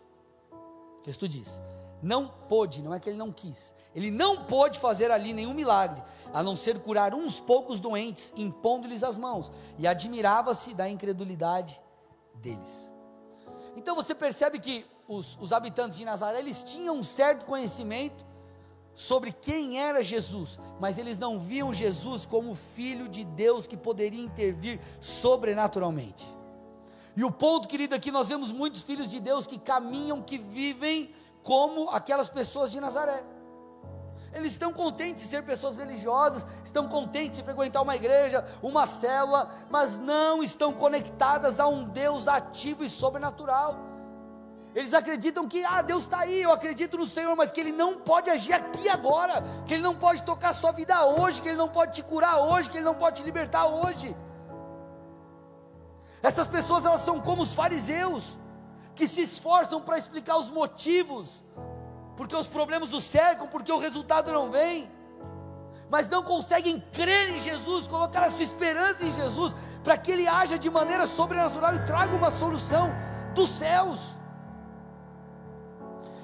o 0.99 1.03
texto 1.03 1.29
diz, 1.29 1.61
não 2.03 2.29
pôde, 2.49 2.83
não 2.83 2.95
é 2.95 3.01
que 3.01 3.09
ele 3.09 3.19
não 3.19 3.33
quis, 3.33 3.75
ele 3.95 4.11
não 4.11 4.45
pôde 4.45 4.79
fazer 4.79 5.11
ali 5.11 5.33
nenhum 5.33 5.55
milagre, 5.55 6.03
a 6.33 6.43
não 6.43 6.55
ser 6.55 6.79
curar 6.79 7.15
uns 7.15 7.41
poucos 7.41 7.81
doentes, 7.81 8.33
impondo-lhes 8.37 9.03
as 9.03 9.19
mãos, 9.19 9.51
e 9.79 9.87
admirava-se 9.87 10.75
da 10.75 10.89
incredulidade 10.89 11.81
deles. 12.35 12.93
Então 13.77 13.95
você 13.95 14.15
percebe 14.15 14.59
que 14.59 14.85
os, 15.07 15.39
os 15.41 15.53
habitantes 15.53 15.99
de 15.99 16.05
Nazaré, 16.05 16.39
eles 16.39 16.63
tinham 16.63 16.97
um 16.97 17.03
certo 17.03 17.47
conhecimento 17.47 18.27
sobre 18.95 19.33
quem 19.33 19.81
era 19.81 20.03
Jesus, 20.03 20.59
mas 20.81 20.99
eles 20.99 21.19
não 21.19 21.39
viam 21.39 21.73
Jesus 21.73 22.27
como 22.27 22.55
filho 22.55 23.09
de 23.09 23.25
Deus 23.25 23.67
que 23.67 23.77
poderia 23.77 24.21
intervir 24.21 24.81
sobrenaturalmente. 25.01 26.25
E 27.17 27.25
o 27.25 27.31
ponto, 27.31 27.69
querido, 27.69 27.95
aqui 27.95 28.13
nós 28.13 28.29
vemos 28.29 28.53
muitos 28.53 28.85
filhos 28.85 29.11
de 29.11 29.19
Deus 29.19 29.47
que 29.47 29.59
caminham, 29.59 30.23
que 30.23 30.37
vivem 30.37 31.13
como 31.49 31.89
aquelas 31.89 32.29
pessoas 32.29 32.71
de 32.71 32.79
Nazaré. 32.79 33.25
Eles 34.35 34.53
estão 34.53 34.71
contentes 34.71 35.25
de 35.25 35.31
ser 35.31 35.43
pessoas 35.43 35.79
religiosas, 35.79 36.47
estão 36.63 36.87
contentes 36.87 37.39
de 37.39 37.43
frequentar 37.43 37.81
uma 37.81 37.97
igreja, 37.97 38.45
uma 38.63 38.87
célula, 38.87 39.51
mas 39.71 39.99
não 39.99 40.43
estão 40.43 40.75
conectadas 40.75 41.59
a 41.59 41.67
um 41.67 41.85
Deus 41.85 42.29
ativo 42.29 42.85
e 42.85 42.91
sobrenatural. 42.91 43.79
Eles 44.75 44.93
acreditam 44.93 45.49
que, 45.49 45.65
ah, 45.65 45.81
Deus 45.81 46.03
está 46.05 46.19
aí, 46.19 46.43
eu 46.43 46.53
acredito 46.53 46.99
no 46.99 47.07
Senhor, 47.07 47.35
mas 47.35 47.51
que 47.51 47.61
Ele 47.61 47.73
não 47.73 47.97
pode 47.97 48.29
agir 48.29 48.53
aqui 48.53 48.87
agora, 48.87 49.43
que 49.67 49.73
Ele 49.73 49.83
não 49.83 49.95
pode 49.95 50.23
tocar 50.25 50.51
a 50.51 50.55
sua 50.55 50.73
vida 50.73 51.03
hoje, 51.07 51.41
que 51.41 51.49
Ele 51.49 51.57
não 51.57 51.71
pode 51.71 51.95
te 51.95 52.03
curar 52.03 52.43
hoje, 52.43 52.69
que 52.69 52.77
Ele 52.77 52.85
não 52.85 52.95
pode 52.95 53.23
te 53.23 53.25
libertar 53.25 53.65
hoje. 53.65 54.15
Essas 56.23 56.47
pessoas, 56.47 56.85
elas 56.85 57.01
são 57.01 57.19
como 57.19 57.41
os 57.41 57.55
fariseus, 57.55 58.37
que 58.99 59.07
se 59.07 59.23
esforçam 59.23 59.81
para 59.81 59.97
explicar 59.97 60.37
os 60.37 60.51
motivos 60.51 61.45
porque 62.17 62.35
os 62.35 62.49
problemas 62.49 62.93
o 62.93 63.01
cercam, 63.01 63.47
porque 63.47 63.71
o 63.71 63.79
resultado 63.79 64.33
não 64.33 64.51
vem, 64.51 64.91
mas 65.89 66.09
não 66.09 66.21
conseguem 66.21 66.81
crer 66.93 67.31
em 67.31 67.39
Jesus, 67.39 67.87
colocar 67.87 68.25
a 68.25 68.31
sua 68.33 68.43
esperança 68.43 69.05
em 69.05 69.11
Jesus, 69.13 69.55
para 69.85 69.97
que 69.97 70.11
Ele 70.11 70.27
haja 70.27 70.59
de 70.59 70.69
maneira 70.69 71.07
sobrenatural 71.07 71.77
e 71.77 71.87
traga 71.87 72.17
uma 72.17 72.33
solução 72.33 72.91
dos 73.37 73.51
céus. 73.51 74.19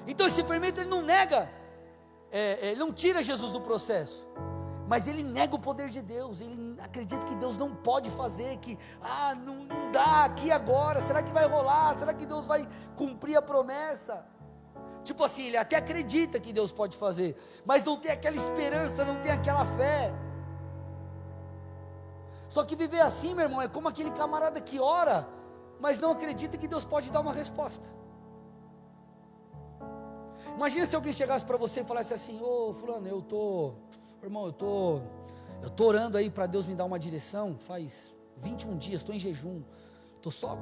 Então 0.05 0.27
esse 0.27 0.43
fermento 0.43 0.81
ele 0.81 0.89
não 0.89 1.01
nega, 1.01 1.49
é, 2.29 2.41
é, 2.61 2.71
ele 2.71 2.79
não 2.81 2.91
tira 2.91 3.23
Jesus 3.23 3.53
do 3.53 3.61
processo, 3.61 4.27
mas 4.87 5.07
ele 5.07 5.23
nega 5.23 5.55
o 5.55 5.59
poder 5.59 5.89
de 5.89 6.01
Deus, 6.01 6.41
ele 6.41 6.75
acredita 6.79 7.25
que 7.25 7.35
Deus 7.35 7.57
não 7.57 7.75
pode 7.75 8.09
fazer, 8.11 8.57
que 8.57 8.77
ah, 9.01 9.33
não, 9.33 9.65
não 9.65 9.91
dá 9.91 10.25
aqui 10.25 10.51
agora, 10.51 11.01
será 11.01 11.23
que 11.23 11.31
vai 11.31 11.47
rolar? 11.47 11.97
Será 11.97 12.13
que 12.13 12.25
Deus 12.25 12.45
vai 12.45 12.67
cumprir 12.95 13.35
a 13.35 13.41
promessa? 13.41 14.25
Tipo 15.03 15.23
assim, 15.23 15.45
ele 15.47 15.57
até 15.57 15.75
acredita 15.75 16.39
que 16.39 16.53
Deus 16.53 16.71
pode 16.71 16.97
fazer, 16.97 17.35
mas 17.65 17.83
não 17.83 17.97
tem 17.97 18.11
aquela 18.11 18.35
esperança, 18.35 19.03
não 19.03 19.21
tem 19.21 19.31
aquela 19.31 19.65
fé. 19.65 20.13
Só 22.47 22.63
que 22.63 22.75
viver 22.75 23.01
assim, 23.01 23.33
meu 23.33 23.45
irmão, 23.45 23.61
é 23.61 23.67
como 23.67 23.87
aquele 23.87 24.11
camarada 24.11 24.61
que 24.61 24.79
ora, 24.79 25.27
mas 25.79 25.99
não 25.99 26.11
acredita 26.11 26.57
que 26.57 26.67
Deus 26.67 26.85
pode 26.85 27.09
dar 27.11 27.21
uma 27.21 27.33
resposta. 27.33 27.85
Imagina 30.55 30.85
se 30.85 30.95
alguém 30.95 31.11
chegasse 31.11 31.43
para 31.43 31.57
você 31.57 31.81
e 31.81 31.83
falasse 31.83 32.13
assim: 32.13 32.39
Ô 32.41 32.73
Fulano, 32.73 33.07
eu 33.07 33.21
tô, 33.21 33.73
irmão, 34.25 34.45
eu 34.45 34.53
tô, 34.53 35.01
eu 35.61 35.69
tô 35.69 35.85
orando 35.85 36.17
aí 36.17 36.29
para 36.29 36.45
Deus 36.45 36.65
me 36.65 36.75
dar 36.75 36.85
uma 36.85 36.99
direção. 36.99 37.57
Faz 37.59 38.13
21 38.37 38.77
dias, 38.77 39.01
estou 39.01 39.13
em 39.13 39.19
jejum, 39.19 39.61
estou 40.15 40.31
só 40.31 40.57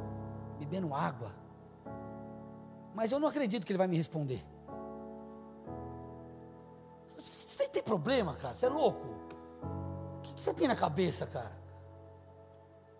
bebendo 0.60 0.94
água. 0.94 1.32
Mas 2.94 3.12
eu 3.12 3.20
não 3.20 3.28
acredito 3.28 3.66
que 3.66 3.72
Ele 3.72 3.78
vai 3.78 3.88
me 3.88 3.98
responder. 3.98 4.44
Você 7.18 7.68
tem 7.68 7.84
problema, 7.84 8.34
cara? 8.36 8.56
Você 8.56 8.66
é 8.66 8.70
louco? 8.70 9.08
O 10.18 10.22
que, 10.22 10.42
você 10.42 10.54
tem 10.54 10.68
na 10.68 10.76
cabeça, 10.76 11.26
cara? 11.26 11.52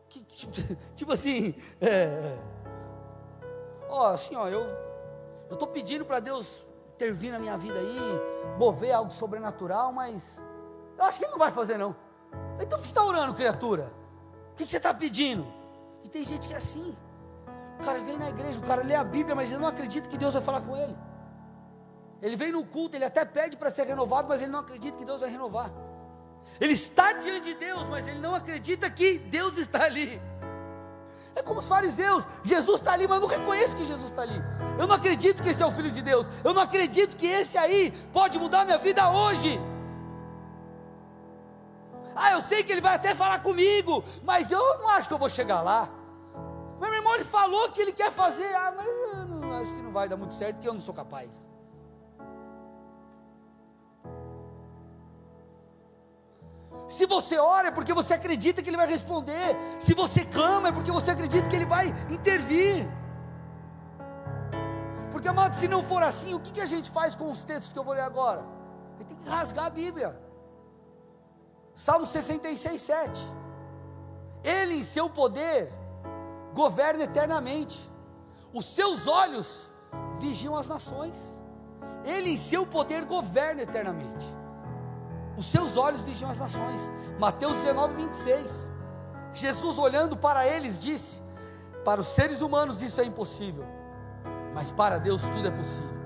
Que, 0.10 0.24
tipo, 0.24 0.52
tipo, 0.96 1.12
assim, 1.12 1.56
é, 1.82 1.88
é. 1.88 2.40
ó, 3.90 4.08
assim, 4.08 4.36
ó, 4.36 4.48
eu, 4.48 4.62
eu 5.50 5.54
estou 5.54 5.68
pedindo 5.68 6.06
para 6.06 6.20
Deus 6.20 6.68
intervir 6.96 7.32
na 7.32 7.40
minha 7.40 7.58
vida 7.58 7.80
aí, 7.80 7.98
mover 8.58 8.94
algo 8.94 9.12
sobrenatural, 9.12 9.92
mas 9.92 10.42
eu 10.98 11.04
acho 11.06 11.20
que 11.20 11.26
Ele 11.26 11.32
não 11.32 11.40
vai 11.40 11.52
fazer 11.52 11.78
não. 11.78 11.96
Então 12.60 12.78
o 12.78 12.82
que 12.82 12.88
você 12.88 12.92
está 12.92 13.04
orando, 13.04 13.34
criatura? 13.34 13.92
O 14.52 14.56
que 14.56 14.66
você 14.66 14.78
está 14.78 14.94
pedindo? 14.94 15.46
E 16.04 16.10
tem 16.10 16.24
gente 16.24 16.48
que 16.48 16.54
é 16.54 16.58
assim. 16.58 16.96
O 17.80 17.84
cara 17.84 18.00
vem 18.00 18.18
na 18.18 18.30
igreja, 18.30 18.60
o 18.60 18.64
cara 18.64 18.84
lê 18.84 18.96
a 18.96 19.04
Bíblia, 19.04 19.36
mas 19.36 19.52
ele 19.52 19.60
não 19.60 19.68
acredita 19.68 20.08
que 20.08 20.18
Deus 20.18 20.34
vai 20.34 20.44
falar 20.44 20.62
com 20.62 20.76
ele. 20.78 20.96
Ele 22.22 22.36
vem 22.36 22.52
no 22.52 22.64
culto, 22.64 22.96
ele 22.96 23.04
até 23.04 23.26
pede 23.26 23.58
para 23.58 23.72
ser 23.72 23.86
renovado, 23.86 24.30
mas 24.30 24.42
ele 24.42 24.52
não 24.52 24.60
acredita 24.60 24.98
que 24.98 25.04
Deus 25.04 25.22
vai 25.22 25.30
renovar. 25.30 25.72
Ele 26.60 26.74
está 26.74 27.14
diante 27.14 27.46
de 27.46 27.56
Deus, 27.56 27.88
mas 27.90 28.08
ele 28.08 28.20
não 28.20 28.36
acredita 28.36 28.90
que 28.90 29.18
Deus 29.18 29.58
está 29.58 29.84
ali. 29.84 30.22
É 31.36 31.42
como 31.42 31.60
os 31.60 31.68
fariseus: 31.68 32.26
Jesus 32.44 32.80
está 32.80 32.94
ali, 32.94 33.08
mas 33.08 33.22
eu 33.22 33.28
não 33.28 33.36
reconheço 33.36 33.76
que 33.76 33.84
Jesus 33.84 34.10
está 34.10 34.22
ali. 34.22 34.42
Eu 34.80 34.88
não 34.88 34.96
acredito 34.96 35.42
que 35.42 35.50
esse 35.50 35.64
é 35.64 35.66
o 35.66 35.72
Filho 35.72 35.92
de 35.92 36.02
Deus. 36.02 36.30
Eu 36.44 36.54
não 36.54 36.62
acredito 36.62 37.18
que 37.18 37.28
esse 37.28 37.58
aí 37.58 37.92
pode 38.14 38.38
mudar 38.38 38.66
minha 38.66 38.78
vida 38.78 39.10
hoje. 39.10 39.60
Ah, 42.16 42.32
eu 42.32 42.42
sei 42.42 42.64
que 42.64 42.72
ele 42.72 42.82
vai 42.82 42.96
até 42.96 43.16
falar 43.16 43.40
comigo, 43.40 44.04
mas 44.24 44.52
eu 44.52 44.80
não 44.80 44.90
acho 44.90 45.08
que 45.08 45.14
eu 45.14 45.18
vou 45.18 45.30
chegar 45.30 45.62
lá. 45.62 45.90
Meu 46.80 46.94
irmão, 46.94 47.16
ele 47.16 47.24
falou 47.24 47.70
que 47.72 47.82
ele 47.82 47.94
quer 47.94 48.12
fazer. 48.12 48.54
Ah, 48.56 48.74
mas 48.76 48.88
eu 48.88 49.26
não, 49.26 49.54
acho 49.54 49.74
que 49.74 49.82
não 49.82 49.92
vai 49.92 50.10
dar 50.10 50.18
muito 50.18 50.34
certo, 50.34 50.56
porque 50.56 50.68
eu 50.68 50.74
não 50.74 50.82
sou 50.82 50.94
capaz. 50.94 51.30
Se 56.90 57.08
você 57.08 57.38
ora 57.38 57.70
é 57.70 57.72
porque 57.72 57.94
você 57.94 58.14
acredita 58.14 58.62
que 58.62 58.70
Ele 58.70 58.78
vai 58.78 58.88
responder. 58.88 59.56
Se 59.80 59.96
você 59.96 60.24
clama 60.26 60.68
é 60.68 60.72
porque 60.72 60.92
você 60.92 61.12
acredita 61.12 61.50
que 61.50 61.56
Ele 61.56 61.66
vai 61.66 61.88
intervir. 62.10 62.88
Porque, 65.12 65.28
amado, 65.28 65.56
se 65.56 65.68
não 65.68 65.82
for 65.82 66.04
assim, 66.04 66.34
o 66.34 66.40
que, 66.40 66.52
que 66.52 66.62
a 66.62 66.66
gente 66.66 66.92
faz 66.92 67.16
com 67.16 67.32
os 67.32 67.44
textos 67.44 67.72
que 67.72 67.80
eu 67.80 67.84
vou 67.84 67.94
ler 67.94 68.02
agora? 68.02 68.42
A 68.42 69.02
gente 69.02 69.08
tem 69.08 69.18
que 69.18 69.30
rasgar 69.30 69.66
a 69.66 69.70
Bíblia. 69.70 70.20
Salmo 71.76 72.06
66, 72.06 72.82
7. 72.82 73.22
Ele 74.44 74.76
em 74.76 74.84
seu 74.84 75.10
poder 75.10 75.72
governa 76.54 77.04
eternamente. 77.04 77.90
Os 78.54 78.66
seus 78.66 79.08
olhos 79.08 79.72
vigiam 80.20 80.56
as 80.56 80.68
nações. 80.68 81.16
Ele 82.06 82.32
em 82.32 82.38
seu 82.38 82.66
poder 82.66 83.06
governa 83.06 83.62
eternamente. 83.62 84.26
Os 85.38 85.46
seus 85.46 85.78
olhos 85.78 86.04
vigiam 86.04 86.30
as 86.30 86.38
nações. 86.38 86.92
Mateus 87.20 87.56
19, 87.58 87.96
26. 87.96 88.72
Jesus, 89.34 89.80
olhando 89.80 90.16
para 90.16 90.46
eles, 90.48 90.80
disse: 90.80 91.22
Para 91.84 92.02
os 92.02 92.08
seres 92.08 92.42
humanos 92.42 92.84
isso 92.84 93.02
é 93.02 93.06
impossível, 93.06 93.66
mas 94.54 94.72
para 94.72 95.00
Deus 95.00 95.24
tudo 95.30 95.48
é 95.48 95.52
possível. 95.52 96.04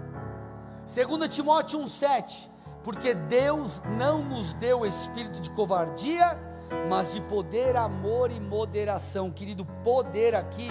2 1.18 1.36
Timóteo 1.36 1.80
1,7: 1.80 2.49
Porque 2.88 3.14
Deus 3.14 3.84
não 3.98 4.24
nos 4.24 4.54
deu 4.54 4.86
espírito 4.86 5.42
de 5.42 5.50
covardia, 5.52 6.40
mas 6.88 7.12
de 7.12 7.20
poder, 7.20 7.76
amor 7.76 8.32
e 8.32 8.40
moderação. 8.40 9.30
Querido, 9.30 9.66
poder 9.84 10.34
aqui, 10.34 10.70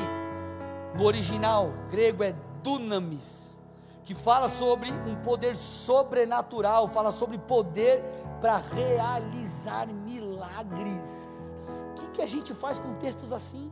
no 0.95 1.05
original 1.05 1.75
grego 1.91 2.25
é 2.25 2.35
dunamis, 2.63 3.59
que 4.03 4.15
fala 4.15 4.49
sobre 4.49 4.91
um 4.91 5.15
poder 5.17 5.57
sobrenatural, 5.57 6.89
fala 6.89 7.13
sobre 7.13 7.37
poder 7.37 8.03
para 8.41 8.57
realizar 8.57 9.87
milagres. 9.87 11.55
O 11.91 11.95
que, 11.97 12.09
que 12.13 12.23
a 12.23 12.27
gente 12.27 12.55
faz 12.55 12.79
com 12.79 12.95
textos 12.95 13.31
assim? 13.31 13.71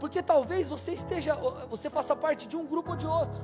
Porque 0.00 0.20
talvez 0.20 0.68
você 0.68 0.94
esteja, 0.94 1.36
você 1.70 1.88
faça 1.88 2.16
parte 2.16 2.48
de 2.48 2.56
um 2.56 2.66
grupo 2.66 2.90
ou 2.90 2.96
de 2.96 3.06
outro. 3.06 3.40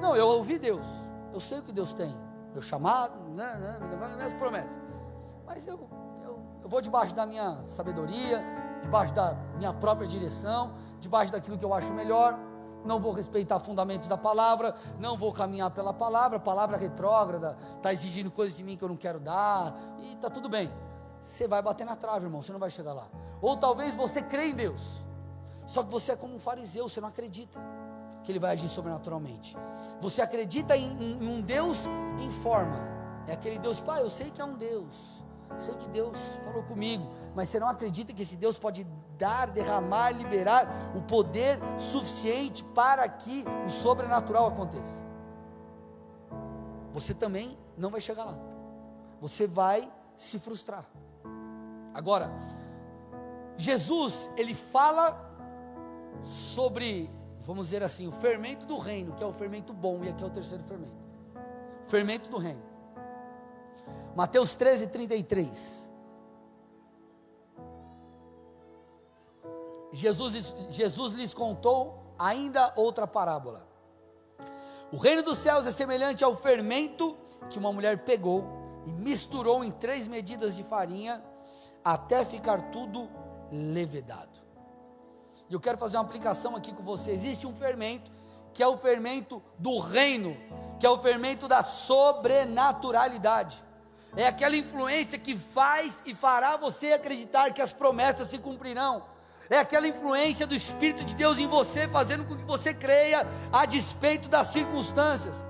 Não, 0.00 0.16
eu 0.16 0.26
ouvi 0.28 0.58
Deus, 0.58 0.86
eu 1.30 1.40
sei 1.40 1.58
o 1.58 1.62
que 1.62 1.70
Deus 1.70 1.92
tem, 1.92 2.16
meu 2.54 2.62
chamado, 2.62 3.18
né, 3.30 3.58
né, 3.58 4.16
minhas 4.16 4.32
promessas. 4.32 4.80
Mas 5.44 5.66
eu, 5.66 5.88
eu, 6.22 6.38
eu 6.62 6.68
vou 6.68 6.80
debaixo 6.80 7.14
da 7.14 7.26
minha 7.26 7.60
sabedoria, 7.66 8.42
debaixo 8.80 9.12
da 9.12 9.34
minha 9.58 9.74
própria 9.74 10.06
direção, 10.06 10.72
debaixo 11.00 11.32
daquilo 11.32 11.58
que 11.58 11.64
eu 11.64 11.74
acho 11.74 11.92
melhor 11.92 12.38
não 12.84 13.00
vou 13.00 13.12
respeitar 13.12 13.58
fundamentos 13.60 14.06
da 14.06 14.16
palavra, 14.16 14.74
não 14.98 15.16
vou 15.16 15.32
caminhar 15.32 15.70
pela 15.70 15.92
palavra, 15.92 16.38
palavra 16.38 16.76
retrógrada, 16.76 17.56
está 17.76 17.92
exigindo 17.92 18.30
coisas 18.30 18.56
de 18.56 18.62
mim 18.62 18.76
que 18.76 18.84
eu 18.84 18.88
não 18.88 18.96
quero 18.96 19.18
dar, 19.18 19.74
e 19.98 20.12
está 20.12 20.28
tudo 20.28 20.50
bem. 20.50 20.70
Você 21.22 21.48
vai 21.48 21.62
bater 21.62 21.86
na 21.86 21.96
trave, 21.96 22.26
irmão, 22.26 22.42
você 22.42 22.52
não 22.52 22.60
vai 22.60 22.70
chegar 22.70 22.92
lá. 22.92 23.06
Ou 23.40 23.56
talvez 23.56 23.96
você 23.96 24.20
crê 24.20 24.50
em 24.50 24.54
Deus, 24.54 25.02
só 25.66 25.82
que 25.82 25.90
você 25.90 26.12
é 26.12 26.16
como 26.16 26.34
um 26.34 26.38
fariseu, 26.38 26.86
você 26.86 27.00
não 27.00 27.08
acredita 27.08 27.58
que 28.24 28.32
Ele 28.32 28.38
vai 28.38 28.52
agir 28.52 28.68
sobrenaturalmente. 28.68 29.56
Você 30.00 30.20
acredita 30.20 30.76
em, 30.76 30.90
em, 30.92 31.24
em 31.24 31.28
um 31.28 31.40
Deus 31.40 31.84
em 32.18 32.30
forma, 32.30 32.78
é 33.28 33.34
aquele 33.34 33.58
Deus, 33.58 33.80
pai, 33.80 34.02
eu 34.02 34.10
sei 34.10 34.30
que 34.30 34.40
é 34.40 34.44
um 34.44 34.56
Deus, 34.56 35.22
sei 35.58 35.76
que 35.76 35.88
Deus 35.88 36.18
falou 36.44 36.62
comigo, 36.64 37.08
mas 37.34 37.48
você 37.48 37.60
não 37.60 37.68
acredita 37.68 38.12
que 38.12 38.22
esse 38.22 38.36
Deus 38.36 38.58
pode 38.58 38.84
dar, 39.18 39.50
derramar, 39.50 40.10
liberar 40.10 40.68
o 40.94 41.02
poder 41.02 41.58
suficiente 41.78 42.64
para 42.74 43.08
que 43.08 43.44
o 43.66 43.70
sobrenatural 43.70 44.46
aconteça? 44.46 45.04
Você 46.92 47.12
também 47.12 47.58
não 47.76 47.90
vai 47.90 48.00
chegar 48.00 48.24
lá. 48.24 48.38
Você 49.20 49.46
vai 49.46 49.90
se 50.16 50.38
frustrar. 50.38 50.84
Agora, 51.92 52.30
Jesus, 53.56 54.30
ele 54.36 54.54
fala 54.54 55.32
sobre, 56.22 57.10
vamos 57.44 57.66
dizer 57.66 57.82
assim, 57.82 58.06
o 58.06 58.12
fermento 58.12 58.66
do 58.66 58.78
reino, 58.78 59.14
que 59.14 59.22
é 59.22 59.26
o 59.26 59.32
fermento 59.32 59.72
bom, 59.72 60.02
e 60.02 60.08
aqui 60.08 60.22
é 60.22 60.26
o 60.26 60.30
terceiro 60.30 60.64
fermento. 60.64 60.96
Fermento 61.86 62.30
do 62.30 62.38
reino. 62.38 62.62
Mateus 64.16 64.54
13, 64.54 64.86
33. 64.86 65.90
Jesus, 69.92 70.54
Jesus 70.70 71.12
lhes 71.12 71.34
contou 71.34 72.14
ainda 72.18 72.72
outra 72.76 73.06
parábola. 73.06 73.68
O 74.90 74.96
reino 74.96 75.22
dos 75.22 75.38
céus 75.38 75.66
é 75.66 75.72
semelhante 75.72 76.24
ao 76.24 76.34
fermento 76.34 77.16
que 77.50 77.58
uma 77.58 77.72
mulher 77.72 78.04
pegou 78.04 78.44
e 78.86 78.92
misturou 78.92 79.64
em 79.64 79.70
três 79.70 80.08
medidas 80.08 80.56
de 80.56 80.62
farinha 80.62 81.22
até 81.84 82.24
ficar 82.24 82.70
tudo 82.70 83.08
levedado. 83.50 84.43
E 85.48 85.54
eu 85.54 85.60
quero 85.60 85.78
fazer 85.78 85.96
uma 85.96 86.04
aplicação 86.04 86.56
aqui 86.56 86.72
com 86.72 86.82
você. 86.82 87.12
Existe 87.12 87.46
um 87.46 87.54
fermento 87.54 88.10
que 88.52 88.62
é 88.62 88.66
o 88.66 88.76
fermento 88.78 89.42
do 89.58 89.78
reino, 89.78 90.36
que 90.78 90.86
é 90.86 90.90
o 90.90 90.98
fermento 90.98 91.48
da 91.48 91.62
sobrenaturalidade 91.62 93.64
é 94.16 94.28
aquela 94.28 94.56
influência 94.56 95.18
que 95.18 95.36
faz 95.36 96.02
e 96.06 96.14
fará 96.14 96.56
você 96.56 96.92
acreditar 96.92 97.52
que 97.52 97.60
as 97.60 97.72
promessas 97.72 98.28
se 98.28 98.38
cumprirão. 98.38 99.02
É 99.50 99.58
aquela 99.58 99.88
influência 99.88 100.46
do 100.46 100.54
Espírito 100.54 101.04
de 101.04 101.14
Deus 101.14 101.38
em 101.38 101.46
você, 101.46 101.88
fazendo 101.88 102.24
com 102.24 102.36
que 102.36 102.44
você 102.44 102.72
creia 102.72 103.26
a 103.52 103.66
despeito 103.66 104.28
das 104.28 104.48
circunstâncias. 104.48 105.44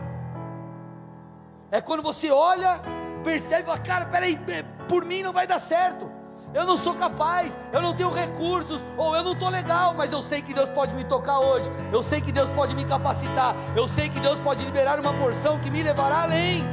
É 1.70 1.80
quando 1.80 2.02
você 2.02 2.30
olha, 2.30 2.80
percebe 3.22 3.62
e 3.62 3.66
fala: 3.66 3.78
Cara, 3.78 4.06
peraí, 4.06 4.38
é, 4.48 4.62
por 4.88 5.04
mim 5.04 5.22
não 5.22 5.32
vai 5.32 5.46
dar 5.46 5.60
certo. 5.60 6.10
Eu 6.54 6.64
não 6.64 6.76
sou 6.76 6.94
capaz, 6.94 7.58
eu 7.72 7.82
não 7.82 7.92
tenho 7.92 8.10
recursos, 8.10 8.86
ou 8.96 9.14
eu 9.16 9.24
não 9.24 9.32
estou 9.32 9.48
legal, 9.48 9.92
mas 9.92 10.12
eu 10.12 10.22
sei 10.22 10.40
que 10.40 10.54
Deus 10.54 10.70
pode 10.70 10.94
me 10.94 11.02
tocar 11.02 11.40
hoje, 11.40 11.68
eu 11.92 12.02
sei 12.02 12.20
que 12.20 12.30
Deus 12.30 12.48
pode 12.50 12.74
me 12.76 12.84
capacitar, 12.84 13.56
eu 13.74 13.88
sei 13.88 14.08
que 14.08 14.20
Deus 14.20 14.38
pode 14.38 14.64
liberar 14.64 15.00
uma 15.00 15.12
porção 15.14 15.58
que 15.58 15.68
me 15.70 15.82
levará 15.82 16.22
além 16.22 16.64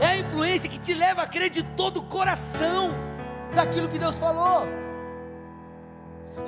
é 0.00 0.06
a 0.06 0.16
influência 0.16 0.68
que 0.68 0.78
te 0.78 0.94
leva 0.94 1.22
a 1.22 1.26
crer 1.26 1.50
de 1.50 1.62
todo 1.62 1.98
o 1.98 2.02
coração 2.02 2.90
daquilo 3.54 3.86
que 3.88 3.98
Deus 3.98 4.18
falou. 4.18 4.66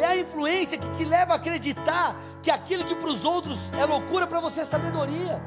É 0.01 0.07
a 0.07 0.17
influência 0.17 0.79
que 0.79 0.89
te 0.91 1.05
leva 1.05 1.35
a 1.35 1.37
acreditar 1.37 2.17
que 2.43 2.51
aquilo 2.51 2.85
que 2.85 2.95
para 2.95 3.11
os 3.11 3.27
outros 3.27 3.71
é 3.75 3.85
loucura, 3.85 4.27
para 4.27 4.41
você 4.41 4.61
é 4.61 4.65
sabedoria. 4.65 5.41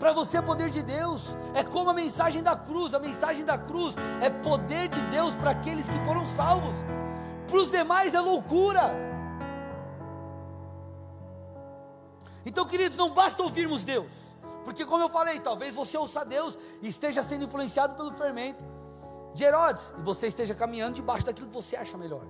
Para 0.00 0.14
você 0.14 0.38
é 0.38 0.42
poder 0.42 0.70
de 0.70 0.82
Deus, 0.82 1.36
é 1.54 1.62
como 1.62 1.90
a 1.90 1.92
mensagem 1.92 2.42
da 2.42 2.56
cruz. 2.56 2.94
A 2.94 2.98
mensagem 2.98 3.44
da 3.44 3.58
cruz 3.58 3.94
é 4.22 4.30
poder 4.30 4.88
de 4.88 5.00
Deus 5.10 5.36
para 5.36 5.50
aqueles 5.50 5.86
que 5.90 5.98
foram 6.06 6.24
salvos. 6.34 6.74
Para 7.46 7.58
os 7.58 7.70
demais 7.70 8.14
é 8.14 8.20
loucura. 8.20 8.94
Então, 12.46 12.64
queridos, 12.64 12.96
não 12.96 13.10
basta 13.10 13.42
ouvirmos 13.42 13.84
Deus, 13.84 14.10
porque, 14.64 14.86
como 14.86 15.04
eu 15.04 15.10
falei, 15.10 15.38
talvez 15.38 15.74
você 15.74 15.98
ouça 15.98 16.24
Deus 16.24 16.58
e 16.80 16.88
esteja 16.88 17.22
sendo 17.22 17.44
influenciado 17.44 17.94
pelo 17.94 18.14
fermento 18.14 18.64
de 19.34 19.44
Herodes, 19.44 19.92
e 19.98 20.00
você 20.00 20.28
esteja 20.28 20.54
caminhando 20.54 20.94
debaixo 20.94 21.26
daquilo 21.26 21.48
que 21.48 21.54
você 21.54 21.76
acha 21.76 21.98
melhor. 21.98 22.22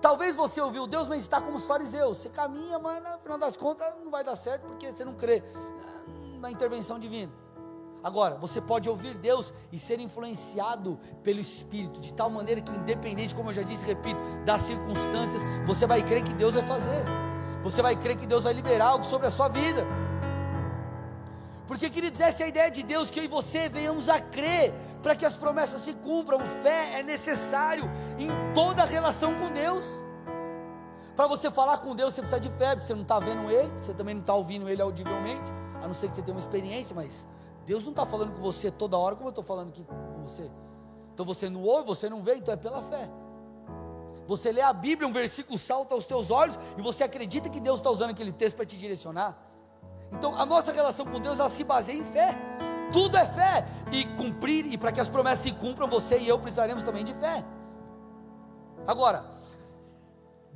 Talvez 0.00 0.34
você 0.34 0.60
ouviu 0.60 0.88
Deus, 0.88 1.08
mas 1.08 1.22
está 1.22 1.40
como 1.40 1.56
os 1.56 1.66
fariseus. 1.68 2.18
Você 2.18 2.28
caminha, 2.28 2.80
mas 2.80 3.00
no 3.00 3.18
final 3.20 3.38
das 3.38 3.56
contas 3.56 3.86
não 4.02 4.10
vai 4.10 4.24
dar 4.24 4.34
certo 4.34 4.62
porque 4.66 4.90
você 4.90 5.04
não 5.04 5.14
crê 5.14 5.44
na 6.42 6.50
intervenção 6.50 6.98
divina. 6.98 7.32
Agora, 8.02 8.36
você 8.36 8.60
pode 8.60 8.90
ouvir 8.90 9.14
Deus 9.14 9.54
e 9.70 9.78
ser 9.78 10.00
influenciado 10.00 10.98
pelo 11.22 11.38
Espírito, 11.38 12.00
de 12.00 12.12
tal 12.12 12.28
maneira 12.28 12.60
que, 12.60 12.74
independente, 12.74 13.32
como 13.32 13.50
eu 13.50 13.54
já 13.54 13.62
disse, 13.62 13.86
repito, 13.86 14.20
das 14.44 14.62
circunstâncias, 14.62 15.42
você 15.64 15.86
vai 15.86 16.02
crer 16.02 16.22
que 16.24 16.34
Deus 16.34 16.54
vai 16.54 16.64
fazer, 16.64 17.04
você 17.62 17.80
vai 17.80 17.94
crer 17.94 18.16
que 18.16 18.26
Deus 18.26 18.42
vai 18.42 18.52
liberar 18.52 18.86
algo 18.86 19.04
sobre 19.04 19.28
a 19.28 19.30
sua 19.30 19.48
vida. 19.48 19.86
Porque, 21.64 21.88
queridos, 21.88 22.20
essa 22.20 22.42
é 22.42 22.46
a 22.46 22.48
ideia 22.48 22.70
de 22.72 22.82
Deus, 22.82 23.08
que 23.08 23.20
eu 23.20 23.24
e 23.24 23.28
você 23.28 23.68
venhamos 23.68 24.08
a 24.08 24.18
crer, 24.20 24.74
para 25.00 25.14
que 25.14 25.24
as 25.24 25.36
promessas 25.36 25.80
se 25.82 25.92
cumpram. 25.94 26.40
Fé 26.40 26.98
é 26.98 27.02
necessário 27.04 27.88
em 28.18 28.28
toda 28.52 28.84
relação 28.84 29.32
com 29.36 29.48
Deus. 29.48 29.86
Para 31.14 31.28
você 31.28 31.52
falar 31.52 31.78
com 31.78 31.94
Deus, 31.94 32.14
você 32.14 32.20
precisa 32.20 32.40
de 32.40 32.50
fé, 32.50 32.70
porque 32.70 32.86
você 32.86 32.94
não 32.94 33.02
está 33.02 33.20
vendo 33.20 33.48
Ele, 33.48 33.70
você 33.78 33.94
também 33.94 34.14
não 34.14 34.22
está 34.22 34.34
ouvindo 34.34 34.68
Ele 34.68 34.82
audivelmente, 34.82 35.52
a 35.82 35.86
não 35.86 35.94
ser 35.94 36.08
que 36.08 36.14
você 36.14 36.22
tenha 36.22 36.34
uma 36.34 36.40
experiência, 36.40 36.94
mas 36.94 37.26
Deus 37.66 37.82
não 37.82 37.90
está 37.90 38.06
falando 38.06 38.32
com 38.32 38.40
você 38.40 38.70
toda 38.70 38.96
hora 38.96 39.14
como 39.16 39.28
eu 39.28 39.30
estou 39.30 39.44
falando 39.44 39.68
aqui 39.68 39.84
com 39.84 40.22
você. 40.22 40.50
Então 41.12 41.26
você 41.26 41.50
não 41.50 41.62
ouve, 41.62 41.86
você 41.86 42.08
não 42.08 42.22
vê, 42.22 42.36
então 42.36 42.54
é 42.54 42.56
pela 42.56 42.80
fé. 42.82 43.10
Você 44.26 44.52
lê 44.52 44.60
a 44.60 44.72
Bíblia, 44.72 45.08
um 45.08 45.12
versículo 45.12 45.58
salta 45.58 45.94
aos 45.94 46.06
teus 46.06 46.30
olhos 46.30 46.58
e 46.78 46.82
você 46.82 47.04
acredita 47.04 47.50
que 47.50 47.60
Deus 47.60 47.80
está 47.80 47.90
usando 47.90 48.10
aquele 48.10 48.32
texto 48.32 48.56
para 48.56 48.64
te 48.64 48.76
direcionar. 48.76 49.36
Então 50.12 50.34
a 50.38 50.46
nossa 50.46 50.72
relação 50.72 51.04
com 51.04 51.20
Deus 51.20 51.38
ela 51.38 51.50
se 51.50 51.64
baseia 51.64 51.98
em 51.98 52.04
fé. 52.04 52.36
Tudo 52.92 53.16
é 53.16 53.26
fé 53.26 53.66
e 53.90 54.04
cumprir 54.16 54.66
e 54.66 54.78
para 54.78 54.92
que 54.92 55.00
as 55.00 55.08
promessas 55.08 55.40
se 55.40 55.52
cumpram, 55.52 55.88
você 55.88 56.18
e 56.18 56.28
eu 56.28 56.38
precisaremos 56.38 56.82
também 56.82 57.04
de 57.04 57.14
fé. 57.14 57.44
Agora, 58.86 59.24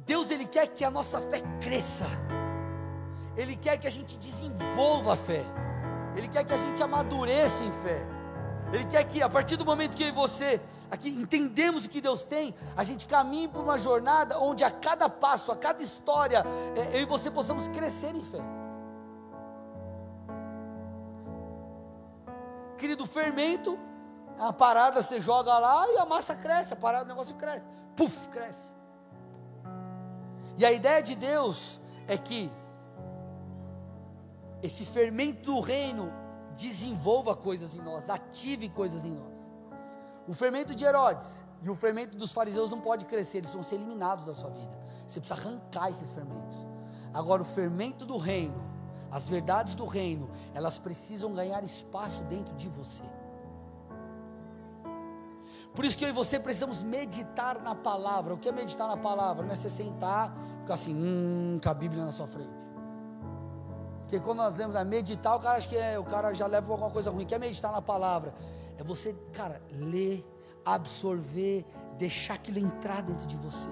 Deus 0.04 0.30
ele 0.30 0.46
quer 0.46 0.68
que 0.68 0.84
a 0.84 0.90
nossa 0.90 1.20
fé 1.20 1.40
cresça. 1.60 2.06
Ele 3.36 3.56
quer 3.56 3.76
que 3.78 3.86
a 3.86 3.90
gente 3.90 4.16
desenvolva 4.16 5.12
a 5.12 5.16
fé. 5.16 5.44
Ele 6.16 6.28
quer 6.28 6.44
que 6.44 6.54
a 6.54 6.58
gente 6.58 6.82
amadureça 6.82 7.62
em 7.64 7.72
fé. 7.72 8.04
Ele 8.72 8.84
quer 8.86 9.04
que 9.04 9.22
a 9.22 9.28
partir 9.28 9.56
do 9.56 9.64
momento 9.64 9.96
que 9.96 10.02
eu 10.02 10.08
e 10.08 10.12
você 10.12 10.60
aqui 10.90 11.08
entendemos 11.08 11.84
o 11.86 11.88
que 11.88 12.00
Deus 12.00 12.24
tem, 12.24 12.54
a 12.76 12.82
gente 12.82 13.06
caminhe 13.06 13.46
por 13.46 13.62
uma 13.62 13.78
jornada 13.78 14.38
onde 14.40 14.64
a 14.64 14.70
cada 14.70 15.08
passo, 15.08 15.52
a 15.52 15.56
cada 15.56 15.82
história, 15.82 16.44
é, 16.74 16.96
eu 16.96 17.02
e 17.02 17.04
você 17.04 17.30
possamos 17.30 17.68
crescer 17.68 18.14
em 18.14 18.22
fé. 18.22 18.40
Querido, 22.76 23.06
fermento, 23.06 23.78
a 24.38 24.52
parada 24.52 25.02
você 25.02 25.20
joga 25.20 25.56
lá 25.58 25.88
e 25.92 25.98
a 25.98 26.04
massa 26.04 26.34
cresce, 26.34 26.72
a 26.72 26.76
parada 26.76 27.04
o 27.04 27.08
negócio 27.08 27.36
cresce, 27.36 27.64
puf, 27.94 28.28
cresce. 28.28 28.74
E 30.58 30.64
a 30.64 30.72
ideia 30.72 31.02
de 31.02 31.14
Deus 31.14 31.80
é 32.08 32.18
que 32.18 32.50
esse 34.62 34.84
fermento 34.84 35.52
do 35.52 35.60
reino 35.60 36.12
desenvolva 36.56 37.36
coisas 37.36 37.74
em 37.74 37.82
nós, 37.82 38.08
ative 38.08 38.68
coisas 38.68 39.04
em 39.04 39.14
nós. 39.14 39.34
O 40.26 40.32
fermento 40.32 40.74
de 40.74 40.84
Herodes 40.84 41.44
e 41.62 41.70
o 41.70 41.74
fermento 41.74 42.16
dos 42.16 42.32
fariseus 42.32 42.70
não 42.70 42.80
pode 42.80 43.04
crescer, 43.04 43.38
eles 43.38 43.50
vão 43.50 43.62
ser 43.62 43.76
eliminados 43.76 44.26
da 44.26 44.34
sua 44.34 44.50
vida. 44.50 44.76
Você 45.06 45.20
precisa 45.20 45.40
arrancar 45.40 45.90
esses 45.90 46.12
fermentos. 46.12 46.56
Agora, 47.14 47.42
o 47.42 47.44
fermento 47.44 48.04
do 48.04 48.16
reino, 48.16 48.62
as 49.10 49.28
verdades 49.28 49.74
do 49.74 49.86
reino, 49.86 50.28
elas 50.52 50.78
precisam 50.78 51.32
ganhar 51.32 51.62
espaço 51.62 52.24
dentro 52.24 52.54
de 52.56 52.68
você. 52.68 53.04
Por 55.74 55.84
isso 55.84 55.96
que 55.96 56.04
eu 56.04 56.08
e 56.08 56.12
você 56.12 56.40
precisamos 56.40 56.82
meditar 56.82 57.60
na 57.60 57.74
palavra. 57.74 58.32
O 58.32 58.38
que 58.38 58.48
é 58.48 58.52
meditar 58.52 58.88
na 58.88 58.96
palavra? 58.96 59.44
Não 59.44 59.52
é 59.52 59.56
você 59.56 59.68
sentar, 59.68 60.34
ficar 60.60 60.74
assim, 60.74 60.94
hum, 60.94 61.60
com 61.62 61.68
a 61.68 61.74
Bíblia 61.74 62.04
na 62.04 62.12
sua 62.12 62.26
frente. 62.26 62.75
Porque 64.06 64.20
quando 64.20 64.38
nós 64.38 64.56
lemos 64.56 64.76
a 64.76 64.84
meditar, 64.84 65.34
o 65.34 65.40
cara 65.40 65.58
acha 65.58 65.68
que 65.68 65.76
é, 65.76 65.98
o 65.98 66.04
cara 66.04 66.32
já 66.32 66.46
leva 66.46 66.72
alguma 66.72 66.90
coisa 66.90 67.10
ruim. 67.10 67.26
Quer 67.26 67.40
meditar 67.40 67.72
na 67.72 67.82
palavra? 67.82 68.32
É 68.78 68.84
você, 68.84 69.12
cara, 69.32 69.60
ler, 69.72 70.24
absorver, 70.64 71.66
deixar 71.98 72.34
aquilo 72.34 72.60
entrar 72.60 73.02
dentro 73.02 73.26
de 73.26 73.36
você. 73.36 73.68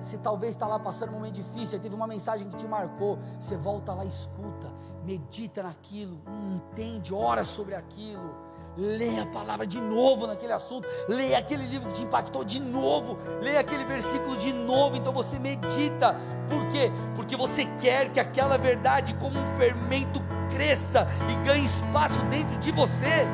Você 0.00 0.16
talvez 0.18 0.54
está 0.54 0.68
lá 0.68 0.78
passando 0.78 1.08
um 1.10 1.14
momento 1.14 1.34
difícil, 1.34 1.80
teve 1.80 1.94
uma 1.94 2.06
mensagem 2.06 2.48
que 2.48 2.56
te 2.56 2.68
marcou, 2.68 3.18
você 3.40 3.56
volta 3.56 3.92
lá, 3.92 4.04
escuta, 4.04 4.70
medita 5.04 5.62
naquilo, 5.62 6.20
entende, 6.54 7.12
ora 7.12 7.42
sobre 7.42 7.74
aquilo 7.74 8.45
Leia 8.76 9.22
a 9.22 9.26
palavra 9.26 9.66
de 9.66 9.80
novo 9.80 10.26
naquele 10.26 10.52
assunto, 10.52 10.86
leia 11.08 11.38
aquele 11.38 11.66
livro 11.66 11.88
que 11.88 11.94
te 11.94 12.02
impactou 12.02 12.44
de 12.44 12.60
novo, 12.60 13.16
leia 13.40 13.60
aquele 13.60 13.86
versículo 13.86 14.36
de 14.36 14.52
novo, 14.52 14.96
então 14.96 15.14
você 15.14 15.38
medita, 15.38 16.14
por 16.46 16.68
quê? 16.68 16.92
Porque 17.14 17.34
você 17.36 17.64
quer 17.80 18.12
que 18.12 18.20
aquela 18.20 18.58
verdade, 18.58 19.14
como 19.14 19.38
um 19.38 19.46
fermento, 19.56 20.20
cresça 20.50 21.08
e 21.30 21.46
ganhe 21.46 21.64
espaço 21.64 22.20
dentro 22.26 22.58
de 22.58 22.70
você, 22.70 23.26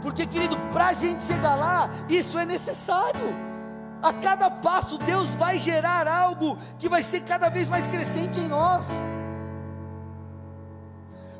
porque 0.00 0.26
querido, 0.26 0.56
para 0.72 0.88
a 0.88 0.92
gente 0.94 1.22
chegar 1.22 1.54
lá, 1.54 1.90
isso 2.08 2.38
é 2.38 2.46
necessário. 2.46 3.34
A 4.02 4.12
cada 4.12 4.50
passo, 4.50 4.98
Deus 4.98 5.34
vai 5.34 5.58
gerar 5.58 6.06
algo 6.06 6.56
que 6.78 6.88
vai 6.88 7.02
ser 7.02 7.20
cada 7.20 7.50
vez 7.50 7.68
mais 7.68 7.86
crescente 7.86 8.40
em 8.40 8.48
nós, 8.48 8.86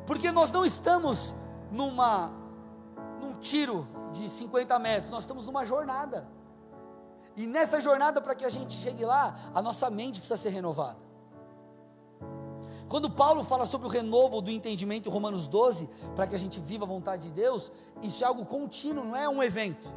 porque 0.05 0.31
nós 0.31 0.51
não 0.51 0.63
estamos 0.63 1.35
numa 1.71 2.31
tiro 3.39 3.87
de 4.11 4.27
50 4.29 4.77
metros, 4.79 5.11
nós 5.11 5.23
estamos 5.23 5.45
numa 5.45 5.65
jornada. 5.65 6.27
E 7.35 7.45
nessa 7.45 7.79
jornada, 7.79 8.19
para 8.19 8.33
que 8.33 8.45
a 8.45 8.49
gente 8.49 8.73
chegue 8.73 9.05
lá, 9.05 9.51
a 9.53 9.61
nossa 9.61 9.89
mente 9.89 10.19
precisa 10.19 10.37
ser 10.37 10.49
renovada. 10.49 11.07
Quando 12.89 13.09
Paulo 13.09 13.43
fala 13.43 13.65
sobre 13.65 13.87
o 13.87 13.89
renovo 13.89 14.41
do 14.41 14.49
entendimento 14.49 15.09
em 15.09 15.11
Romanos 15.11 15.47
12, 15.47 15.89
para 16.15 16.25
que 16.25 16.35
a 16.35 16.39
gente 16.39 16.59
viva 16.59 16.85
a 16.85 16.87
vontade 16.87 17.27
de 17.27 17.33
Deus, 17.33 17.71
isso 18.01 18.23
é 18.23 18.27
algo 18.27 18.45
contínuo, 18.45 19.03
não 19.03 19.15
é 19.15 19.27
um 19.27 19.43
evento. 19.43 19.91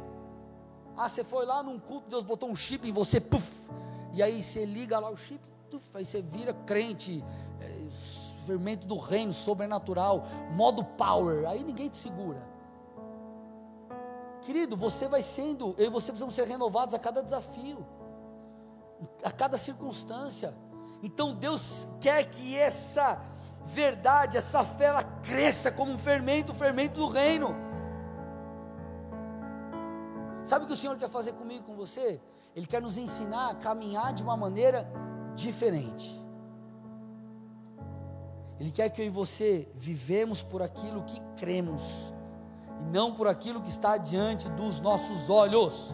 Ah, 0.95 1.07
você 1.07 1.23
foi 1.23 1.45
lá 1.45 1.63
num 1.63 1.79
culto, 1.79 2.09
Deus 2.09 2.23
botou 2.23 2.49
um 2.49 2.55
chip 2.55 2.87
em 2.87 2.91
você, 2.91 3.19
puf, 3.19 3.71
e 4.13 4.21
aí 4.21 4.43
você 4.43 4.65
liga 4.65 4.99
lá 4.99 5.09
o 5.09 5.15
chip, 5.15 5.41
puf, 5.69 5.97
aí 5.97 6.03
você 6.03 6.21
vira 6.21 6.53
crente, 6.53 7.23
é, 7.61 7.87
fermento 8.45 8.85
do 8.85 8.97
reino, 8.97 9.31
sobrenatural, 9.31 10.25
modo 10.53 10.83
power, 10.83 11.47
aí 11.47 11.63
ninguém 11.63 11.87
te 11.87 11.97
segura. 11.97 12.50
Querido, 14.41 14.75
você 14.75 15.07
vai 15.07 15.21
sendo, 15.21 15.75
eu 15.77 15.85
e 15.85 15.89
você 15.89 16.07
precisamos 16.07 16.33
ser 16.33 16.47
renovados 16.47 16.95
a 16.95 16.99
cada 16.99 17.21
desafio, 17.21 17.85
a 19.23 19.31
cada 19.31 19.57
circunstância. 19.57 20.53
Então 21.03 21.33
Deus 21.33 21.87
quer 21.99 22.25
que 22.25 22.57
essa 22.57 23.21
verdade, 23.65 24.37
essa 24.37 24.63
fé, 24.63 24.85
ela 24.85 25.03
cresça 25.03 25.71
como 25.71 25.91
um 25.91 25.97
fermento, 25.97 26.51
o 26.51 26.55
fermento 26.55 26.99
do 26.99 27.07
reino. 27.07 27.55
Sabe 30.43 30.65
o 30.65 30.67
que 30.67 30.73
o 30.73 30.77
Senhor 30.77 30.97
quer 30.97 31.09
fazer 31.09 31.33
comigo, 31.33 31.63
com 31.63 31.75
você? 31.75 32.19
Ele 32.55 32.65
quer 32.65 32.81
nos 32.81 32.97
ensinar 32.97 33.51
a 33.51 33.55
caminhar 33.55 34.11
de 34.11 34.23
uma 34.23 34.35
maneira 34.35 34.91
diferente. 35.35 36.19
Ele 38.59 38.71
quer 38.71 38.89
que 38.89 39.01
eu 39.01 39.05
e 39.05 39.09
você 39.09 39.71
vivemos 39.75 40.41
por 40.41 40.61
aquilo 40.61 41.03
que 41.03 41.19
cremos 41.37 42.13
e 42.81 42.91
não 42.91 43.13
por 43.13 43.27
aquilo 43.27 43.61
que 43.61 43.69
está 43.69 43.97
diante 43.97 44.49
dos 44.49 44.81
nossos 44.81 45.29
olhos. 45.29 45.93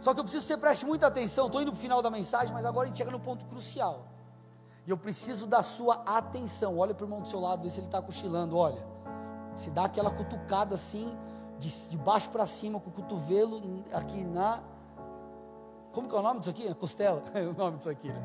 Só 0.00 0.14
que 0.14 0.20
eu 0.20 0.24
preciso 0.24 0.44
que 0.44 0.48
você 0.48 0.56
preste 0.56 0.86
muita 0.86 1.06
atenção. 1.06 1.46
Estou 1.46 1.60
indo 1.60 1.70
para 1.70 1.78
o 1.78 1.80
final 1.80 2.00
da 2.00 2.10
mensagem, 2.10 2.52
mas 2.52 2.64
agora 2.64 2.86
a 2.86 2.88
gente 2.88 2.98
chega 2.98 3.10
no 3.10 3.20
ponto 3.20 3.44
crucial. 3.44 4.06
E 4.86 4.90
eu 4.90 4.96
preciso 4.96 5.46
da 5.46 5.62
sua 5.62 6.02
atenção. 6.04 6.78
Olha 6.78 6.92
para 6.92 7.04
o 7.04 7.06
irmão 7.06 7.20
do 7.20 7.28
seu 7.28 7.38
lado, 7.38 7.62
vê 7.62 7.70
se 7.70 7.78
ele 7.78 7.86
está 7.86 8.02
cochilando. 8.02 8.56
Olha, 8.56 8.84
se 9.54 9.70
dá 9.70 9.84
aquela 9.84 10.10
cutucada 10.10 10.74
assim, 10.74 11.16
de, 11.58 11.70
de 11.88 11.96
baixo 11.96 12.30
para 12.30 12.46
cima, 12.46 12.80
com 12.80 12.90
o 12.90 12.92
cotovelo 12.92 13.84
aqui 13.92 14.24
na. 14.24 14.60
Como 15.92 16.08
que 16.08 16.14
é 16.16 16.18
o 16.18 16.22
nome 16.22 16.40
disso 16.40 16.50
aqui? 16.50 16.74
Costela. 16.74 17.22
É 17.32 17.42
o 17.42 17.54
nome 17.54 17.76
disso 17.76 17.90
aqui, 17.90 18.08
né? 18.08 18.22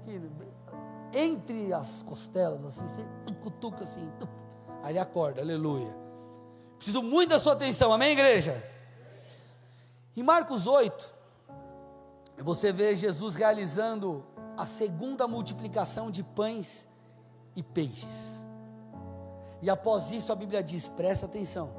Aqui, 0.00 0.20
entre 1.12 1.72
as 1.72 2.02
costelas, 2.02 2.64
assim, 2.64 2.86
você 2.86 3.06
cutuca 3.42 3.84
assim, 3.84 4.10
aí 4.82 4.92
ele 4.92 4.98
acorda, 4.98 5.42
aleluia. 5.42 6.01
Preciso 6.82 7.00
muito 7.00 7.28
da 7.28 7.38
sua 7.38 7.52
atenção, 7.52 7.92
amém, 7.92 8.10
igreja? 8.10 8.60
Em 10.16 10.22
Marcos 10.24 10.66
8, 10.66 11.14
você 12.38 12.72
vê 12.72 12.96
Jesus 12.96 13.36
realizando 13.36 14.26
a 14.56 14.66
segunda 14.66 15.28
multiplicação 15.28 16.10
de 16.10 16.24
pães 16.24 16.88
e 17.54 17.62
peixes. 17.62 18.44
E 19.60 19.70
após 19.70 20.10
isso 20.10 20.32
a 20.32 20.34
Bíblia 20.34 20.60
diz: 20.60 20.88
presta 20.88 21.26
atenção. 21.26 21.70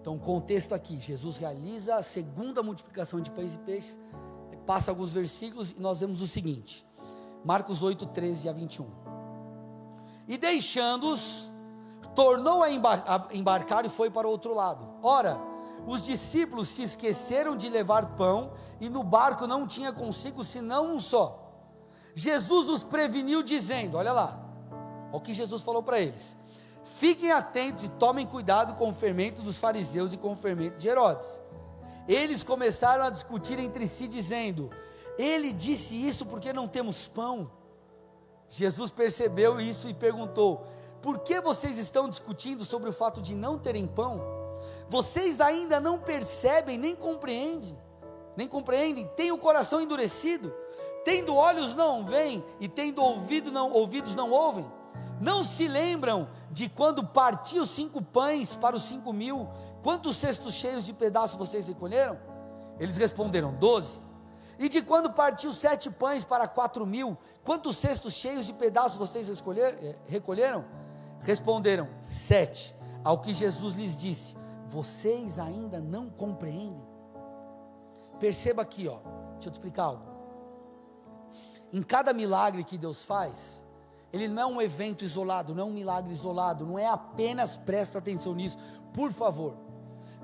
Então, 0.00 0.18
contexto 0.18 0.74
aqui: 0.74 0.98
Jesus 0.98 1.36
realiza 1.36 1.94
a 1.94 2.02
segunda 2.02 2.64
multiplicação 2.64 3.20
de 3.20 3.30
pães 3.30 3.54
e 3.54 3.58
peixes, 3.58 3.96
passa 4.66 4.90
alguns 4.90 5.12
versículos 5.12 5.70
e 5.70 5.78
nós 5.78 6.00
vemos 6.00 6.20
o 6.20 6.26
seguinte: 6.26 6.84
Marcos 7.44 7.80
8, 7.80 8.06
13 8.06 8.48
a 8.48 8.52
21. 8.52 8.90
E 10.26 10.36
deixando-os, 10.36 11.51
tornou 12.14 12.62
a 12.62 12.70
embarcar 12.70 13.84
e 13.84 13.88
foi 13.88 14.10
para 14.10 14.26
o 14.26 14.30
outro 14.30 14.54
lado. 14.54 14.86
Ora, 15.02 15.40
os 15.86 16.04
discípulos 16.04 16.68
se 16.68 16.82
esqueceram 16.82 17.56
de 17.56 17.68
levar 17.68 18.14
pão 18.14 18.52
e 18.80 18.88
no 18.88 19.02
barco 19.02 19.46
não 19.46 19.66
tinha 19.66 19.92
consigo 19.92 20.44
senão 20.44 20.94
um 20.94 21.00
só. 21.00 21.38
Jesus 22.14 22.68
os 22.68 22.84
preveniu, 22.84 23.42
dizendo: 23.42 23.96
Olha 23.96 24.12
lá, 24.12 24.40
olha 24.70 25.16
o 25.16 25.20
que 25.20 25.34
Jesus 25.34 25.62
falou 25.62 25.82
para 25.82 25.98
eles: 26.00 26.38
Fiquem 26.84 27.32
atentos 27.32 27.84
e 27.84 27.88
tomem 27.88 28.26
cuidado 28.26 28.74
com 28.74 28.90
o 28.90 28.94
fermento 28.94 29.42
dos 29.42 29.58
fariseus 29.58 30.12
e 30.12 30.16
com 30.16 30.32
o 30.32 30.36
fermento 30.36 30.78
de 30.78 30.88
Herodes. 30.88 31.42
Eles 32.06 32.42
começaram 32.42 33.04
a 33.04 33.10
discutir 33.10 33.58
entre 33.58 33.86
si, 33.88 34.06
dizendo: 34.06 34.70
Ele 35.18 35.52
disse 35.52 35.96
isso 35.96 36.26
porque 36.26 36.52
não 36.52 36.68
temos 36.68 37.08
pão. 37.08 37.50
Jesus 38.48 38.90
percebeu 38.90 39.60
isso 39.60 39.88
e 39.88 39.94
perguntou: 39.94 40.66
Por 41.02 41.18
que 41.18 41.40
vocês 41.40 41.78
estão 41.78 42.08
discutindo 42.08 42.64
sobre 42.64 42.88
o 42.88 42.92
fato 42.92 43.20
de 43.20 43.34
não 43.34 43.58
terem 43.58 43.88
pão? 43.88 44.22
Vocês 44.88 45.40
ainda 45.40 45.80
não 45.80 45.98
percebem 45.98 46.78
nem 46.78 46.94
compreendem, 46.94 47.76
nem 48.36 48.46
compreendem, 48.46 49.08
têm 49.16 49.32
o 49.32 49.38
coração 49.38 49.80
endurecido, 49.80 50.54
tendo 51.04 51.34
olhos 51.34 51.74
não 51.74 52.04
veem 52.04 52.44
e 52.60 52.68
tendo 52.68 53.02
ouvido 53.02 53.50
não, 53.50 53.72
ouvidos 53.72 54.14
não 54.14 54.30
ouvem. 54.30 54.70
Não 55.20 55.44
se 55.44 55.68
lembram 55.68 56.28
de 56.50 56.68
quando 56.68 57.04
parti 57.04 57.58
os 57.58 57.70
cinco 57.70 58.00
pães 58.00 58.54
para 58.56 58.76
os 58.76 58.82
cinco 58.82 59.12
mil? 59.12 59.48
Quantos 59.82 60.16
cestos 60.16 60.54
cheios 60.54 60.84
de 60.84 60.92
pedaços 60.92 61.36
vocês 61.36 61.66
recolheram? 61.68 62.18
Eles 62.78 62.96
responderam: 62.96 63.54
doze. 63.54 64.00
E 64.58 64.68
de 64.68 64.82
quando 64.82 65.12
partiu 65.12 65.52
sete 65.52 65.90
pães 65.90 66.24
para 66.24 66.46
quatro 66.46 66.86
mil? 66.86 67.16
Quantos 67.44 67.76
cestos 67.76 68.14
cheios 68.14 68.46
de 68.46 68.52
pedaços 68.52 68.98
vocês 68.98 69.28
eh, 69.28 69.96
recolheram? 70.06 70.64
Responderam: 71.22 71.88
sete. 72.00 72.74
Ao 73.04 73.18
que 73.18 73.34
Jesus 73.34 73.74
lhes 73.74 73.96
disse: 73.96 74.36
vocês 74.66 75.38
ainda 75.38 75.80
não 75.80 76.08
compreendem? 76.08 76.82
Perceba 78.18 78.62
aqui, 78.62 78.86
ó, 78.88 78.98
deixa 79.32 79.48
eu 79.48 79.50
te 79.50 79.54
explicar 79.54 79.84
algo. 79.84 80.04
Em 81.72 81.82
cada 81.82 82.12
milagre 82.12 82.62
que 82.62 82.78
Deus 82.78 83.04
faz, 83.04 83.62
ele 84.12 84.28
não 84.28 84.42
é 84.42 84.46
um 84.46 84.62
evento 84.62 85.04
isolado, 85.04 85.54
não 85.54 85.64
é 85.64 85.66
um 85.66 85.72
milagre 85.72 86.12
isolado, 86.12 86.64
não 86.64 86.78
é 86.78 86.86
apenas, 86.86 87.56
presta 87.56 87.98
atenção 87.98 88.34
nisso, 88.34 88.58
por 88.92 89.12
favor, 89.12 89.56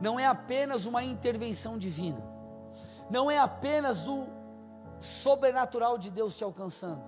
não 0.00 0.18
é 0.18 0.26
apenas 0.26 0.86
uma 0.86 1.02
intervenção 1.02 1.76
divina, 1.76 2.22
não 3.10 3.30
é 3.30 3.38
apenas 3.38 4.06
o 4.06 4.26
sobrenatural 4.98 5.98
de 5.98 6.10
Deus 6.10 6.36
te 6.36 6.44
alcançando. 6.44 7.02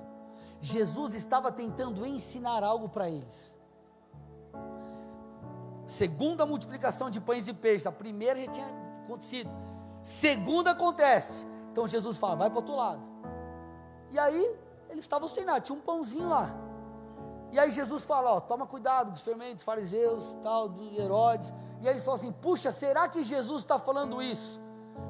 Jesus 0.60 1.14
estava 1.14 1.52
tentando 1.52 2.04
ensinar 2.04 2.62
algo 2.64 2.88
para 2.88 3.08
eles. 3.08 3.54
Segunda 5.90 6.46
multiplicação 6.46 7.10
de 7.10 7.20
pães 7.20 7.48
e 7.48 7.52
peixes. 7.52 7.84
A 7.84 7.90
primeira 7.90 8.38
já 8.38 8.52
tinha 8.52 8.66
acontecido. 9.02 9.50
Segunda 10.04 10.70
acontece. 10.70 11.44
Então 11.72 11.84
Jesus 11.84 12.16
fala: 12.16 12.36
vai 12.36 12.48
para 12.48 12.58
o 12.58 12.60
outro 12.60 12.76
lado. 12.76 13.02
E 14.08 14.16
aí, 14.16 14.56
eles 14.88 15.04
estavam 15.04 15.26
sem 15.26 15.44
nada, 15.44 15.60
tinha 15.60 15.76
um 15.76 15.80
pãozinho 15.80 16.28
lá. 16.28 16.54
E 17.50 17.58
aí 17.58 17.72
Jesus 17.72 18.04
fala: 18.04 18.34
ó, 18.34 18.40
toma 18.40 18.68
cuidado 18.68 19.08
com 19.08 19.14
os 19.14 19.22
fermentos, 19.22 19.64
fariseus, 19.64 20.22
tal, 20.44 20.68
de 20.68 20.96
Herodes. 20.96 21.52
E 21.80 21.88
aí 21.88 21.94
eles 21.94 22.04
falam 22.04 22.20
assim: 22.20 22.30
puxa, 22.30 22.70
será 22.70 23.08
que 23.08 23.24
Jesus 23.24 23.62
está 23.62 23.76
falando 23.76 24.22
isso? 24.22 24.60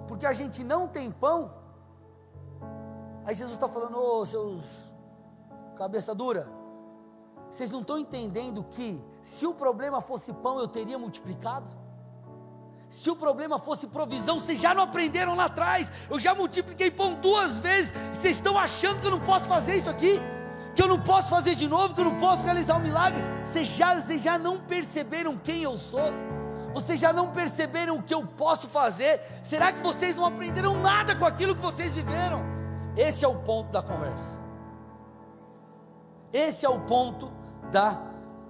Porque 0.09 0.25
a 0.25 0.33
gente 0.33 0.65
não 0.65 0.89
tem 0.89 1.11
pão? 1.11 1.53
Aí 3.27 3.35
Jesus 3.35 3.57
está 3.57 3.69
falando: 3.69 3.99
ô 3.99 4.25
seus 4.25 4.91
cabeça 5.77 6.15
dura, 6.15 6.49
vocês 7.51 7.71
não 7.71 7.81
estão 7.81 7.99
entendendo 7.99 8.65
que 8.71 9.01
se 9.23 9.47
o 9.47 9.53
problema 9.53 10.01
fosse 10.01 10.33
pão, 10.33 10.59
eu 10.59 10.69
teria 10.69 10.99
multiplicado? 10.99 11.69
Se 12.91 13.09
o 13.09 13.17
problema 13.17 13.59
fosse 13.59 13.87
provisão, 13.87 14.41
vocês 14.41 14.61
já 14.61 14.75
não 14.75 14.83
aprenderam 14.83 15.35
lá 15.35 15.45
atrás. 15.45 15.91
Eu 16.09 16.19
já 16.19 16.35
multipliquei 16.35 16.91
pão 16.91 17.15
duas 17.15 17.59
vezes. 17.59 17.93
Vocês 18.13 18.37
estão 18.37 18.59
achando 18.59 19.01
que 19.01 19.07
eu 19.07 19.13
não 19.13 19.21
posso 19.21 19.49
fazer 19.49 19.77
isso 19.77 19.89
aqui? 19.89 20.21
Que 20.75 20.83
eu 20.83 20.89
não 20.89 21.01
posso 21.01 21.29
fazer 21.29 21.55
de 21.55 21.69
novo? 21.69 21.95
Que 21.95 22.01
eu 22.01 22.05
não 22.05 22.19
posso 22.19 22.43
realizar 22.43 22.77
um 22.77 22.81
milagre? 22.81 23.21
Vocês 23.45 23.69
já, 23.69 23.95
vocês 23.95 24.21
já 24.21 24.39
não 24.39 24.59
perceberam 24.59 25.37
quem 25.37 25.63
eu 25.63 25.79
sou? 25.79 26.13
Vocês 26.73 26.99
já 26.99 27.13
não 27.13 27.31
perceberam 27.31 27.97
o 27.97 28.03
que 28.03 28.15
eu 28.15 28.27
posso 28.27 28.69
fazer? 28.69 29.21
Será 29.45 29.73
que 29.73 29.81
vocês 29.81 30.17
não 30.17 30.25
aprenderam 30.25 30.81
nada 30.81 31.15
com 31.15 31.25
aquilo 31.25 31.55
que 31.55 31.63
vocês 31.63 31.95
viveram? 31.95 32.43
Esse 32.97 33.25
é 33.25 33.29
o 33.29 33.37
ponto 33.37 33.71
da 33.71 33.83
conversa. 33.83 34.39
Esse 36.33 36.65
é 36.65 36.69
o 36.69 36.81
ponto 36.81 37.40
da 37.71 38.01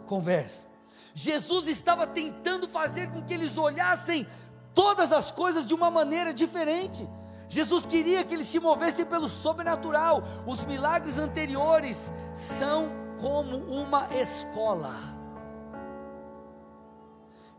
conversa. 0.06 0.68
Jesus 1.14 1.66
estava 1.66 2.06
tentando 2.06 2.68
fazer 2.68 3.10
com 3.10 3.22
que 3.22 3.34
eles 3.34 3.58
olhassem 3.58 4.26
todas 4.74 5.12
as 5.12 5.30
coisas 5.30 5.66
de 5.66 5.74
uma 5.74 5.90
maneira 5.90 6.32
diferente. 6.32 7.08
Jesus 7.48 7.84
queria 7.84 8.24
que 8.24 8.32
eles 8.32 8.46
se 8.46 8.60
movessem 8.60 9.04
pelo 9.04 9.28
sobrenatural. 9.28 10.22
Os 10.46 10.64
milagres 10.64 11.18
anteriores 11.18 12.12
são 12.32 12.90
como 13.20 13.56
uma 13.56 14.08
escola. 14.14 14.94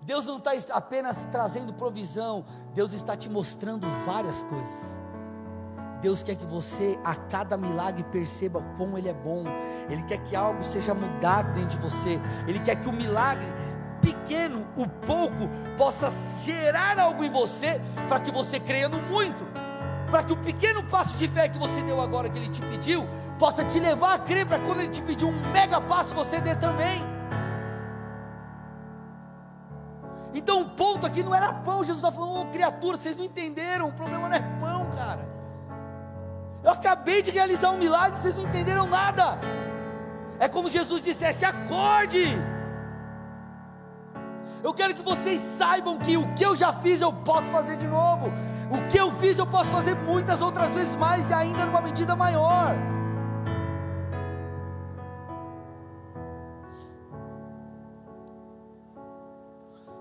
Deus 0.01 0.25
não 0.25 0.37
está 0.37 0.51
apenas 0.71 1.27
trazendo 1.31 1.73
provisão, 1.73 2.43
Deus 2.73 2.91
está 2.93 3.15
te 3.15 3.29
mostrando 3.29 3.85
várias 4.05 4.43
coisas. 4.43 5.00
Deus 6.01 6.23
quer 6.23 6.35
que 6.35 6.45
você, 6.45 6.97
a 7.03 7.13
cada 7.13 7.55
milagre, 7.55 8.03
perceba 8.11 8.59
o 8.59 8.97
Ele 8.97 9.07
é 9.07 9.13
bom. 9.13 9.43
Ele 9.89 10.01
quer 10.03 10.17
que 10.17 10.35
algo 10.35 10.63
seja 10.63 10.93
mudado 10.93 11.53
dentro 11.53 11.77
de 11.77 11.89
você. 11.89 12.19
Ele 12.47 12.59
quer 12.59 12.75
que 12.77 12.89
o 12.89 12.91
milagre 12.91 13.45
pequeno, 14.01 14.67
o 14.75 14.87
pouco, 14.87 15.47
possa 15.77 16.11
gerar 16.43 16.97
algo 16.99 17.23
em 17.23 17.29
você 17.29 17.79
para 18.07 18.19
que 18.19 18.31
você 18.31 18.59
creia 18.59 18.89
no 18.89 18.99
muito. 19.03 19.45
Para 20.09 20.23
que 20.23 20.33
o 20.33 20.37
pequeno 20.37 20.83
passo 20.83 21.17
de 21.17 21.27
fé 21.27 21.47
que 21.47 21.59
você 21.59 21.81
deu 21.83 22.01
agora, 22.01 22.29
que 22.29 22.37
Ele 22.37 22.49
te 22.49 22.61
pediu, 22.61 23.07
possa 23.37 23.63
te 23.63 23.79
levar 23.79 24.15
a 24.15 24.19
crer 24.19 24.45
para 24.45 24.59
quando 24.59 24.79
Ele 24.79 24.89
te 24.89 25.01
pedir 25.03 25.25
um 25.25 25.51
mega 25.51 25.79
passo, 25.79 26.15
você 26.15 26.41
dê 26.41 26.55
também. 26.55 26.99
Então 30.33 30.61
o 30.61 30.69
ponto 30.69 31.05
aqui 31.05 31.21
não 31.21 31.35
era 31.35 31.53
pão, 31.53 31.83
Jesus 31.83 32.03
está 32.03 32.11
falando, 32.11 32.41
oh, 32.41 32.45
criatura, 32.47 32.97
vocês 32.97 33.15
não 33.15 33.25
entenderam, 33.25 33.89
o 33.89 33.93
problema 33.93 34.27
não 34.27 34.35
é 34.35 34.39
pão, 34.59 34.89
cara. 34.95 35.40
Eu 36.63 36.71
acabei 36.71 37.21
de 37.21 37.31
realizar 37.31 37.71
um 37.71 37.77
milagre, 37.77 38.19
vocês 38.19 38.35
não 38.35 38.43
entenderam 38.43 38.87
nada. 38.87 39.39
É 40.39 40.47
como 40.47 40.69
Jesus 40.69 41.03
dissesse: 41.03 41.43
acorde. 41.43 42.25
Eu 44.63 44.73
quero 44.73 44.93
que 44.93 45.01
vocês 45.01 45.39
saibam 45.57 45.97
que 45.97 46.17
o 46.17 46.33
que 46.35 46.45
eu 46.45 46.55
já 46.55 46.71
fiz 46.71 47.01
eu 47.01 47.11
posso 47.11 47.47
fazer 47.51 47.77
de 47.77 47.87
novo. 47.87 48.31
O 48.69 48.87
que 48.87 48.97
eu 48.97 49.11
fiz 49.11 49.37
eu 49.37 49.47
posso 49.47 49.69
fazer 49.69 49.95
muitas 49.95 50.39
outras 50.41 50.69
vezes 50.69 50.95
mais 50.95 51.29
e 51.29 51.33
ainda 51.33 51.65
numa 51.65 51.81
medida 51.81 52.15
maior. 52.15 52.75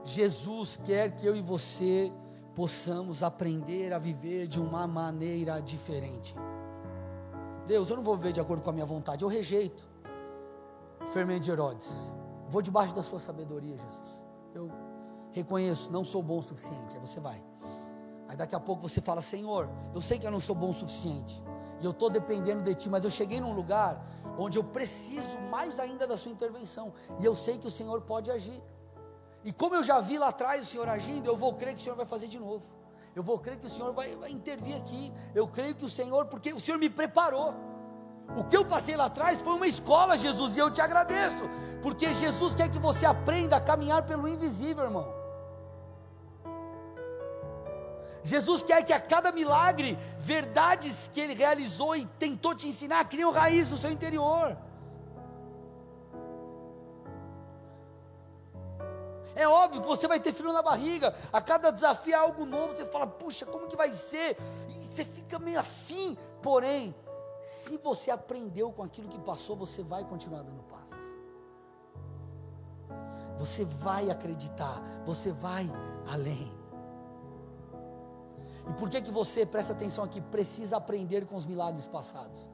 Jesus 0.04 0.78
quer 0.84 1.12
que 1.12 1.24
eu 1.24 1.36
e 1.36 1.40
você 1.40 2.12
possamos 2.54 3.22
aprender 3.22 3.92
a 3.92 3.98
viver 3.98 4.46
de 4.46 4.60
uma 4.60 4.86
maneira 4.86 5.60
diferente. 5.60 6.34
Deus, 7.66 7.90
eu 7.90 7.96
não 7.96 8.02
vou 8.02 8.16
viver 8.16 8.32
de 8.32 8.40
acordo 8.40 8.62
com 8.62 8.70
a 8.70 8.72
minha 8.72 8.86
vontade, 8.86 9.24
eu 9.24 9.28
rejeito 9.28 9.88
fermento 11.10 11.40
de 11.40 11.50
Herodes. 11.50 11.90
Vou 12.48 12.62
debaixo 12.62 12.94
da 12.94 13.02
sua 13.02 13.20
sabedoria, 13.20 13.76
Jesus. 13.76 14.20
Eu 14.54 14.70
reconheço, 15.32 15.90
não 15.90 16.04
sou 16.04 16.22
bom 16.22 16.38
o 16.38 16.42
suficiente. 16.42 16.94
Aí 16.94 17.00
você 17.00 17.20
vai. 17.20 17.42
Aí 18.28 18.36
daqui 18.36 18.54
a 18.54 18.60
pouco 18.60 18.88
você 18.88 19.00
fala: 19.00 19.22
Senhor, 19.22 19.68
eu 19.94 20.00
sei 20.00 20.18
que 20.18 20.26
eu 20.26 20.30
não 20.30 20.40
sou 20.40 20.54
bom 20.54 20.70
o 20.70 20.74
suficiente. 20.74 21.42
E 21.80 21.84
eu 21.84 21.92
estou 21.92 22.10
dependendo 22.10 22.62
de 22.62 22.74
Ti, 22.74 22.90
mas 22.90 23.04
eu 23.04 23.10
cheguei 23.10 23.40
num 23.40 23.52
lugar 23.52 24.04
onde 24.38 24.58
eu 24.58 24.64
preciso 24.64 25.38
mais 25.50 25.78
ainda 25.78 26.06
da 26.06 26.16
Sua 26.16 26.30
intervenção. 26.30 26.92
E 27.18 27.24
eu 27.24 27.34
sei 27.34 27.58
que 27.58 27.66
o 27.66 27.70
Senhor 27.70 28.02
pode 28.02 28.30
agir. 28.30 28.62
E 29.44 29.52
como 29.52 29.74
eu 29.74 29.82
já 29.82 30.00
vi 30.00 30.18
lá 30.18 30.28
atrás 30.28 30.66
o 30.66 30.70
Senhor 30.70 30.88
agindo, 30.88 31.26
eu 31.26 31.36
vou 31.36 31.54
crer 31.54 31.74
que 31.74 31.80
o 31.80 31.84
Senhor 31.84 31.96
vai 31.96 32.06
fazer 32.06 32.28
de 32.28 32.38
novo. 32.38 32.70
Eu 33.14 33.22
vou 33.22 33.38
crer 33.38 33.58
que 33.58 33.66
o 33.66 33.70
Senhor 33.70 33.92
vai, 33.92 34.14
vai 34.16 34.30
intervir 34.30 34.76
aqui. 34.76 35.12
Eu 35.34 35.48
creio 35.48 35.74
que 35.74 35.84
o 35.84 35.90
Senhor, 35.90 36.26
porque 36.26 36.52
o 36.52 36.60
Senhor 36.60 36.78
me 36.78 36.90
preparou. 36.90 37.54
O 38.36 38.44
que 38.44 38.56
eu 38.56 38.64
passei 38.64 38.96
lá 38.96 39.06
atrás 39.06 39.40
foi 39.40 39.54
uma 39.54 39.66
escola, 39.66 40.16
Jesus, 40.16 40.56
e 40.56 40.60
eu 40.60 40.70
te 40.70 40.80
agradeço, 40.80 41.48
porque 41.82 42.14
Jesus 42.14 42.54
quer 42.54 42.70
que 42.70 42.78
você 42.78 43.04
aprenda 43.04 43.56
a 43.56 43.60
caminhar 43.60 44.06
pelo 44.06 44.28
invisível, 44.28 44.84
irmão. 44.84 45.20
Jesus 48.22 48.62
quer 48.62 48.84
que 48.84 48.92
a 48.92 49.00
cada 49.00 49.32
milagre, 49.32 49.98
verdades 50.18 51.10
que 51.12 51.20
ele 51.20 51.34
realizou 51.34 51.96
e 51.96 52.04
tentou 52.18 52.54
te 52.54 52.68
ensinar, 52.68 53.04
criam 53.06 53.32
raiz 53.32 53.70
no 53.70 53.76
seu 53.76 53.90
interior. 53.90 54.56
É 59.34 59.46
óbvio 59.46 59.82
que 59.82 59.86
você 59.86 60.08
vai 60.08 60.18
ter 60.18 60.32
frio 60.32 60.52
na 60.52 60.62
barriga. 60.62 61.14
A 61.32 61.40
cada 61.40 61.70
desafio 61.70 62.14
é 62.14 62.16
algo 62.16 62.44
novo. 62.44 62.72
Você 62.72 62.86
fala, 62.86 63.06
puxa, 63.06 63.46
como 63.46 63.66
que 63.66 63.76
vai 63.76 63.92
ser? 63.92 64.36
E 64.68 64.84
você 64.84 65.04
fica 65.04 65.38
meio 65.38 65.58
assim. 65.58 66.16
Porém, 66.42 66.94
se 67.42 67.76
você 67.76 68.10
aprendeu 68.10 68.72
com 68.72 68.82
aquilo 68.82 69.08
que 69.08 69.18
passou, 69.18 69.56
você 69.56 69.82
vai 69.82 70.04
continuar 70.04 70.42
dando 70.42 70.62
passos. 70.64 70.98
Você 73.38 73.64
vai 73.64 74.10
acreditar. 74.10 74.82
Você 75.04 75.32
vai 75.32 75.70
além. 76.10 76.52
E 78.68 78.72
por 78.74 78.90
que 78.90 79.00
que 79.00 79.10
você, 79.10 79.46
presta 79.46 79.72
atenção 79.72 80.04
aqui, 80.04 80.20
precisa 80.20 80.76
aprender 80.76 81.26
com 81.26 81.34
os 81.34 81.46
milagres 81.46 81.86
passados? 81.86 82.48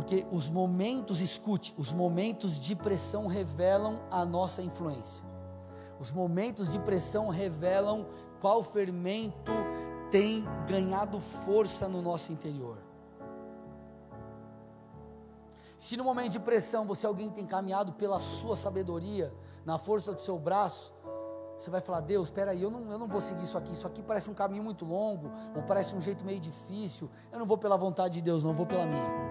Porque 0.00 0.26
os 0.32 0.48
momentos, 0.48 1.20
escute, 1.20 1.74
os 1.76 1.92
momentos 1.92 2.58
de 2.58 2.74
pressão 2.74 3.26
revelam 3.26 4.00
a 4.10 4.24
nossa 4.24 4.62
influência. 4.62 5.22
Os 5.98 6.10
momentos 6.10 6.72
de 6.72 6.78
pressão 6.78 7.28
revelam 7.28 8.06
qual 8.40 8.62
fermento 8.62 9.52
tem 10.10 10.42
ganhado 10.66 11.20
força 11.20 11.86
no 11.86 12.00
nosso 12.00 12.32
interior. 12.32 12.78
Se 15.78 15.98
no 15.98 16.04
momento 16.04 16.32
de 16.32 16.40
pressão 16.40 16.86
você 16.86 17.04
é 17.04 17.08
alguém 17.08 17.28
tem 17.28 17.44
caminhado 17.44 17.92
pela 17.92 18.18
sua 18.20 18.56
sabedoria, 18.56 19.30
na 19.66 19.76
força 19.76 20.14
do 20.14 20.22
seu 20.22 20.38
braço, 20.38 20.94
você 21.58 21.68
vai 21.68 21.82
falar, 21.82 22.00
Deus, 22.00 22.28
espera 22.28 22.52
aí, 22.52 22.62
eu 22.62 22.70
não, 22.70 22.90
eu 22.90 22.98
não 22.98 23.06
vou 23.06 23.20
seguir 23.20 23.44
isso 23.44 23.58
aqui, 23.58 23.74
isso 23.74 23.86
aqui 23.86 24.02
parece 24.02 24.30
um 24.30 24.34
caminho 24.34 24.64
muito 24.64 24.86
longo, 24.86 25.30
ou 25.54 25.62
parece 25.62 25.94
um 25.94 26.00
jeito 26.00 26.24
meio 26.24 26.40
difícil, 26.40 27.10
eu 27.30 27.38
não 27.38 27.44
vou 27.44 27.58
pela 27.58 27.76
vontade 27.76 28.14
de 28.14 28.22
Deus, 28.22 28.42
não 28.42 28.54
vou 28.54 28.64
pela 28.64 28.86
minha. 28.86 29.29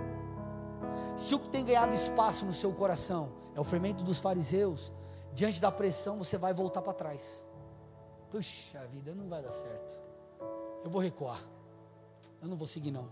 Se 1.19 1.35
o 1.35 1.39
que 1.39 1.49
tem 1.49 1.65
ganhado 1.65 1.93
espaço 1.93 2.45
no 2.45 2.53
seu 2.53 2.71
coração 2.71 3.29
é 3.53 3.59
o 3.59 3.63
fermento 3.65 4.05
dos 4.05 4.19
fariseus, 4.19 4.89
diante 5.33 5.59
da 5.59 5.69
pressão 5.69 6.17
você 6.17 6.37
vai 6.37 6.53
voltar 6.53 6.81
para 6.81 6.93
trás. 6.93 7.43
Puxa 8.31 8.87
vida, 8.87 9.13
não 9.13 9.27
vai 9.27 9.43
dar 9.43 9.51
certo. 9.51 9.99
Eu 10.81 10.89
vou 10.89 11.01
recuar. 11.01 11.43
Eu 12.41 12.47
não 12.47 12.55
vou 12.55 12.65
seguir 12.65 12.91
não. 12.91 13.09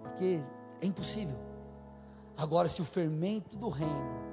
Porque 0.00 0.40
é 0.80 0.86
impossível. 0.86 1.36
Agora, 2.36 2.68
se 2.68 2.80
o 2.80 2.84
fermento 2.84 3.56
do 3.56 3.68
reino 3.68 4.27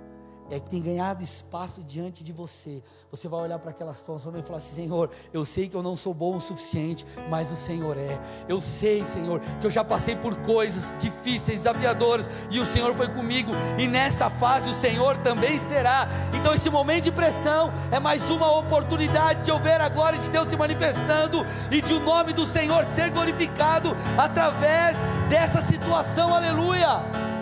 é 0.49 0.59
que 0.59 0.69
tem 0.69 0.81
ganhado 0.81 1.23
espaço 1.23 1.81
diante 1.83 2.23
de 2.23 2.31
você. 2.31 2.83
Você 3.09 3.27
vai 3.27 3.41
olhar 3.41 3.59
para 3.59 3.71
aquela 3.71 3.93
situação 3.93 4.37
e 4.37 4.41
falar 4.41 4.59
assim: 4.59 4.75
Senhor, 4.75 5.09
eu 5.33 5.43
sei 5.43 5.67
que 5.67 5.75
eu 5.75 5.81
não 5.81 5.95
sou 5.95 6.13
bom 6.13 6.35
o 6.35 6.39
suficiente, 6.39 7.05
mas 7.29 7.51
o 7.51 7.55
Senhor 7.55 7.97
é. 7.97 8.19
Eu 8.47 8.61
sei, 8.61 9.05
Senhor, 9.05 9.39
que 9.59 9.65
eu 9.65 9.71
já 9.71 9.83
passei 9.83 10.15
por 10.15 10.35
coisas 10.37 10.95
difíceis, 10.99 11.59
desafiadoras, 11.59 12.29
e 12.51 12.59
o 12.59 12.65
Senhor 12.65 12.93
foi 12.93 13.07
comigo, 13.07 13.51
e 13.77 13.87
nessa 13.87 14.29
fase 14.29 14.69
o 14.69 14.73
Senhor 14.73 15.17
também 15.17 15.59
será. 15.59 16.07
Então, 16.33 16.53
esse 16.53 16.69
momento 16.69 17.05
de 17.05 17.11
pressão 17.11 17.71
é 17.91 17.99
mais 17.99 18.29
uma 18.29 18.51
oportunidade 18.57 19.43
de 19.43 19.49
eu 19.49 19.57
ver 19.57 19.81
a 19.81 19.89
glória 19.89 20.19
de 20.19 20.29
Deus 20.29 20.49
se 20.49 20.57
manifestando 20.57 21.43
e 21.71 21.81
de 21.81 21.93
o 21.93 21.99
nome 21.99 22.33
do 22.33 22.45
Senhor 22.45 22.85
ser 22.85 23.09
glorificado 23.09 23.89
através 24.17 24.97
dessa 25.29 25.61
situação, 25.61 26.33
aleluia. 26.33 27.34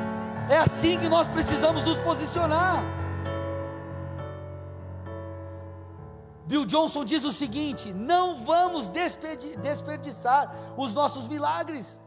É 0.50 0.58
assim 0.58 0.98
que 0.98 1.08
nós 1.08 1.28
precisamos 1.28 1.84
nos 1.84 2.00
posicionar. 2.00 2.84
Bill 6.46 6.66
Johnson 6.66 7.06
diz 7.06 7.24
o 7.24 7.32
seguinte: 7.32 7.94
não 7.94 8.38
vamos 8.38 8.90
desperdiçar 8.90 10.54
os 10.78 10.94
nossos 10.94 11.28
milagres. 11.28 12.00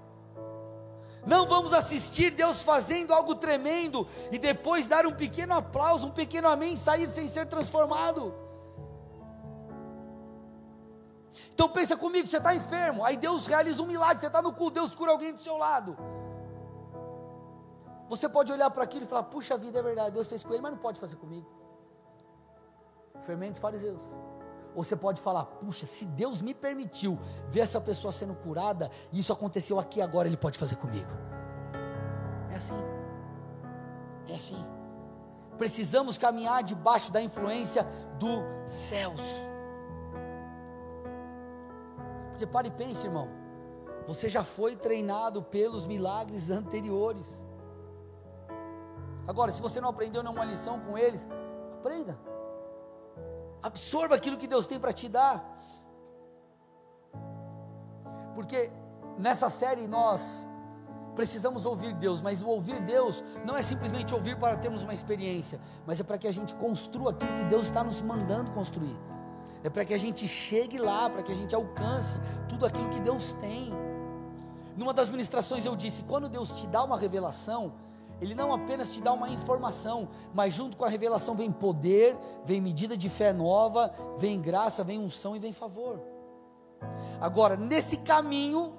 Não 1.26 1.48
vamos 1.48 1.72
assistir 1.72 2.30
Deus 2.30 2.62
fazendo 2.62 3.12
algo 3.12 3.34
tremendo 3.34 4.06
e 4.30 4.38
depois 4.38 4.86
dar 4.86 5.06
um 5.06 5.12
pequeno 5.12 5.54
aplauso, 5.54 6.06
um 6.06 6.12
pequeno 6.12 6.46
amém 6.46 6.74
e 6.74 6.78
sair 6.78 7.08
sem 7.08 7.26
ser 7.26 7.46
transformado. 7.46 8.32
Então 11.52 11.68
pensa 11.68 11.96
comigo, 11.96 12.28
você 12.28 12.36
está 12.36 12.54
enfermo, 12.54 13.04
aí 13.04 13.16
Deus 13.16 13.46
realiza 13.46 13.82
um 13.82 13.86
milagre, 13.86 14.20
você 14.20 14.28
está 14.28 14.40
no 14.40 14.52
cu, 14.52 14.70
Deus 14.70 14.94
cura 14.94 15.10
alguém 15.10 15.32
do 15.32 15.40
seu 15.40 15.56
lado. 15.56 15.96
Você 18.08 18.28
pode 18.28 18.52
olhar 18.52 18.70
para 18.70 18.84
aquilo 18.84 19.04
e 19.04 19.08
falar: 19.08 19.24
puxa 19.24 19.56
vida, 19.56 19.78
é 19.78 19.82
verdade, 19.82 20.12
Deus 20.12 20.28
fez 20.28 20.44
com 20.44 20.52
ele, 20.52 20.62
mas 20.62 20.72
não 20.72 20.78
pode 20.78 21.00
fazer 21.00 21.16
comigo. 21.16 21.48
Fermentos 23.22 23.60
fariseus. 23.60 24.02
Ou 24.74 24.84
você 24.84 24.94
pode 24.94 25.20
falar: 25.20 25.44
puxa, 25.46 25.86
se 25.86 26.04
Deus 26.04 26.40
me 26.42 26.54
permitiu 26.54 27.18
ver 27.48 27.60
essa 27.60 27.80
pessoa 27.80 28.12
sendo 28.12 28.34
curada, 28.34 28.90
e 29.12 29.18
isso 29.18 29.32
aconteceu 29.32 29.78
aqui 29.80 30.00
agora, 30.00 30.28
Ele 30.28 30.36
pode 30.36 30.58
fazer 30.58 30.76
comigo. 30.76 31.10
É 32.50 32.56
assim. 32.56 32.78
É 34.28 34.34
assim. 34.34 34.64
Precisamos 35.56 36.18
caminhar 36.18 36.62
debaixo 36.62 37.10
da 37.10 37.20
influência 37.20 37.84
dos 38.18 38.42
céus. 38.70 39.22
Porque 42.30 42.46
pare 42.46 42.68
e 42.68 42.70
pense, 42.70 43.06
irmão. 43.06 43.28
Você 44.06 44.28
já 44.28 44.44
foi 44.44 44.76
treinado 44.76 45.42
pelos 45.42 45.86
milagres 45.86 46.50
anteriores. 46.50 47.46
Agora, 49.26 49.52
se 49.52 49.60
você 49.60 49.80
não 49.80 49.88
aprendeu 49.88 50.22
nenhuma 50.22 50.44
lição 50.44 50.80
com 50.80 50.96
eles, 50.96 51.26
aprenda. 51.78 52.18
Absorva 53.62 54.14
aquilo 54.14 54.36
que 54.36 54.46
Deus 54.46 54.66
tem 54.66 54.78
para 54.78 54.92
te 54.92 55.08
dar. 55.08 55.44
Porque 58.34 58.70
nessa 59.18 59.50
série 59.50 59.88
nós 59.88 60.46
precisamos 61.14 61.64
ouvir 61.64 61.94
Deus, 61.94 62.20
mas 62.20 62.42
o 62.42 62.48
ouvir 62.48 62.80
Deus 62.82 63.24
não 63.44 63.56
é 63.56 63.62
simplesmente 63.62 64.14
ouvir 64.14 64.38
para 64.38 64.56
termos 64.58 64.82
uma 64.82 64.92
experiência, 64.92 65.58
mas 65.86 65.98
é 65.98 66.04
para 66.04 66.18
que 66.18 66.28
a 66.28 66.32
gente 66.32 66.54
construa 66.56 67.10
aquilo 67.10 67.32
que 67.38 67.44
Deus 67.44 67.66
está 67.66 67.82
nos 67.82 68.00
mandando 68.02 68.50
construir. 68.52 68.96
É 69.64 69.70
para 69.70 69.84
que 69.84 69.94
a 69.94 69.98
gente 69.98 70.28
chegue 70.28 70.78
lá, 70.78 71.08
para 71.08 71.22
que 71.22 71.32
a 71.32 71.34
gente 71.34 71.54
alcance 71.54 72.18
tudo 72.48 72.66
aquilo 72.66 72.88
que 72.90 73.00
Deus 73.00 73.32
tem. 73.40 73.72
Numa 74.76 74.92
das 74.92 75.08
ministrações 75.08 75.64
eu 75.64 75.74
disse: 75.74 76.04
quando 76.04 76.28
Deus 76.28 76.60
te 76.60 76.66
dá 76.66 76.84
uma 76.84 76.98
revelação, 76.98 77.72
ele 78.20 78.34
não 78.34 78.52
apenas 78.52 78.92
te 78.92 79.00
dá 79.00 79.12
uma 79.12 79.28
informação, 79.28 80.08
mas 80.32 80.54
junto 80.54 80.76
com 80.76 80.84
a 80.84 80.88
revelação 80.88 81.34
vem 81.34 81.52
poder, 81.52 82.16
vem 82.44 82.60
medida 82.60 82.96
de 82.96 83.08
fé 83.08 83.32
nova, 83.32 83.92
vem 84.16 84.40
graça, 84.40 84.82
vem 84.82 84.98
unção 84.98 85.36
e 85.36 85.38
vem 85.38 85.52
favor. 85.52 86.00
Agora, 87.20 87.56
nesse 87.56 87.98
caminho, 87.98 88.74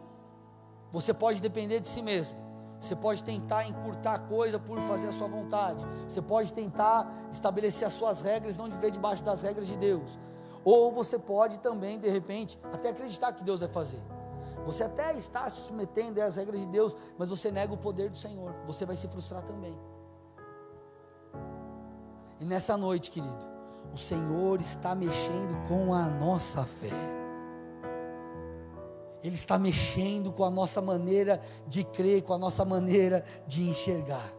você 0.91 1.13
pode 1.13 1.41
depender 1.41 1.79
de 1.79 1.87
si 1.87 2.01
mesmo. 2.01 2.37
Você 2.79 2.95
pode 2.95 3.23
tentar 3.23 3.67
encurtar 3.67 4.13
a 4.13 4.19
coisa 4.19 4.59
por 4.59 4.79
fazer 4.81 5.07
a 5.07 5.11
sua 5.11 5.27
vontade. 5.27 5.85
Você 6.07 6.21
pode 6.21 6.53
tentar 6.53 7.11
estabelecer 7.31 7.87
as 7.87 7.93
suas 7.93 8.21
regras, 8.21 8.55
não 8.55 8.65
viver 8.65 8.91
debaixo 8.91 9.23
das 9.23 9.41
regras 9.41 9.67
de 9.67 9.75
Deus. 9.75 10.17
Ou 10.63 10.91
você 10.91 11.17
pode 11.17 11.59
também, 11.59 11.99
de 11.99 12.09
repente, 12.09 12.59
até 12.71 12.89
acreditar 12.89 13.33
que 13.33 13.43
Deus 13.43 13.61
vai 13.61 13.69
fazer. 13.69 14.01
Você 14.67 14.83
até 14.83 15.13
está 15.15 15.49
se 15.49 15.61
submetendo 15.61 16.21
às 16.21 16.35
regras 16.35 16.59
de 16.59 16.67
Deus, 16.67 16.93
mas 17.17 17.29
você 17.29 17.49
nega 17.49 17.73
o 17.73 17.77
poder 17.77 18.09
do 18.09 18.17
Senhor. 18.17 18.53
Você 18.65 18.85
vai 18.85 18.97
se 18.97 19.07
frustrar 19.07 19.41
também. 19.41 19.73
E 22.37 22.43
nessa 22.43 22.75
noite, 22.75 23.09
querido, 23.09 23.45
o 23.93 23.97
Senhor 23.97 24.59
está 24.59 24.93
mexendo 24.93 25.55
com 25.69 25.93
a 25.93 26.03
nossa 26.03 26.65
fé. 26.65 26.91
Ele 29.23 29.35
está 29.35 29.57
mexendo 29.57 30.33
com 30.33 30.43
a 30.43 30.51
nossa 30.51 30.81
maneira 30.81 31.41
de 31.65 31.85
crer, 31.85 32.21
com 32.23 32.33
a 32.33 32.37
nossa 32.37 32.65
maneira 32.65 33.23
de 33.47 33.63
enxergar. 33.69 34.33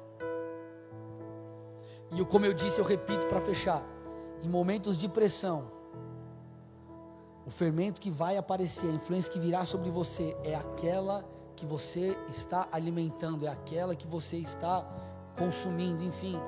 E 2.13 2.23
como 2.27 2.45
eu 2.45 2.53
disse, 2.53 2.79
eu 2.79 2.85
repito 2.85 3.27
para 3.29 3.41
fechar: 3.41 3.83
em 4.43 4.49
momentos 4.49 4.99
de 4.99 5.09
pressão, 5.09 5.73
o 7.49 7.51
fermento 7.51 7.99
que 7.99 8.11
vai 8.11 8.37
aparecer, 8.37 8.91
a 8.91 8.93
influência 8.93 9.33
que 9.33 9.39
virá 9.39 9.65
sobre 9.65 9.89
você 9.89 10.37
é 10.45 10.55
aquela 10.55 11.25
que 11.57 11.65
você 11.65 12.15
está 12.29 12.69
alimentando, 12.71 13.47
é 13.47 13.49
aquela 13.49 13.97
que 13.97 14.07
você 14.07 14.37
está 14.37 14.87
consumindo, 15.35 16.03
enfim. 16.03 16.39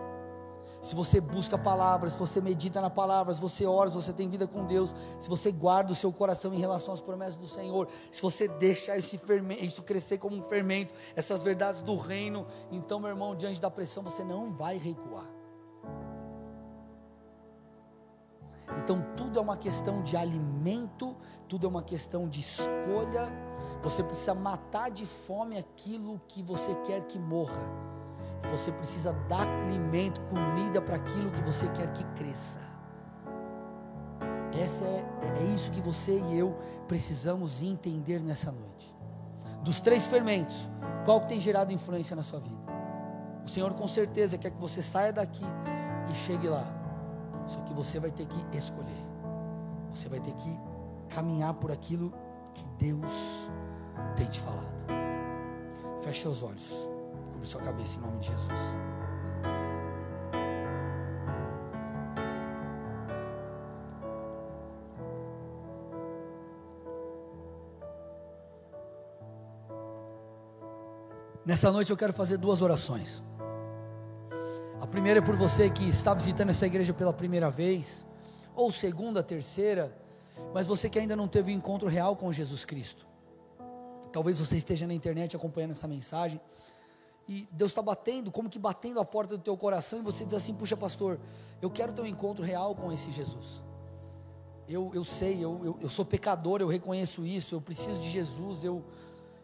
Se 0.82 0.94
você 0.94 1.18
busca 1.18 1.56
palavras, 1.56 2.12
se 2.12 2.18
você 2.18 2.38
medita 2.38 2.82
na 2.82 2.90
palavra, 2.90 3.32
se 3.32 3.40
você 3.40 3.64
ora, 3.64 3.88
se 3.88 3.96
você 3.96 4.12
tem 4.12 4.28
vida 4.28 4.46
com 4.46 4.66
Deus, 4.66 4.94
se 5.18 5.26
você 5.26 5.50
guarda 5.50 5.90
o 5.92 5.96
seu 5.96 6.12
coração 6.12 6.52
em 6.52 6.58
relação 6.58 6.92
às 6.92 7.00
promessas 7.00 7.38
do 7.38 7.46
Senhor, 7.46 7.88
se 8.12 8.20
você 8.20 8.46
deixar 8.46 8.98
esse 8.98 9.16
fermento, 9.16 9.64
isso 9.64 9.82
crescer 9.82 10.18
como 10.18 10.36
um 10.36 10.42
fermento, 10.42 10.92
essas 11.16 11.42
verdades 11.42 11.80
do 11.80 11.96
reino, 11.96 12.46
então, 12.70 13.00
meu 13.00 13.08
irmão, 13.08 13.34
diante 13.34 13.58
da 13.58 13.70
pressão, 13.70 14.02
você 14.02 14.22
não 14.22 14.52
vai 14.52 14.76
recuar. 14.76 15.39
Então 18.78 19.04
tudo 19.16 19.38
é 19.38 19.42
uma 19.42 19.56
questão 19.56 20.02
de 20.02 20.16
alimento, 20.16 21.16
tudo 21.48 21.66
é 21.66 21.70
uma 21.70 21.82
questão 21.82 22.28
de 22.28 22.40
escolha. 22.40 23.30
Você 23.82 24.02
precisa 24.02 24.34
matar 24.34 24.90
de 24.90 25.06
fome 25.06 25.58
aquilo 25.58 26.20
que 26.28 26.42
você 26.42 26.74
quer 26.86 27.02
que 27.02 27.18
morra. 27.18 27.60
Você 28.50 28.72
precisa 28.72 29.12
dar 29.28 29.46
alimento, 29.46 30.20
comida 30.22 30.80
para 30.80 30.96
aquilo 30.96 31.30
que 31.30 31.42
você 31.42 31.68
quer 31.68 31.92
que 31.92 32.04
cresça. 32.14 32.60
Essa 34.58 34.84
é, 34.84 35.04
é 35.40 35.44
isso 35.54 35.70
que 35.70 35.80
você 35.80 36.18
e 36.18 36.38
eu 36.38 36.56
precisamos 36.88 37.62
entender 37.62 38.20
nessa 38.20 38.50
noite. 38.50 38.94
Dos 39.62 39.80
três 39.80 40.06
fermentos, 40.06 40.68
qual 41.04 41.20
que 41.20 41.28
tem 41.28 41.40
gerado 41.40 41.72
influência 41.72 42.16
na 42.16 42.22
sua 42.22 42.40
vida? 42.40 42.58
O 43.44 43.48
Senhor 43.48 43.72
com 43.74 43.86
certeza 43.86 44.38
quer 44.38 44.50
que 44.50 44.60
você 44.60 44.82
saia 44.82 45.12
daqui 45.12 45.44
e 46.10 46.14
chegue 46.14 46.48
lá 46.48 46.79
Só 47.50 47.60
que 47.62 47.74
você 47.74 47.98
vai 47.98 48.12
ter 48.12 48.26
que 48.26 48.56
escolher. 48.56 49.04
Você 49.92 50.08
vai 50.08 50.20
ter 50.20 50.32
que 50.34 50.60
caminhar 51.08 51.52
por 51.54 51.72
aquilo 51.72 52.12
que 52.54 52.64
Deus 52.78 53.50
tem 54.16 54.26
te 54.26 54.38
falado. 54.40 54.70
Feche 56.00 56.22
seus 56.22 56.44
olhos. 56.44 56.88
Cubra 57.32 57.44
sua 57.44 57.60
cabeça 57.60 57.98
em 57.98 58.02
nome 58.02 58.20
de 58.20 58.28
Jesus. 58.28 58.52
Nessa 71.44 71.72
noite 71.72 71.90
eu 71.90 71.96
quero 71.96 72.12
fazer 72.12 72.36
duas 72.36 72.62
orações. 72.62 73.24
Primeira 74.90 75.20
é 75.20 75.22
por 75.22 75.36
você 75.36 75.70
que 75.70 75.88
está 75.88 76.12
visitando 76.12 76.50
essa 76.50 76.66
igreja 76.66 76.92
pela 76.92 77.12
primeira 77.12 77.48
vez, 77.48 78.04
ou 78.56 78.72
segunda, 78.72 79.22
terceira, 79.22 79.96
mas 80.52 80.66
você 80.66 80.90
que 80.90 80.98
ainda 80.98 81.14
não 81.14 81.28
teve 81.28 81.52
um 81.52 81.54
encontro 81.54 81.88
real 81.88 82.16
com 82.16 82.32
Jesus 82.32 82.64
Cristo. 82.64 83.06
Talvez 84.12 84.40
você 84.40 84.56
esteja 84.56 84.88
na 84.88 84.92
internet 84.92 85.36
acompanhando 85.36 85.70
essa 85.70 85.86
mensagem 85.86 86.40
e 87.28 87.48
Deus 87.52 87.70
está 87.70 87.80
batendo, 87.80 88.32
como 88.32 88.48
que 88.48 88.58
batendo 88.58 88.98
a 88.98 89.04
porta 89.04 89.36
do 89.36 89.42
teu 89.44 89.56
coração 89.56 90.00
e 90.00 90.02
você 90.02 90.24
diz 90.24 90.34
assim: 90.34 90.52
puxa, 90.52 90.76
pastor, 90.76 91.20
eu 91.62 91.70
quero 91.70 91.92
ter 91.92 92.02
um 92.02 92.06
encontro 92.06 92.44
real 92.44 92.74
com 92.74 92.90
esse 92.90 93.12
Jesus. 93.12 93.62
Eu, 94.68 94.90
eu 94.92 95.04
sei, 95.04 95.36
eu, 95.36 95.60
eu, 95.62 95.78
eu 95.82 95.88
sou 95.88 96.04
pecador, 96.04 96.60
eu 96.60 96.66
reconheço 96.66 97.24
isso, 97.24 97.54
eu 97.54 97.60
preciso 97.60 98.00
de 98.00 98.10
Jesus, 98.10 98.64
eu, 98.64 98.84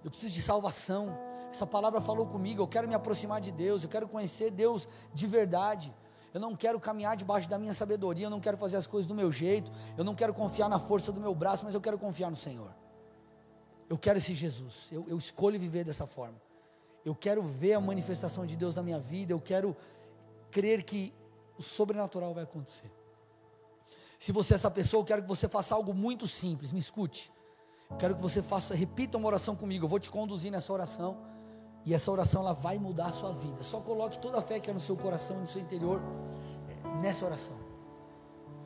eu 0.05 0.11
preciso 0.11 0.35
de 0.35 0.43
salvação. 0.43 1.17
Essa 1.57 1.67
palavra 1.67 2.03
falou 2.03 2.27
comigo, 2.27 2.63
eu 2.63 2.69
quero 2.69 2.87
me 2.87 2.95
aproximar 2.95 3.41
de 3.41 3.51
Deus, 3.51 3.83
eu 3.83 3.89
quero 3.89 4.07
conhecer 4.07 4.51
Deus 4.51 4.87
de 5.15 5.27
verdade. 5.27 5.91
Eu 6.35 6.39
não 6.39 6.55
quero 6.55 6.79
caminhar 6.79 7.17
debaixo 7.17 7.49
da 7.49 7.59
minha 7.59 7.73
sabedoria, 7.73 8.27
eu 8.27 8.31
não 8.31 8.41
quero 8.41 8.59
fazer 8.59 8.77
as 8.77 8.87
coisas 8.87 9.07
do 9.07 9.15
meu 9.15 9.33
jeito, 9.33 9.73
eu 9.97 10.05
não 10.05 10.15
quero 10.15 10.35
confiar 10.35 10.69
na 10.69 10.79
força 10.79 11.11
do 11.11 11.19
meu 11.19 11.35
braço, 11.35 11.65
mas 11.65 11.75
eu 11.75 11.81
quero 11.81 11.99
confiar 11.99 12.29
no 12.29 12.37
Senhor. 12.37 12.71
Eu 13.89 13.97
quero 13.97 14.19
esse 14.19 14.35
Jesus, 14.35 14.89
eu, 14.93 15.07
eu 15.09 15.17
escolho 15.17 15.59
viver 15.59 15.83
dessa 15.83 16.07
forma. 16.07 16.39
Eu 17.03 17.15
quero 17.15 17.43
ver 17.43 17.73
a 17.73 17.81
manifestação 17.81 18.45
de 18.45 18.55
Deus 18.55 18.75
na 18.75 18.83
minha 18.83 19.01
vida, 19.01 19.33
eu 19.33 19.41
quero 19.41 19.75
crer 20.51 20.83
que 20.83 21.11
o 21.57 21.63
sobrenatural 21.63 22.35
vai 22.35 22.45
acontecer. 22.45 22.93
Se 24.19 24.31
você 24.31 24.53
é 24.53 24.57
essa 24.57 24.71
pessoa, 24.71 25.01
eu 25.01 25.07
quero 25.07 25.23
que 25.23 25.29
você 25.29 25.49
faça 25.49 25.75
algo 25.75 25.95
muito 25.95 26.27
simples, 26.27 26.71
me 26.71 26.81
escute. 26.81 27.33
Eu 27.89 27.97
quero 27.97 28.15
que 28.15 28.21
você 28.21 28.43
faça, 28.43 28.75
repita 28.75 29.17
uma 29.17 29.29
oração 29.29 29.57
comigo, 29.57 29.87
eu 29.87 29.89
vou 29.89 29.99
te 29.99 30.11
conduzir 30.11 30.53
nessa 30.53 30.71
oração. 30.71 31.35
E 31.87 31.95
essa 31.95 32.11
oração 32.11 32.43
ela 32.43 32.53
vai 32.53 32.79
mudar 32.79 33.07
a 33.07 33.13
sua 33.13 33.33
vida. 33.33 33.63
Só 33.63 33.81
coloque 33.81 34.19
toda 34.19 34.39
a 34.39 34.43
fé 34.43 34.59
que 34.59 34.69
é 34.69 34.75
no 34.75 34.81
seu 34.81 34.97
coração, 34.97 35.39
no 35.39 35.47
seu 35.47 35.63
interior, 35.63 36.03
nessa 37.01 37.25
oração. 37.25 37.66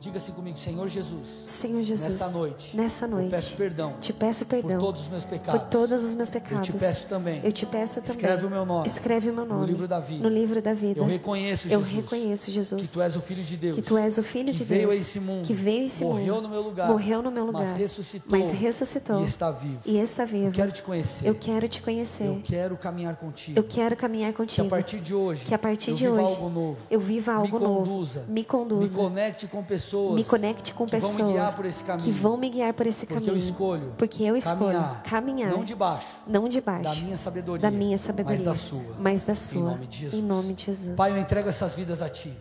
Diga 0.01 0.17
assim 0.17 0.31
comigo, 0.31 0.57
Senhor 0.57 0.87
Jesus. 0.87 1.27
Senhor 1.45 1.83
Jesus. 1.83 2.13
Nessa 2.19 2.29
noite. 2.31 2.75
Nessa 2.75 3.07
noite. 3.07 3.25
Eu 3.25 3.29
peço 3.31 3.55
perdão. 3.55 3.93
Te 4.01 4.11
peço 4.11 4.45
perdão. 4.47 4.71
Por 4.71 4.79
todos 4.79 5.01
os 5.03 5.07
meus 5.09 5.23
pecados. 5.23 5.61
Por 5.61 5.69
todos 5.69 6.03
os 6.03 6.15
meus 6.15 6.29
pecados. 6.31 6.67
Eu 6.69 6.73
te 6.73 6.79
peço 6.79 7.07
também. 7.07 7.41
Eu 7.43 7.51
te 7.51 7.65
peço 7.67 8.01
também. 8.01 8.15
Escreve 8.15 8.45
o 8.47 8.49
meu 8.49 8.65
nome. 8.65 8.87
Escreve 8.87 9.29
o 9.29 9.33
meu 9.33 9.45
nome. 9.45 9.61
No 9.61 9.67
livro 9.67 9.87
da 9.87 9.99
vida. 9.99 10.23
No 10.27 10.29
livro 10.33 10.59
da 10.59 10.73
vida. 10.73 10.99
Eu 11.01 11.05
reconheço 11.05 11.67
Eu 11.67 11.83
Jesus. 11.83 11.91
reconheço 11.95 12.49
Jesus. 12.51 12.81
Que 12.81 12.87
tu 12.87 12.99
és 12.99 13.15
o 13.15 13.21
filho 13.21 13.43
de 13.43 13.55
Deus. 13.55 13.75
Que 13.75 13.83
tu 13.83 13.95
és 13.95 14.17
o 14.17 14.23
filho 14.23 14.45
que 14.47 14.53
de 14.57 14.63
veio 14.63 14.87
Deus. 14.87 14.93
a 14.93 15.01
esse 15.03 15.19
mundo. 15.19 15.45
Que 15.45 15.53
veio 15.53 15.83
a 15.83 15.85
esse 15.85 16.03
morreu 16.03 16.33
mundo. 16.33 16.43
no 16.47 16.49
meu 16.49 16.61
lugar. 16.63 16.87
Morreu 16.87 17.21
no 17.21 17.29
meu 17.29 17.45
lugar. 17.45 17.61
Mas 17.67 17.77
ressuscitou. 17.77 18.39
Mas 18.39 18.49
ressuscitou. 18.49 19.21
E 19.21 19.25
está 19.25 19.51
vivo. 19.51 19.79
E 19.85 19.97
está 19.99 20.25
vivo. 20.25 20.47
Eu 20.47 20.51
quero 20.51 20.71
te 20.71 20.81
conhecer. 20.81 21.27
Eu 21.27 21.35
quero 21.35 21.67
te 21.67 21.79
conhecer. 21.79 22.25
Eu 22.25 22.41
quero 22.43 22.75
caminhar 22.75 23.15
contigo. 23.17 23.59
Eu 23.59 23.63
quero 23.63 23.95
caminhar 23.95 24.31
Que 24.31 24.37
contigo. 24.37 24.65
a 24.65 24.69
partir 24.71 24.97
de 24.99 25.13
hoje. 25.13 25.45
Que 25.45 25.53
a 25.53 25.59
partir 25.59 25.91
eu 25.91 25.95
de 25.95 26.07
viva 26.07 26.23
hoje 26.23 26.33
algo 26.37 26.49
novo. 26.49 26.77
eu 26.89 26.99
viva 26.99 27.33
algo 27.33 27.59
me 27.59 27.63
novo. 27.63 27.79
conduza, 27.85 28.25
Me 28.27 28.43
conduza. 28.43 28.97
Me 28.97 29.03
conecte 29.03 29.45
com 29.45 29.61
pessoas. 29.61 29.90
Me 30.13 30.23
conecte 30.23 30.73
com 30.73 30.85
que 30.85 30.91
pessoas 30.91 31.17
Vão 31.17 31.27
me 31.27 31.33
guiar 31.33 31.55
por 31.55 31.65
esse 31.65 31.83
caminho. 31.83 32.05
que 32.05 32.11
vão 32.19 32.37
me 32.37 32.49
guiar 32.49 32.73
por 32.73 32.87
esse 32.87 33.05
Porque 33.05 33.13
caminho. 33.25 33.33
eu 33.33 33.37
escolho. 33.37 33.93
Porque 33.97 34.23
eu 34.23 34.35
escolho 34.37 34.57
caminhar, 34.59 35.03
caminhar, 35.03 35.51
Não 35.51 35.63
de 35.63 35.75
baixo. 35.75 36.07
não 36.27 36.47
de 36.47 36.61
baixo 36.61 36.83
Da 36.83 36.95
minha 36.95 37.17
sabedoria. 37.17 37.61
da 37.61 37.71
minha 37.71 37.97
sabedoria, 37.97 38.37
Mas 38.37 38.45
da 38.45 38.55
sua. 38.55 38.95
mas 38.99 39.23
da 39.23 39.35
sua. 39.35 39.59
Em 39.59 39.63
nome 39.63 39.87
de 39.87 39.97
Jesus. 39.97 40.23
Em 40.23 40.25
nome 40.25 40.53
de 40.53 40.65
Jesus. 40.65 40.95
Pai, 40.95 41.11
eu 41.11 41.17
entrego 41.17 41.49
essas 41.49 41.75
vidas 41.75 42.01
a 42.01 42.09
Ti. 42.09 42.33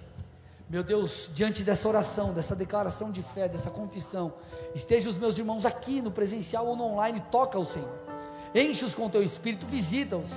Meu 0.68 0.84
Deus, 0.84 1.30
diante 1.34 1.64
dessa 1.64 1.88
oração, 1.88 2.32
dessa 2.32 2.54
declaração 2.54 3.10
de 3.10 3.22
fé, 3.22 3.48
dessa 3.48 3.70
confissão, 3.70 4.32
esteja 4.74 5.10
os 5.10 5.16
meus 5.18 5.36
irmãos 5.36 5.66
aqui 5.66 6.00
no 6.00 6.12
presencial 6.12 6.64
ou 6.66 6.76
no 6.76 6.84
online, 6.84 7.20
toca 7.30 7.58
o 7.58 7.64
Senhor. 7.64 7.88
Enche-os 8.54 8.94
com 8.94 9.06
o 9.06 9.10
Teu 9.10 9.22
Espírito, 9.22 9.66
visita-os. 9.66 10.30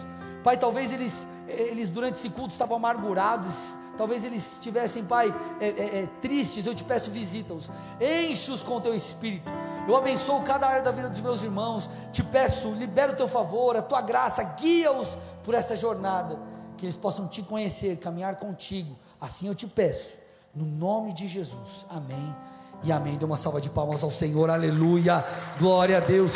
Pai, 0.44 0.58
talvez 0.58 0.92
eles, 0.92 1.28
eles 1.48 1.90
durante 1.92 2.16
esse 2.18 2.30
culto 2.30 2.52
estavam 2.52 2.78
amargurados, 2.78 3.54
talvez 3.98 4.24
eles 4.24 4.54
estivessem, 4.54 5.04
Pai, 5.04 5.34
é, 5.60 5.68
é, 5.68 5.70
é, 5.70 6.10
tristes, 6.22 6.66
eu 6.66 6.74
te 6.74 6.84
peço, 6.84 7.12
visita-os. 7.12 7.70
Enche-os 8.00 8.64
com 8.64 8.78
o 8.78 8.82
Teu 8.82 8.96
Espírito. 8.96 9.52
Eu 9.88 9.96
abençoo 9.96 10.42
cada 10.42 10.68
área 10.68 10.82
da 10.82 10.92
vida 10.92 11.10
dos 11.10 11.20
meus 11.20 11.44
irmãos. 11.44 11.90
Te 12.12 12.24
peço, 12.24 12.72
libera 12.74 13.12
o 13.12 13.16
Teu 13.16 13.28
favor, 13.28 13.76
a 13.76 13.82
Tua 13.82 14.02
graça, 14.02 14.44
guia-os 14.44 15.18
por 15.44 15.54
essa 15.54 15.76
jornada, 15.76 16.40
que 16.78 16.86
eles 16.86 16.98
possam 16.98 17.28
Te 17.28 17.42
conhecer, 17.42 17.98
caminhar 17.98 18.38
contigo. 18.38 18.96
Assim 19.20 19.48
eu 19.48 19.56
te 19.56 19.68
peço, 19.68 20.16
no 20.54 20.66
nome 20.66 21.14
de 21.14 21.28
Jesus. 21.28 21.86
Amém 21.90 22.36
e 22.84 22.92
amém. 22.92 23.16
Dê 23.18 23.26
uma 23.26 23.38
salva 23.38 23.62
de 23.62 23.70
palmas 23.70 24.04
ao 24.04 24.12
Senhor, 24.12 24.50
aleluia, 24.50 25.24
glória 25.58 25.98
a 25.98 26.00
Deus. 26.00 26.32